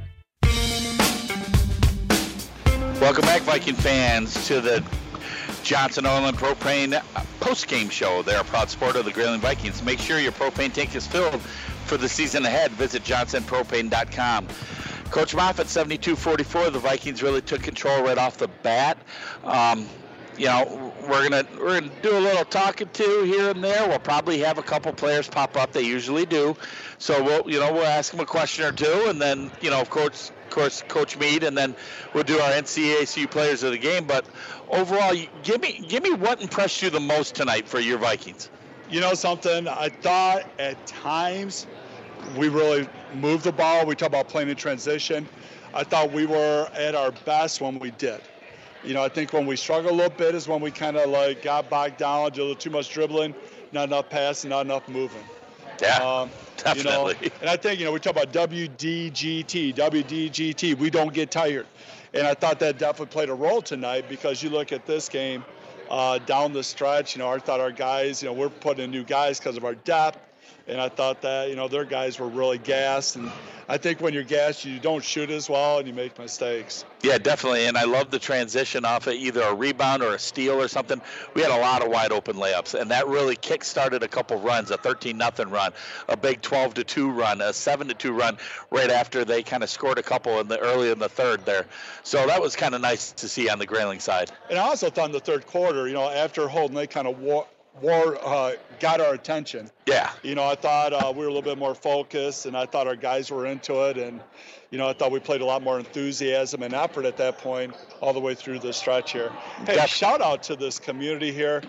[3.01, 4.83] Welcome back, Viking fans, to the
[5.63, 7.01] Johnson Oil Propane
[7.39, 8.21] post-game show.
[8.21, 9.81] They're a proud supporter of the Grayling Vikings.
[9.81, 11.41] Make sure your propane tank is filled
[11.87, 12.69] for the season ahead.
[12.73, 14.47] Visit johnsonpropane.com.
[15.09, 16.71] Coach Moffitt, 72-44.
[16.71, 18.99] The Vikings really took control right off the bat.
[19.45, 19.89] Um,
[20.37, 23.87] you know, we're gonna we're gonna do a little talking to here and there.
[23.87, 25.71] We'll probably have a couple players pop up.
[25.71, 26.55] They usually do.
[26.99, 29.81] So we'll you know we'll ask them a question or two, and then you know
[29.81, 31.75] of course course, Coach Mead, and then
[32.13, 34.05] we'll do our NCACU players of the game.
[34.05, 34.25] But
[34.69, 38.49] overall, give me give me what impressed you the most tonight for your Vikings.
[38.89, 39.67] You know something?
[39.67, 41.65] I thought at times
[42.37, 43.85] we really moved the ball.
[43.85, 45.27] We talk about playing in transition.
[45.73, 48.21] I thought we were at our best when we did.
[48.83, 51.09] You know, I think when we struggle a little bit is when we kind of
[51.09, 53.33] like got bogged down, did a little too much dribbling,
[53.71, 55.23] not enough passing, not enough moving.
[55.81, 55.97] Yeah.
[55.97, 56.31] Um,
[56.63, 57.15] Definitely.
[57.21, 57.35] You know?
[57.41, 61.67] And I think, you know, we talk about WDGT, WDGT, we don't get tired.
[62.13, 65.45] And I thought that definitely played a role tonight because you look at this game
[65.89, 68.91] uh, down the stretch, you know, I thought our guys, you know, we're putting in
[68.91, 70.19] new guys because of our depth.
[70.67, 73.15] And I thought that, you know, their guys were really gassed.
[73.15, 73.31] And
[73.67, 76.85] I think when you're gassed, you don't shoot as well and you make mistakes.
[77.01, 77.65] Yeah, definitely.
[77.65, 81.01] And I love the transition off of either a rebound or a steal or something.
[81.33, 84.39] We had a lot of wide open layups, and that really kick started a couple
[84.39, 85.73] runs a 13 nothing run,
[86.07, 88.37] a big 12 to 2 run, a 7 to 2 run
[88.69, 91.65] right after they kind of scored a couple in the early in the third there.
[92.03, 94.31] So that was kind of nice to see on the Grayling side.
[94.49, 97.19] And I also thought in the third quarter, you know, after Holden, they kind of
[97.19, 97.47] wore
[97.81, 99.69] more uh, got our attention.
[99.85, 100.11] Yeah.
[100.23, 102.87] You know, I thought uh, we were a little bit more focused, and I thought
[102.87, 104.21] our guys were into it, and
[104.69, 107.75] you know, I thought we played a lot more enthusiasm and effort at that point,
[107.99, 109.29] all the way through the stretch here.
[109.65, 111.61] Hey, Def- shout out to this community here.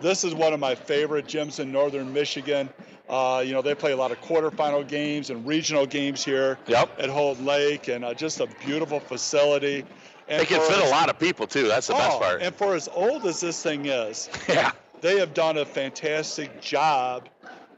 [0.00, 2.68] This is one of my favorite gyms in northern Michigan.
[3.08, 6.90] Uh, you know, they play a lot of quarterfinal games and regional games here yep.
[6.98, 9.84] at Houghton Lake, and uh, just a beautiful facility.
[10.28, 11.68] And they can fit a lot of people too.
[11.68, 12.42] That's the oh, best part.
[12.42, 14.72] And for as old as this thing is, yeah,
[15.04, 17.28] they have done a fantastic job.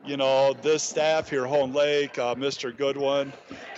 [0.07, 2.75] You know, this staff here, Houghton Lake, uh, Mr.
[2.75, 3.33] Goodwin,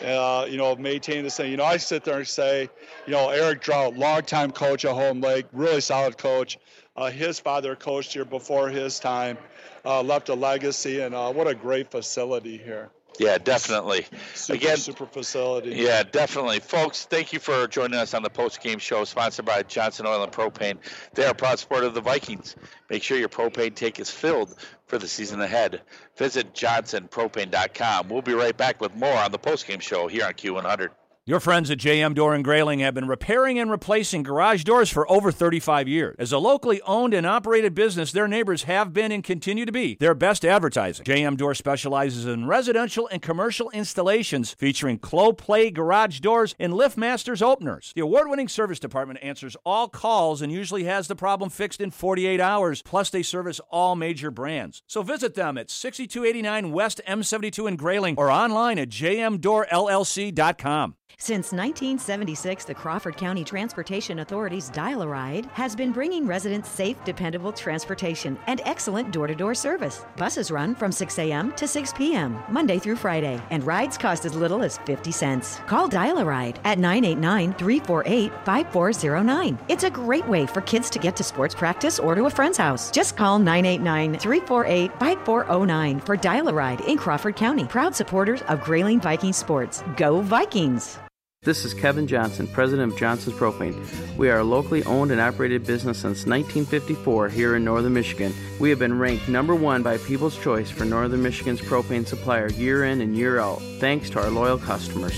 [0.04, 1.50] uh, you know, maintaining this thing.
[1.50, 2.68] You know, I sit there and say,
[3.06, 6.58] you know, Eric Drought, longtime coach at Houghton Lake, really solid coach.
[6.94, 9.38] Uh, his father coached here before his time,
[9.82, 12.90] uh, left a legacy, and uh, what a great facility here.
[13.18, 14.06] Yeah, definitely.
[14.34, 15.70] Super, Again, super facility.
[15.70, 16.60] Yeah, definitely.
[16.60, 20.22] Folks, thank you for joining us on the post game show sponsored by Johnson Oil
[20.22, 20.78] and Propane.
[21.14, 22.54] They are a proud supporter of the Vikings.
[22.88, 24.54] Make sure your propane tank is filled
[24.86, 25.82] for the season ahead.
[26.16, 28.08] Visit johnsonpropane.com.
[28.08, 30.90] We'll be right back with more on the post game show here on Q100.
[31.28, 35.06] Your friends at JM Door and Grayling have been repairing and replacing garage doors for
[35.12, 36.16] over 35 years.
[36.18, 39.98] As a locally owned and operated business, their neighbors have been and continue to be
[40.00, 41.04] their best advertising.
[41.04, 47.92] JM Door specializes in residential and commercial installations featuring Clopay garage doors and LiftMasters openers.
[47.94, 52.40] The award-winning service department answers all calls and usually has the problem fixed in 48
[52.40, 52.80] hours.
[52.80, 54.82] Plus, they service all major brands.
[54.86, 60.94] So visit them at 6289 West M72 in Grayling or online at jmdoorllc.com.
[61.20, 66.96] Since 1976, the Crawford County Transportation Authority's Dial a Ride has been bringing residents safe,
[67.04, 70.06] dependable transportation and excellent door to door service.
[70.16, 71.52] Buses run from 6 a.m.
[71.56, 75.60] to 6 p.m., Monday through Friday, and rides cost as little as 50 cents.
[75.66, 79.58] Call Dial a Ride at 989 348 5409.
[79.68, 82.56] It's a great way for kids to get to sports practice or to a friend's
[82.56, 82.92] house.
[82.92, 87.64] Just call 989 348 5409 for Dial a Ride in Crawford County.
[87.64, 89.82] Proud supporters of Grayling Viking Sports.
[89.96, 90.98] Go Vikings!
[91.42, 94.16] This is Kevin Johnson, president of Johnson's Propane.
[94.16, 98.34] We are a locally owned and operated business since 1954 here in northern Michigan.
[98.58, 102.86] We have been ranked number one by People's Choice for northern Michigan's propane supplier year
[102.86, 105.16] in and year out, thanks to our loyal customers.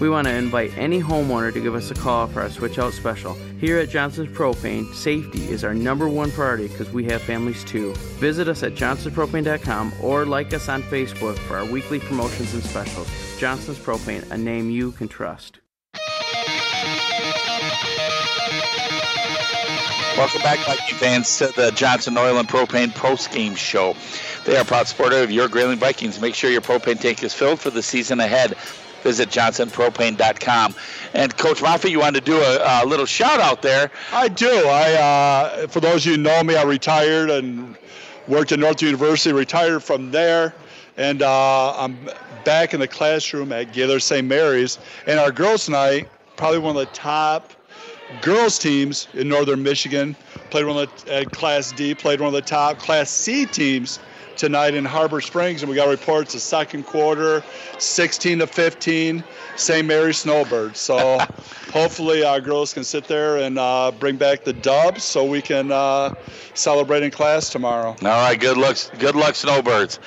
[0.00, 2.92] We want to invite any homeowner to give us a call for our switch out
[2.92, 3.34] special.
[3.60, 7.94] Here at Johnson's Propane, safety is our number one priority because we have families too.
[8.20, 13.08] Visit us at johnsonspropane.com or like us on Facebook for our weekly promotions and specials.
[13.38, 15.58] Johnson's Propane, a name you can trust.
[20.16, 23.96] Welcome back, Viking fans, to the Johnson Oil and Propane post game show.
[24.44, 26.20] They are proud supporter of your Grayling Vikings.
[26.20, 28.56] Make sure your propane tank is filled for the season ahead.
[29.02, 30.74] Visit johnsonpropane.com.
[31.14, 33.90] And Coach Moffitt, you wanted to do a, a little shout out there.
[34.12, 34.64] I do.
[34.66, 37.76] I, uh, for those of you who know me, I retired and
[38.26, 39.32] worked at North University.
[39.32, 40.54] Retired from there,
[40.96, 41.96] and uh, I'm
[42.44, 44.26] back in the classroom at Gaylord St.
[44.26, 44.78] Mary's.
[45.06, 47.52] And our girls' night, probably one of the top
[48.22, 50.16] girls teams in northern Michigan.
[50.50, 53.98] Played one of the at Class D, played one of the top Class C teams
[54.38, 57.42] tonight in Harbor Springs, and we got reports the second quarter,
[57.78, 59.24] 16 to 15,
[59.56, 59.86] St.
[59.86, 60.78] Mary Snowbirds.
[60.78, 61.18] So
[61.72, 65.72] hopefully our girls can sit there and uh, bring back the dubs so we can
[65.72, 66.14] uh,
[66.54, 67.90] celebrate in class tomorrow.
[67.90, 69.98] All right, good luck, good luck, Snowbirds.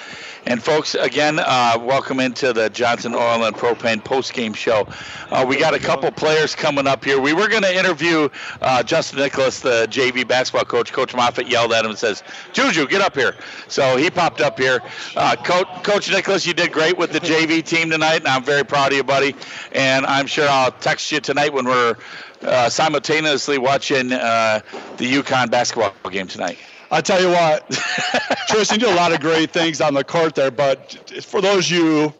[0.46, 4.88] And folks, again, uh, welcome into the Johnson Oil and Propane post-game show.
[5.30, 7.22] Uh, we got a couple players coming up here.
[7.22, 8.28] We were going to interview
[8.60, 10.92] uh, Justin Nicholas, the JV basketball coach.
[10.92, 12.24] Coach Moffitt yelled at him and says,
[12.54, 13.36] "Juju, get up here."
[13.68, 14.82] So he popped up here.
[15.16, 18.66] Uh, coach, coach Nicholas, you did great with the JV team tonight, and I'm very
[18.66, 19.36] proud of you, buddy.
[19.74, 21.96] And I'm sure I'll text you tonight when we're
[22.42, 24.62] uh, simultaneously watching uh,
[24.98, 26.58] the UConn basketball game tonight.
[26.94, 27.70] I tell you what,
[28.48, 30.94] Tristan did a lot of great things on the court there, but
[31.24, 32.14] for those of you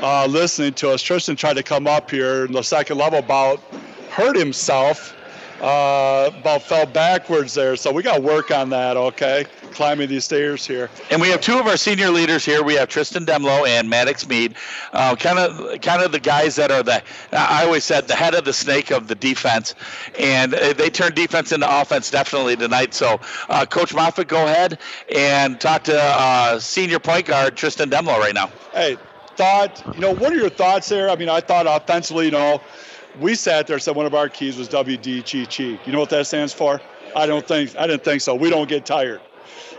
[0.00, 3.58] uh, listening to us, Tristan tried to come up here in the second level about
[4.10, 5.16] hurt himself,
[5.62, 7.76] uh, about fell backwards there.
[7.76, 9.46] So we got to work on that, okay?
[9.72, 10.90] Climbing these stairs here.
[11.10, 12.62] And we have two of our senior leaders here.
[12.62, 14.56] We have Tristan Demlow and Maddox Mead,
[14.92, 17.02] kind of kind of the guys that are the
[17.32, 19.74] I always said the head of the snake of the defense,
[20.18, 22.92] and uh, they turn defense into offense definitely tonight.
[22.92, 24.78] So, uh, Coach Moffitt, go ahead
[25.14, 28.48] and talk to uh, senior point guard Tristan Demlow right now.
[28.72, 28.98] Hey,
[29.36, 31.08] thought you know what are your thoughts there?
[31.08, 32.60] I mean, I thought offensively, you know,
[33.20, 35.86] we sat there and said one of our keys was WDGT.
[35.86, 36.80] You know what that stands for?
[37.14, 38.34] I don't think I didn't think so.
[38.34, 39.20] We don't get tired.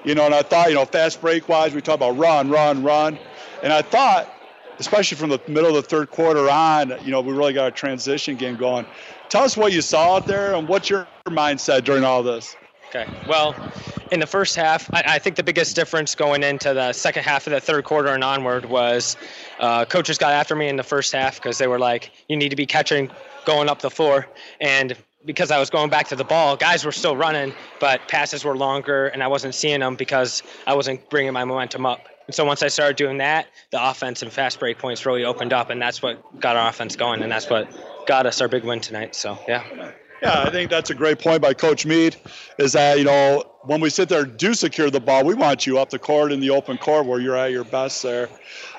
[0.04, 2.84] You know, and I thought, you know, fast break wise, we talk about run, run,
[2.84, 3.18] run.
[3.64, 4.32] And I thought,
[4.78, 7.72] especially from the middle of the third quarter on, you know, we really got a
[7.72, 8.86] transition game going.
[9.30, 12.56] Tell us what you saw out there and what's your mindset during all this.
[12.96, 13.12] Okay.
[13.28, 13.56] Well,
[14.12, 17.48] in the first half, I, I, think the biggest difference going into the second half
[17.48, 19.18] of the third quarter and onward was
[19.60, 22.50] uh, coaches got after me in the first half because they were like, you need
[22.50, 23.10] to be catching
[23.46, 24.28] going up the floor.
[24.62, 24.96] And
[25.26, 28.56] because I was going back to the ball, guys were still running, but passes were
[28.56, 32.08] longer, and I wasn't seeing them because I wasn't bringing my momentum up.
[32.28, 35.52] And so once I started doing that, the offense and fast break points really opened
[35.52, 38.64] up, and that's what got our offense going, and that's what got us our big
[38.64, 39.16] win tonight.
[39.16, 39.94] So yeah.
[40.24, 42.16] Yeah, I think that's a great point by Coach Mead.
[42.58, 45.80] Is that you know when we sit there do secure the ball, we want you
[45.80, 48.30] up the court in the open court where you're at your best there.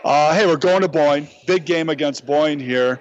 [0.05, 1.29] Uh, hey, we're going to Boyne.
[1.47, 2.99] Big game against Boyne here.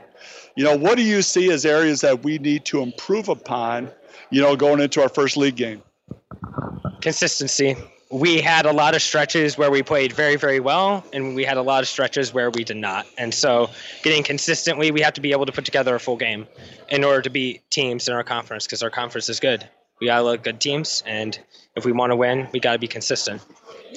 [0.58, 3.90] You know, what do you see as areas that we need to improve upon?
[4.30, 5.82] You know, going into our first league game.
[7.00, 7.78] Consistency.
[8.14, 11.58] We had a lot of stretches where we played very, very well, and we had
[11.58, 13.08] a lot of stretches where we did not.
[13.18, 13.72] And so,
[14.04, 16.46] getting consistently, we have to be able to put together a full game
[16.90, 19.68] in order to beat teams in our conference because our conference is good.
[20.00, 21.40] We got to look good teams, and
[21.76, 23.42] if we want to win, we got to be consistent.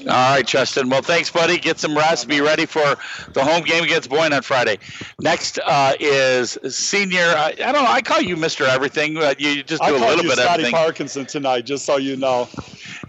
[0.01, 0.89] All right, Justin.
[0.89, 1.59] Well, thanks, buddy.
[1.59, 2.28] Get some rest.
[2.28, 2.97] Be ready for
[3.32, 4.78] the home game against Boyne on Friday.
[5.20, 7.20] Next uh, is senior.
[7.20, 7.90] I, I, don't know.
[7.90, 9.16] I call you Mister Everything.
[9.16, 10.73] Uh, you just do I a little bit of Scotty everything.
[10.73, 12.48] Parkinson tonight, just so you know.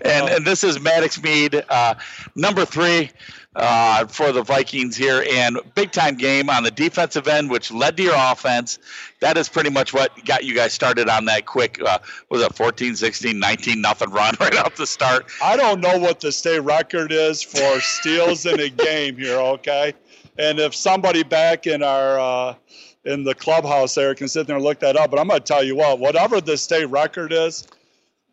[0.02, 1.96] And and this is Maddox Mead, uh,
[2.36, 3.12] number three
[3.58, 7.98] uh, for the Vikings here, and big time game on the defensive end, which led
[7.98, 8.78] to your offense.
[9.20, 11.82] That is pretty much what got you guys started on that quick.
[11.84, 11.98] Uh,
[12.30, 15.26] was it 14, 16, 19 nothing run right off the start?
[15.42, 19.94] I don't know what the state record is for steals in a game here, okay?
[20.38, 22.56] And if somebody back in our uh,
[23.06, 25.46] in the clubhouse there can sit there and look that up, but I'm going to
[25.46, 27.68] tell you what, whatever the state record is,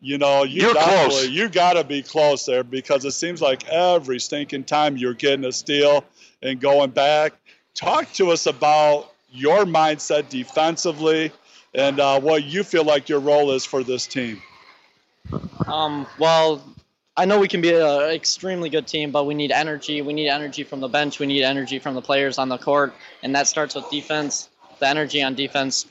[0.05, 1.29] you know, you You're definitely- close.
[1.29, 5.45] you got to be close there because it seems like every stinking time you're getting
[5.45, 6.05] a steal
[6.43, 7.33] and going back.
[7.73, 11.31] Talk to us about your mindset defensively
[11.73, 14.41] and uh, what you feel like your role is for this team.
[15.65, 16.61] Um, well,
[17.17, 20.01] I know we can be an extremely good team, but we need energy.
[20.01, 21.19] We need energy from the bench.
[21.19, 24.49] We need energy from the players on the court, and that starts with defense.
[24.79, 25.85] The energy on defense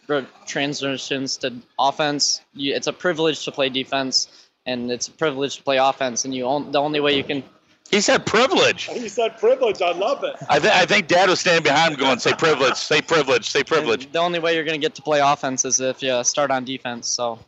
[0.47, 2.43] transitions to offense.
[2.55, 6.25] You, it's a privilege to play defense, and it's a privilege to play offense.
[6.25, 7.43] And you on, the only way you can.
[7.91, 8.85] He said privilege.
[8.85, 9.81] He said privilege.
[9.83, 10.35] I love it.
[10.49, 13.63] I, th- I think Dad was standing behind him going, "Say privilege, say privilege, say
[13.63, 16.51] privilege." The only way you're going to get to play offense is if you start
[16.51, 17.09] on defense.
[17.09, 17.39] So.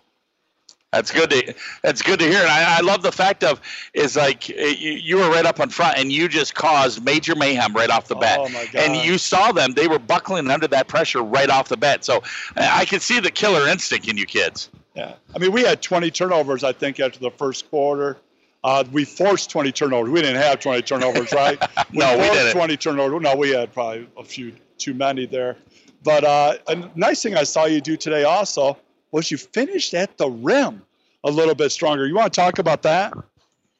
[0.93, 3.61] That's good to that's good to hear, and I, I love the fact of
[3.93, 7.35] is like eh, you, you were right up in front, and you just caused major
[7.35, 8.39] mayhem right off the bat.
[8.41, 8.77] Oh, my God.
[8.77, 12.05] And you saw them; they were buckling under that pressure right off the bat.
[12.05, 12.23] So
[12.57, 14.71] I I can see the killer instinct in you kids.
[14.95, 15.15] Yeah.
[15.35, 18.17] I mean, we had 20 turnovers, I think, after the first quarter.
[18.65, 20.11] Uh, we forced 20 turnovers.
[20.11, 21.61] We didn't have 20 turnovers, right?
[21.93, 22.53] No, we didn't.
[22.53, 23.21] 20 turnovers.
[23.21, 25.59] No, we had probably a few too many there.
[26.03, 28.79] But uh, a nice thing I saw you do today also
[29.13, 30.83] was you finished at the rim
[31.25, 32.07] a little bit stronger.
[32.07, 33.13] You want to talk about that?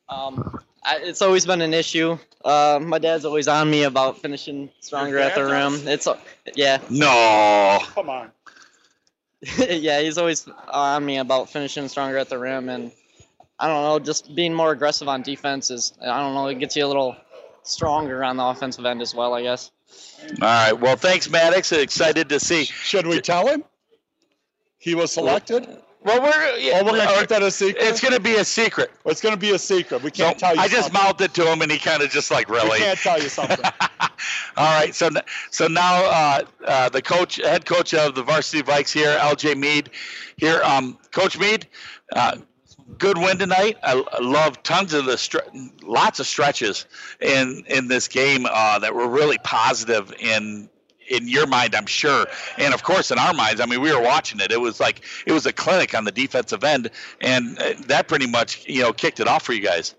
[0.09, 2.19] Um, I, it's always been an issue.
[2.45, 5.89] Uh, my dad's always on me about finishing stronger at the dad rim.
[5.89, 6.19] It's a-
[6.55, 7.79] yeah, No.
[7.95, 8.31] Come on.
[9.59, 10.01] yeah.
[10.01, 12.93] He's always on me about finishing stronger at the rim, and
[13.59, 15.93] I don't know, just being more aggressive on defense is.
[16.01, 17.17] I don't know, it gets you a little
[17.65, 19.35] stronger on the offensive end as well.
[19.35, 19.71] I guess.
[20.31, 20.73] All right.
[20.73, 21.73] Well, thanks, Maddox.
[21.73, 22.65] Excited to see.
[22.65, 23.65] Should we tell him
[24.79, 25.83] he was selected?
[26.07, 27.83] Well, we're yeah, oh, we're gonna keep that a secret.
[27.83, 28.93] It's going to be a secret.
[29.07, 30.05] It's going to be a secret.
[30.05, 30.61] We can't tell you.
[30.61, 31.03] I just something.
[31.03, 32.71] mouthed it to him, and he kind of just like really.
[32.71, 33.59] We can't tell you something.
[34.57, 35.11] All right, so
[35.51, 39.91] so now uh, uh, the coach, head coach of the varsity Vikes here, LJ Mead,
[40.37, 40.63] here.
[40.63, 41.67] Um, coach Mead,
[42.13, 42.37] uh,
[42.99, 43.77] good win tonight.
[43.83, 46.87] I, I love tons of the stre- lots of stretches
[47.21, 50.69] in in this game uh, that were really positive in
[51.09, 52.27] in your mind, I'm sure,
[52.59, 53.61] and of course in our minds.
[53.61, 54.53] I mean, we were watching it.
[54.53, 58.27] It was like it was a clinic on the defensive end, and uh, that pretty
[58.27, 59.95] much you know kicked it off for you guys.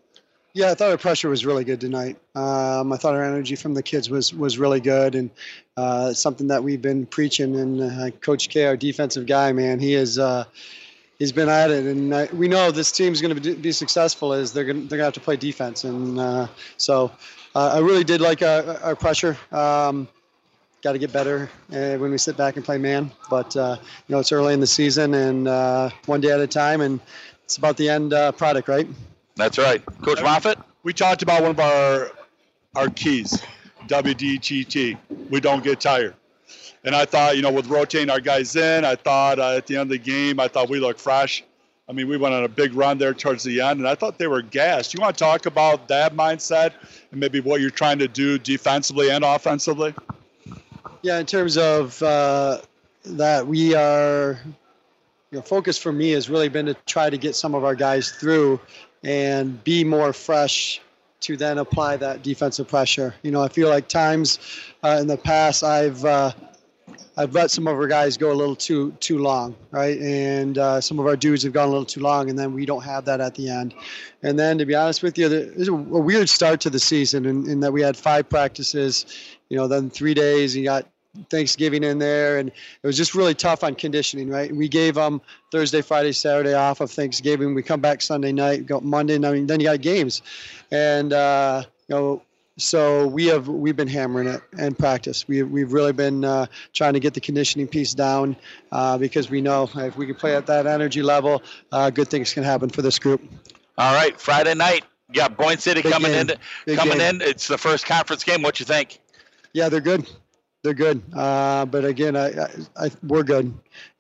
[0.58, 2.18] Yeah, I thought our pressure was really good tonight.
[2.34, 5.30] Um, I thought our energy from the kids was was really good, and
[5.76, 7.56] uh, something that we've been preaching.
[7.56, 10.46] And uh, Coach K, our defensive guy, man, he is uh,
[11.20, 14.34] he's been at it, and uh, we know this team's going to be, successful.
[14.34, 16.48] Is they're going they're going to have to play defense, and uh,
[16.78, 17.12] so
[17.54, 19.38] I really did like our, our pressure.
[19.52, 20.08] Um,
[20.84, 23.78] Got to get better uh, when we sit back and play man, but uh,
[24.08, 27.00] you know it's early in the season, and uh, one day at a time, and
[27.44, 28.88] it's about the end uh, product, right?
[29.36, 30.60] That's right, Coach Moffitt.
[30.84, 32.12] We talked about one of our
[32.76, 33.42] our keys,
[33.88, 34.98] WDGT.
[35.30, 36.14] We don't get tired.
[36.84, 39.76] And I thought, you know, with rotating our guys in, I thought uh, at the
[39.76, 41.44] end of the game, I thought we looked fresh.
[41.90, 44.18] I mean, we went on a big run there towards the end, and I thought
[44.18, 44.94] they were gassed.
[44.94, 46.74] You want to talk about that mindset
[47.12, 49.94] and maybe what you're trying to do defensively and offensively?
[51.02, 52.60] Yeah, in terms of uh,
[53.06, 54.40] that, we are.
[55.32, 57.76] You know, focus for me has really been to try to get some of our
[57.76, 58.62] guys through
[59.04, 60.80] and be more fresh
[61.20, 63.14] to then apply that defensive pressure.
[63.24, 64.40] You know, I feel like times
[64.84, 66.32] uh, in the past I've uh,
[67.18, 69.98] I've let some of our guys go a little too too long, right?
[70.00, 72.66] And uh, some of our dudes have gone a little too long, and then we
[72.66, 73.74] don't have that at the end.
[74.24, 76.80] And then, to be honest with you, there- there's a, a weird start to the
[76.80, 79.06] season in, in that we had five practices,
[79.50, 80.56] you know, then three days.
[80.56, 80.86] You got
[81.30, 84.56] Thanksgiving in there, and it was just really tough on conditioning, right?
[84.56, 85.22] We gave them
[85.52, 87.54] Thursday, Friday, Saturday off of Thanksgiving.
[87.54, 90.22] We come back Sunday night, go Monday, I mean, then you got games,
[90.72, 92.22] and uh, you know.
[92.60, 95.28] So we have we've been hammering it and practice.
[95.28, 98.36] We we've really been uh, trying to get the conditioning piece down
[98.72, 102.34] uh, because we know if we can play at that energy level, uh, good things
[102.34, 103.22] can happen for this group.
[103.78, 104.86] All right, Friday night.
[105.10, 106.32] You got Boyne City Big coming game.
[106.32, 106.38] in.
[106.66, 107.16] Big Coming game.
[107.16, 107.22] in.
[107.22, 108.42] It's the first conference game.
[108.42, 109.00] What you think?
[109.54, 110.10] Yeah, they're good.
[110.64, 111.02] They're good.
[111.14, 113.54] Uh, but again, I, I, I, we're good.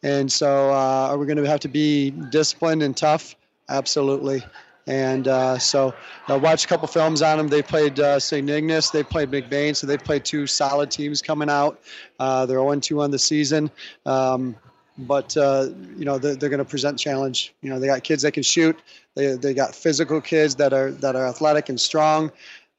[0.04, 3.36] And so uh, are we going to have to be disciplined and tough?
[3.70, 4.44] Absolutely.
[4.88, 5.94] And uh, so
[6.28, 7.50] I watched a couple films on them.
[7.50, 8.50] They played uh, St.
[8.50, 11.82] Ignace, they played McBain, so they've played two solid teams coming out.
[12.20, 13.70] Uh, they're 0 2 on the season.
[14.06, 14.56] Um,
[14.98, 17.54] but uh, you know they're, they're going to present challenge.
[17.62, 18.80] You know they got kids that can shoot.
[19.16, 22.32] They, they got physical kids that are that are athletic and strong,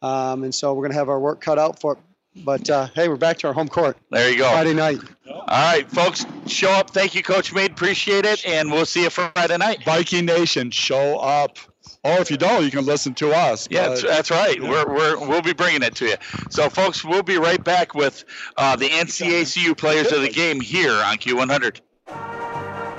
[0.03, 1.99] um, and so we're going to have our work cut out for.
[2.37, 3.97] But uh, hey, we're back to our home court.
[4.11, 4.49] There you go.
[4.51, 4.99] Friday night.
[5.29, 6.91] All right, folks, show up.
[6.91, 7.73] Thank you, Coach Mead.
[7.73, 9.83] Appreciate it, and we'll see you Friday night.
[9.85, 11.59] Viking Nation, show up.
[12.05, 13.67] Or if you don't, you can listen to us.
[13.71, 14.61] Yeah, but- that's, that's right.
[14.63, 16.15] We're, we're, we'll be bringing it to you.
[16.51, 18.25] So, folks, we'll be right back with
[18.57, 21.81] uh, the NCACU players of the game here on Q100.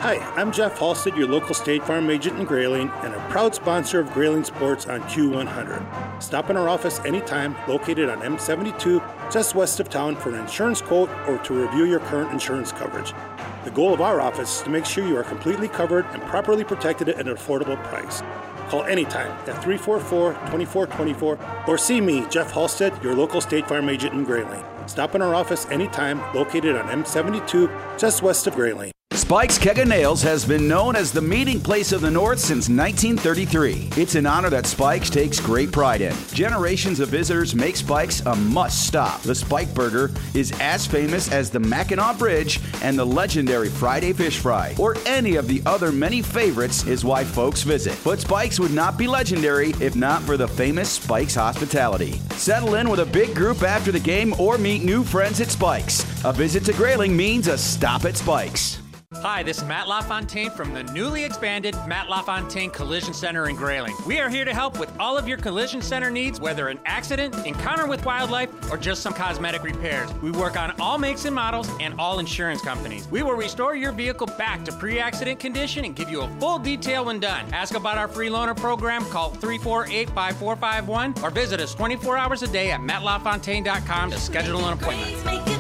[0.02, 4.00] Hi, I'm Jeff Halstead, your local State Farm agent in Grayling, and a proud sponsor
[4.00, 6.24] of Grayling Sports on Q100.
[6.24, 10.82] Stop in our office anytime, located on M72, just west of town, for an insurance
[10.82, 13.14] quote or to review your current insurance coverage.
[13.66, 16.64] The goal of our office is to make sure you are completely covered and properly
[16.64, 18.24] protected at an affordable price.
[18.70, 24.14] Call anytime at 344 2424 or see me, Jeff Halstead, your local State Farm agent
[24.14, 24.64] in Grayling.
[24.86, 28.94] Stop in our office anytime, located on M72, just west of Grayling.
[29.30, 32.70] Spike's Keg O' Nails has been known as the meeting place of the North since
[32.70, 33.90] 1933.
[33.96, 36.16] It's an honor that Spike's takes great pride in.
[36.34, 39.22] Generations of visitors make Spike's a must stop.
[39.22, 44.40] The Spike Burger is as famous as the Mackinac Bridge and the legendary Friday Fish
[44.40, 48.00] Fry, or any of the other many favorites, is why folks visit.
[48.04, 52.14] But Spike's would not be legendary if not for the famous Spike's hospitality.
[52.32, 56.04] Settle in with a big group after the game or meet new friends at Spike's.
[56.26, 58.80] A visit to Grayling means a stop at Spike's.
[59.24, 63.96] Hi, this is Matt LaFontaine from the newly expanded Matt LaFontaine Collision Center in Grayling.
[64.06, 67.34] We are here to help with all of your collision center needs, whether an accident,
[67.44, 70.14] encounter with wildlife, or just some cosmetic repairs.
[70.22, 73.10] We work on all makes and models and all insurance companies.
[73.10, 76.60] We will restore your vehicle back to pre accident condition and give you a full
[76.60, 77.52] detail when done.
[77.52, 82.48] Ask about our free loaner program, call 348 5451, or visit us 24 hours a
[82.48, 85.59] day at mattlafontaine.com to schedule an appointment.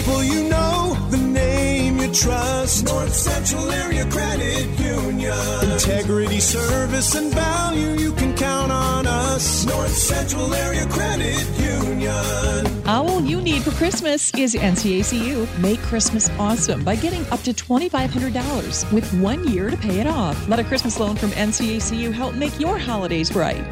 [0.00, 2.86] People you know, the name you trust.
[2.86, 5.72] North Central Area Credit Union.
[5.72, 9.66] Integrity, service, and value, you can count on us.
[9.66, 12.88] North Central Area Credit Union.
[12.88, 15.46] All you need for Christmas is NCACU.
[15.58, 20.48] Make Christmas awesome by getting up to $2,500 with one year to pay it off.
[20.48, 23.62] Let a Christmas loan from NCACU help make your holidays bright.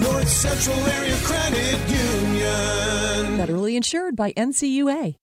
[0.00, 3.38] North Central Area Credit Union.
[3.38, 5.14] Federally insured by NCUA.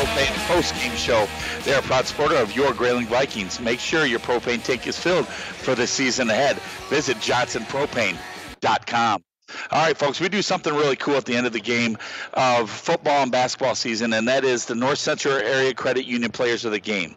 [0.00, 1.28] Propane post-game show.
[1.62, 3.60] They're a proud supporter of your Grayling Vikings.
[3.60, 6.56] Make sure your propane tank is filled for the season ahead.
[6.88, 9.22] Visit johnsonpropane.com.
[9.70, 11.98] All right, folks, we do something really cool at the end of the game
[12.32, 16.64] of football and basketball season, and that is the North Central Area Credit Union Players
[16.64, 17.14] of the Game.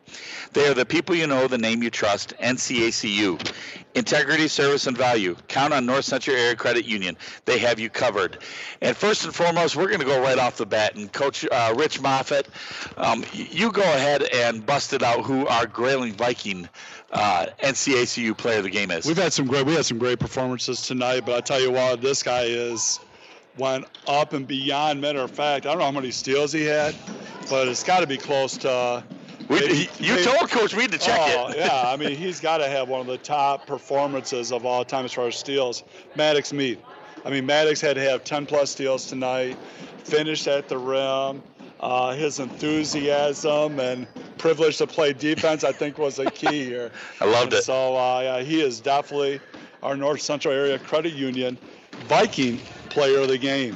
[0.52, 3.50] They are the people you know, the name you trust, NCACU.
[3.96, 5.36] Integrity, service, and value.
[5.48, 7.16] Count on North Central Area Credit Union.
[7.46, 8.40] They have you covered.
[8.82, 10.96] And first and foremost, we're going to go right off the bat.
[10.96, 12.48] And Coach uh, Rich Moffitt,
[12.98, 16.68] um, you go ahead and bust it out who our Grayling Viking
[17.12, 19.06] uh, NCACU player of the game is.
[19.06, 22.02] We've had some great we had some great performances tonight, but I tell you what,
[22.02, 23.00] this guy is
[23.58, 25.00] went up and beyond.
[25.00, 26.96] Matter of fact, I don't know how many steals he had,
[27.50, 29.04] but it's got to be close to.
[29.50, 31.58] We- maybe- you maybe- told Coach Reed to check oh, it.
[31.60, 35.06] yeah, I mean he's got to have one of the top performances of all time
[35.06, 35.84] as far as steals.
[36.16, 36.80] Maddox Mead.
[37.26, 39.58] I mean Maddox had to have 10 plus steals tonight.
[40.04, 41.42] Finished at the rim.
[41.80, 44.08] Uh, his enthusiasm and
[44.38, 46.92] privilege to play defense, I think, was a key here.
[47.20, 47.64] I loved And it.
[47.64, 49.40] So uh, yeah, he is definitely
[49.82, 51.58] our North Central Area Credit Union
[52.08, 52.60] Viking
[52.90, 53.76] player of the game.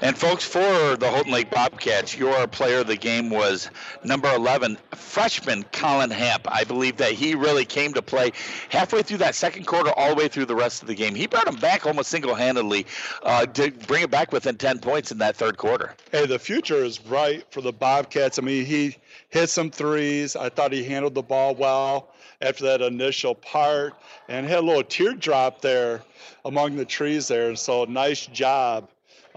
[0.00, 3.68] And folks, for the Houghton Lake Bobcats, your player of the game was
[4.04, 6.46] number 11, freshman Colin Hamp.
[6.46, 8.30] I believe that he really came to play
[8.68, 11.16] halfway through that second quarter, all the way through the rest of the game.
[11.16, 12.86] He brought him back almost single-handedly
[13.24, 15.94] uh, to bring it back within 10 points in that third quarter.
[16.12, 18.38] Hey, the future is bright for the Bobcats.
[18.38, 18.96] I mean, he
[19.30, 20.36] hit some threes.
[20.36, 23.94] I thought he handled the ball well after that initial part
[24.28, 26.02] and had a little teardrop there
[26.44, 27.56] among the trees there.
[27.56, 28.88] So nice job,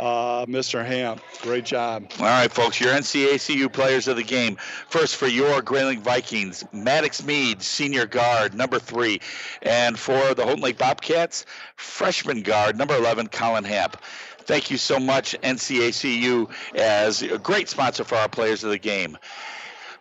[0.01, 0.83] uh, Mr.
[0.83, 1.21] Hamp.
[1.43, 2.11] Great job.
[2.19, 4.57] All right, folks, your NCACU players of the game.
[4.89, 9.21] First, for your Grayling Vikings, Maddox Mead, senior guard, number three.
[9.61, 11.45] And for the Houghton Lake Bobcats,
[11.75, 13.95] freshman guard, number 11, Colin Hamp.
[14.39, 19.19] Thank you so much, NCACU, as a great sponsor for our players of the game.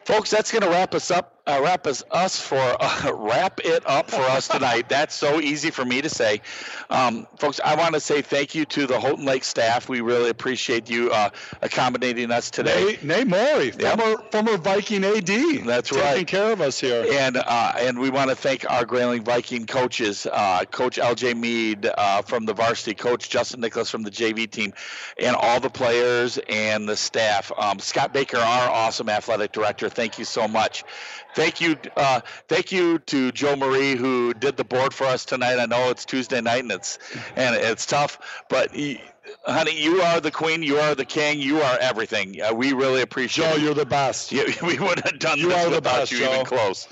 [0.07, 3.83] Folks, that's going to wrap us up uh, wrap us, us for uh, wrap it
[3.87, 4.89] up for us tonight.
[4.89, 6.41] That's so easy for me to say,
[6.89, 7.61] um, folks.
[7.65, 9.89] I want to say thank you to the Houghton Lake staff.
[9.89, 11.31] We really appreciate you uh,
[11.63, 12.85] accommodating us today.
[12.85, 13.99] Nate, Nate Morey, Yep.
[13.99, 15.27] former former Viking AD.
[15.27, 16.13] That's taking right.
[16.13, 17.05] Taking care of us here.
[17.11, 21.35] And uh, and we want to thank our Grayling Viking coaches, uh, Coach L.J.
[21.35, 24.73] Mead uh, from the varsity, Coach Justin Nicholas from the JV team,
[25.19, 27.51] and all the players and the staff.
[27.59, 30.85] Um, Scott Baker, our awesome athletic director, thank you so much.
[31.35, 35.59] Thank you, uh, thank you to Joe Marie who did the board for us tonight.
[35.59, 36.99] I know it's Tuesday night and it's
[37.37, 38.71] and it's tough, but.
[38.73, 39.01] He,
[39.47, 40.63] Honey, you are the queen.
[40.63, 41.41] You are the king.
[41.41, 42.43] You are everything.
[42.43, 43.45] Uh, we really appreciate.
[43.45, 43.63] Joe, it.
[43.63, 44.33] you're the best.
[44.33, 46.33] You, we wouldn't have done You this are the without best, you Joe.
[46.33, 46.89] even close.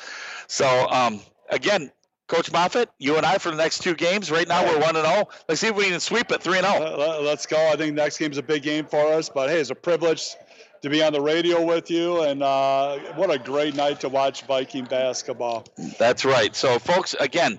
[0.47, 1.21] So, um,
[1.51, 1.91] again,
[2.29, 4.31] Coach Moffitt, you and I for the next two games.
[4.31, 5.29] Right now, we're one and zero.
[5.49, 6.79] Let's see if we can sweep it three and oh.
[6.79, 6.97] zero.
[6.99, 7.57] Let- Let's go.
[7.73, 9.29] I think next game's a big game for us.
[9.31, 10.37] But hey, it's a privilege
[10.83, 14.43] to be on the radio with you, and uh, what a great night to watch
[14.43, 15.65] Viking basketball.
[15.99, 16.55] That's right.
[16.55, 17.59] So, folks, again,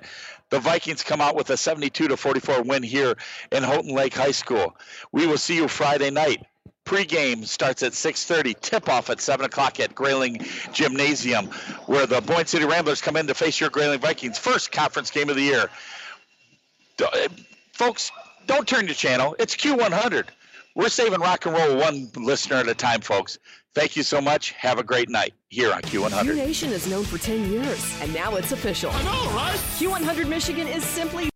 [0.50, 3.16] the Vikings come out with a 72 to 44 win here
[3.52, 4.76] in Houghton Lake High School.
[5.12, 6.46] We will see you Friday night.
[6.86, 8.56] Pre-game starts at 6:30.
[8.60, 10.44] Tip-off at 7 o'clock at Grayling
[10.74, 11.48] Gymnasium,
[11.86, 14.40] where the Boyne City Ramblers come in to face your Grayling Vikings.
[14.40, 15.70] First conference game of the year.
[17.00, 17.28] Uh,
[17.80, 18.12] Folks,
[18.46, 19.38] don't turn your channel.
[19.40, 20.26] It's Q100.
[20.76, 23.40] We're saving rock and roll one listener at a time, folks.
[23.74, 24.52] Thank you so much.
[24.52, 26.24] Have a great night here on Q100.
[26.24, 28.92] Q Nation is known for 10 years, and now it's official.
[28.92, 29.58] I know, right?
[29.78, 31.30] Q100 Michigan is simply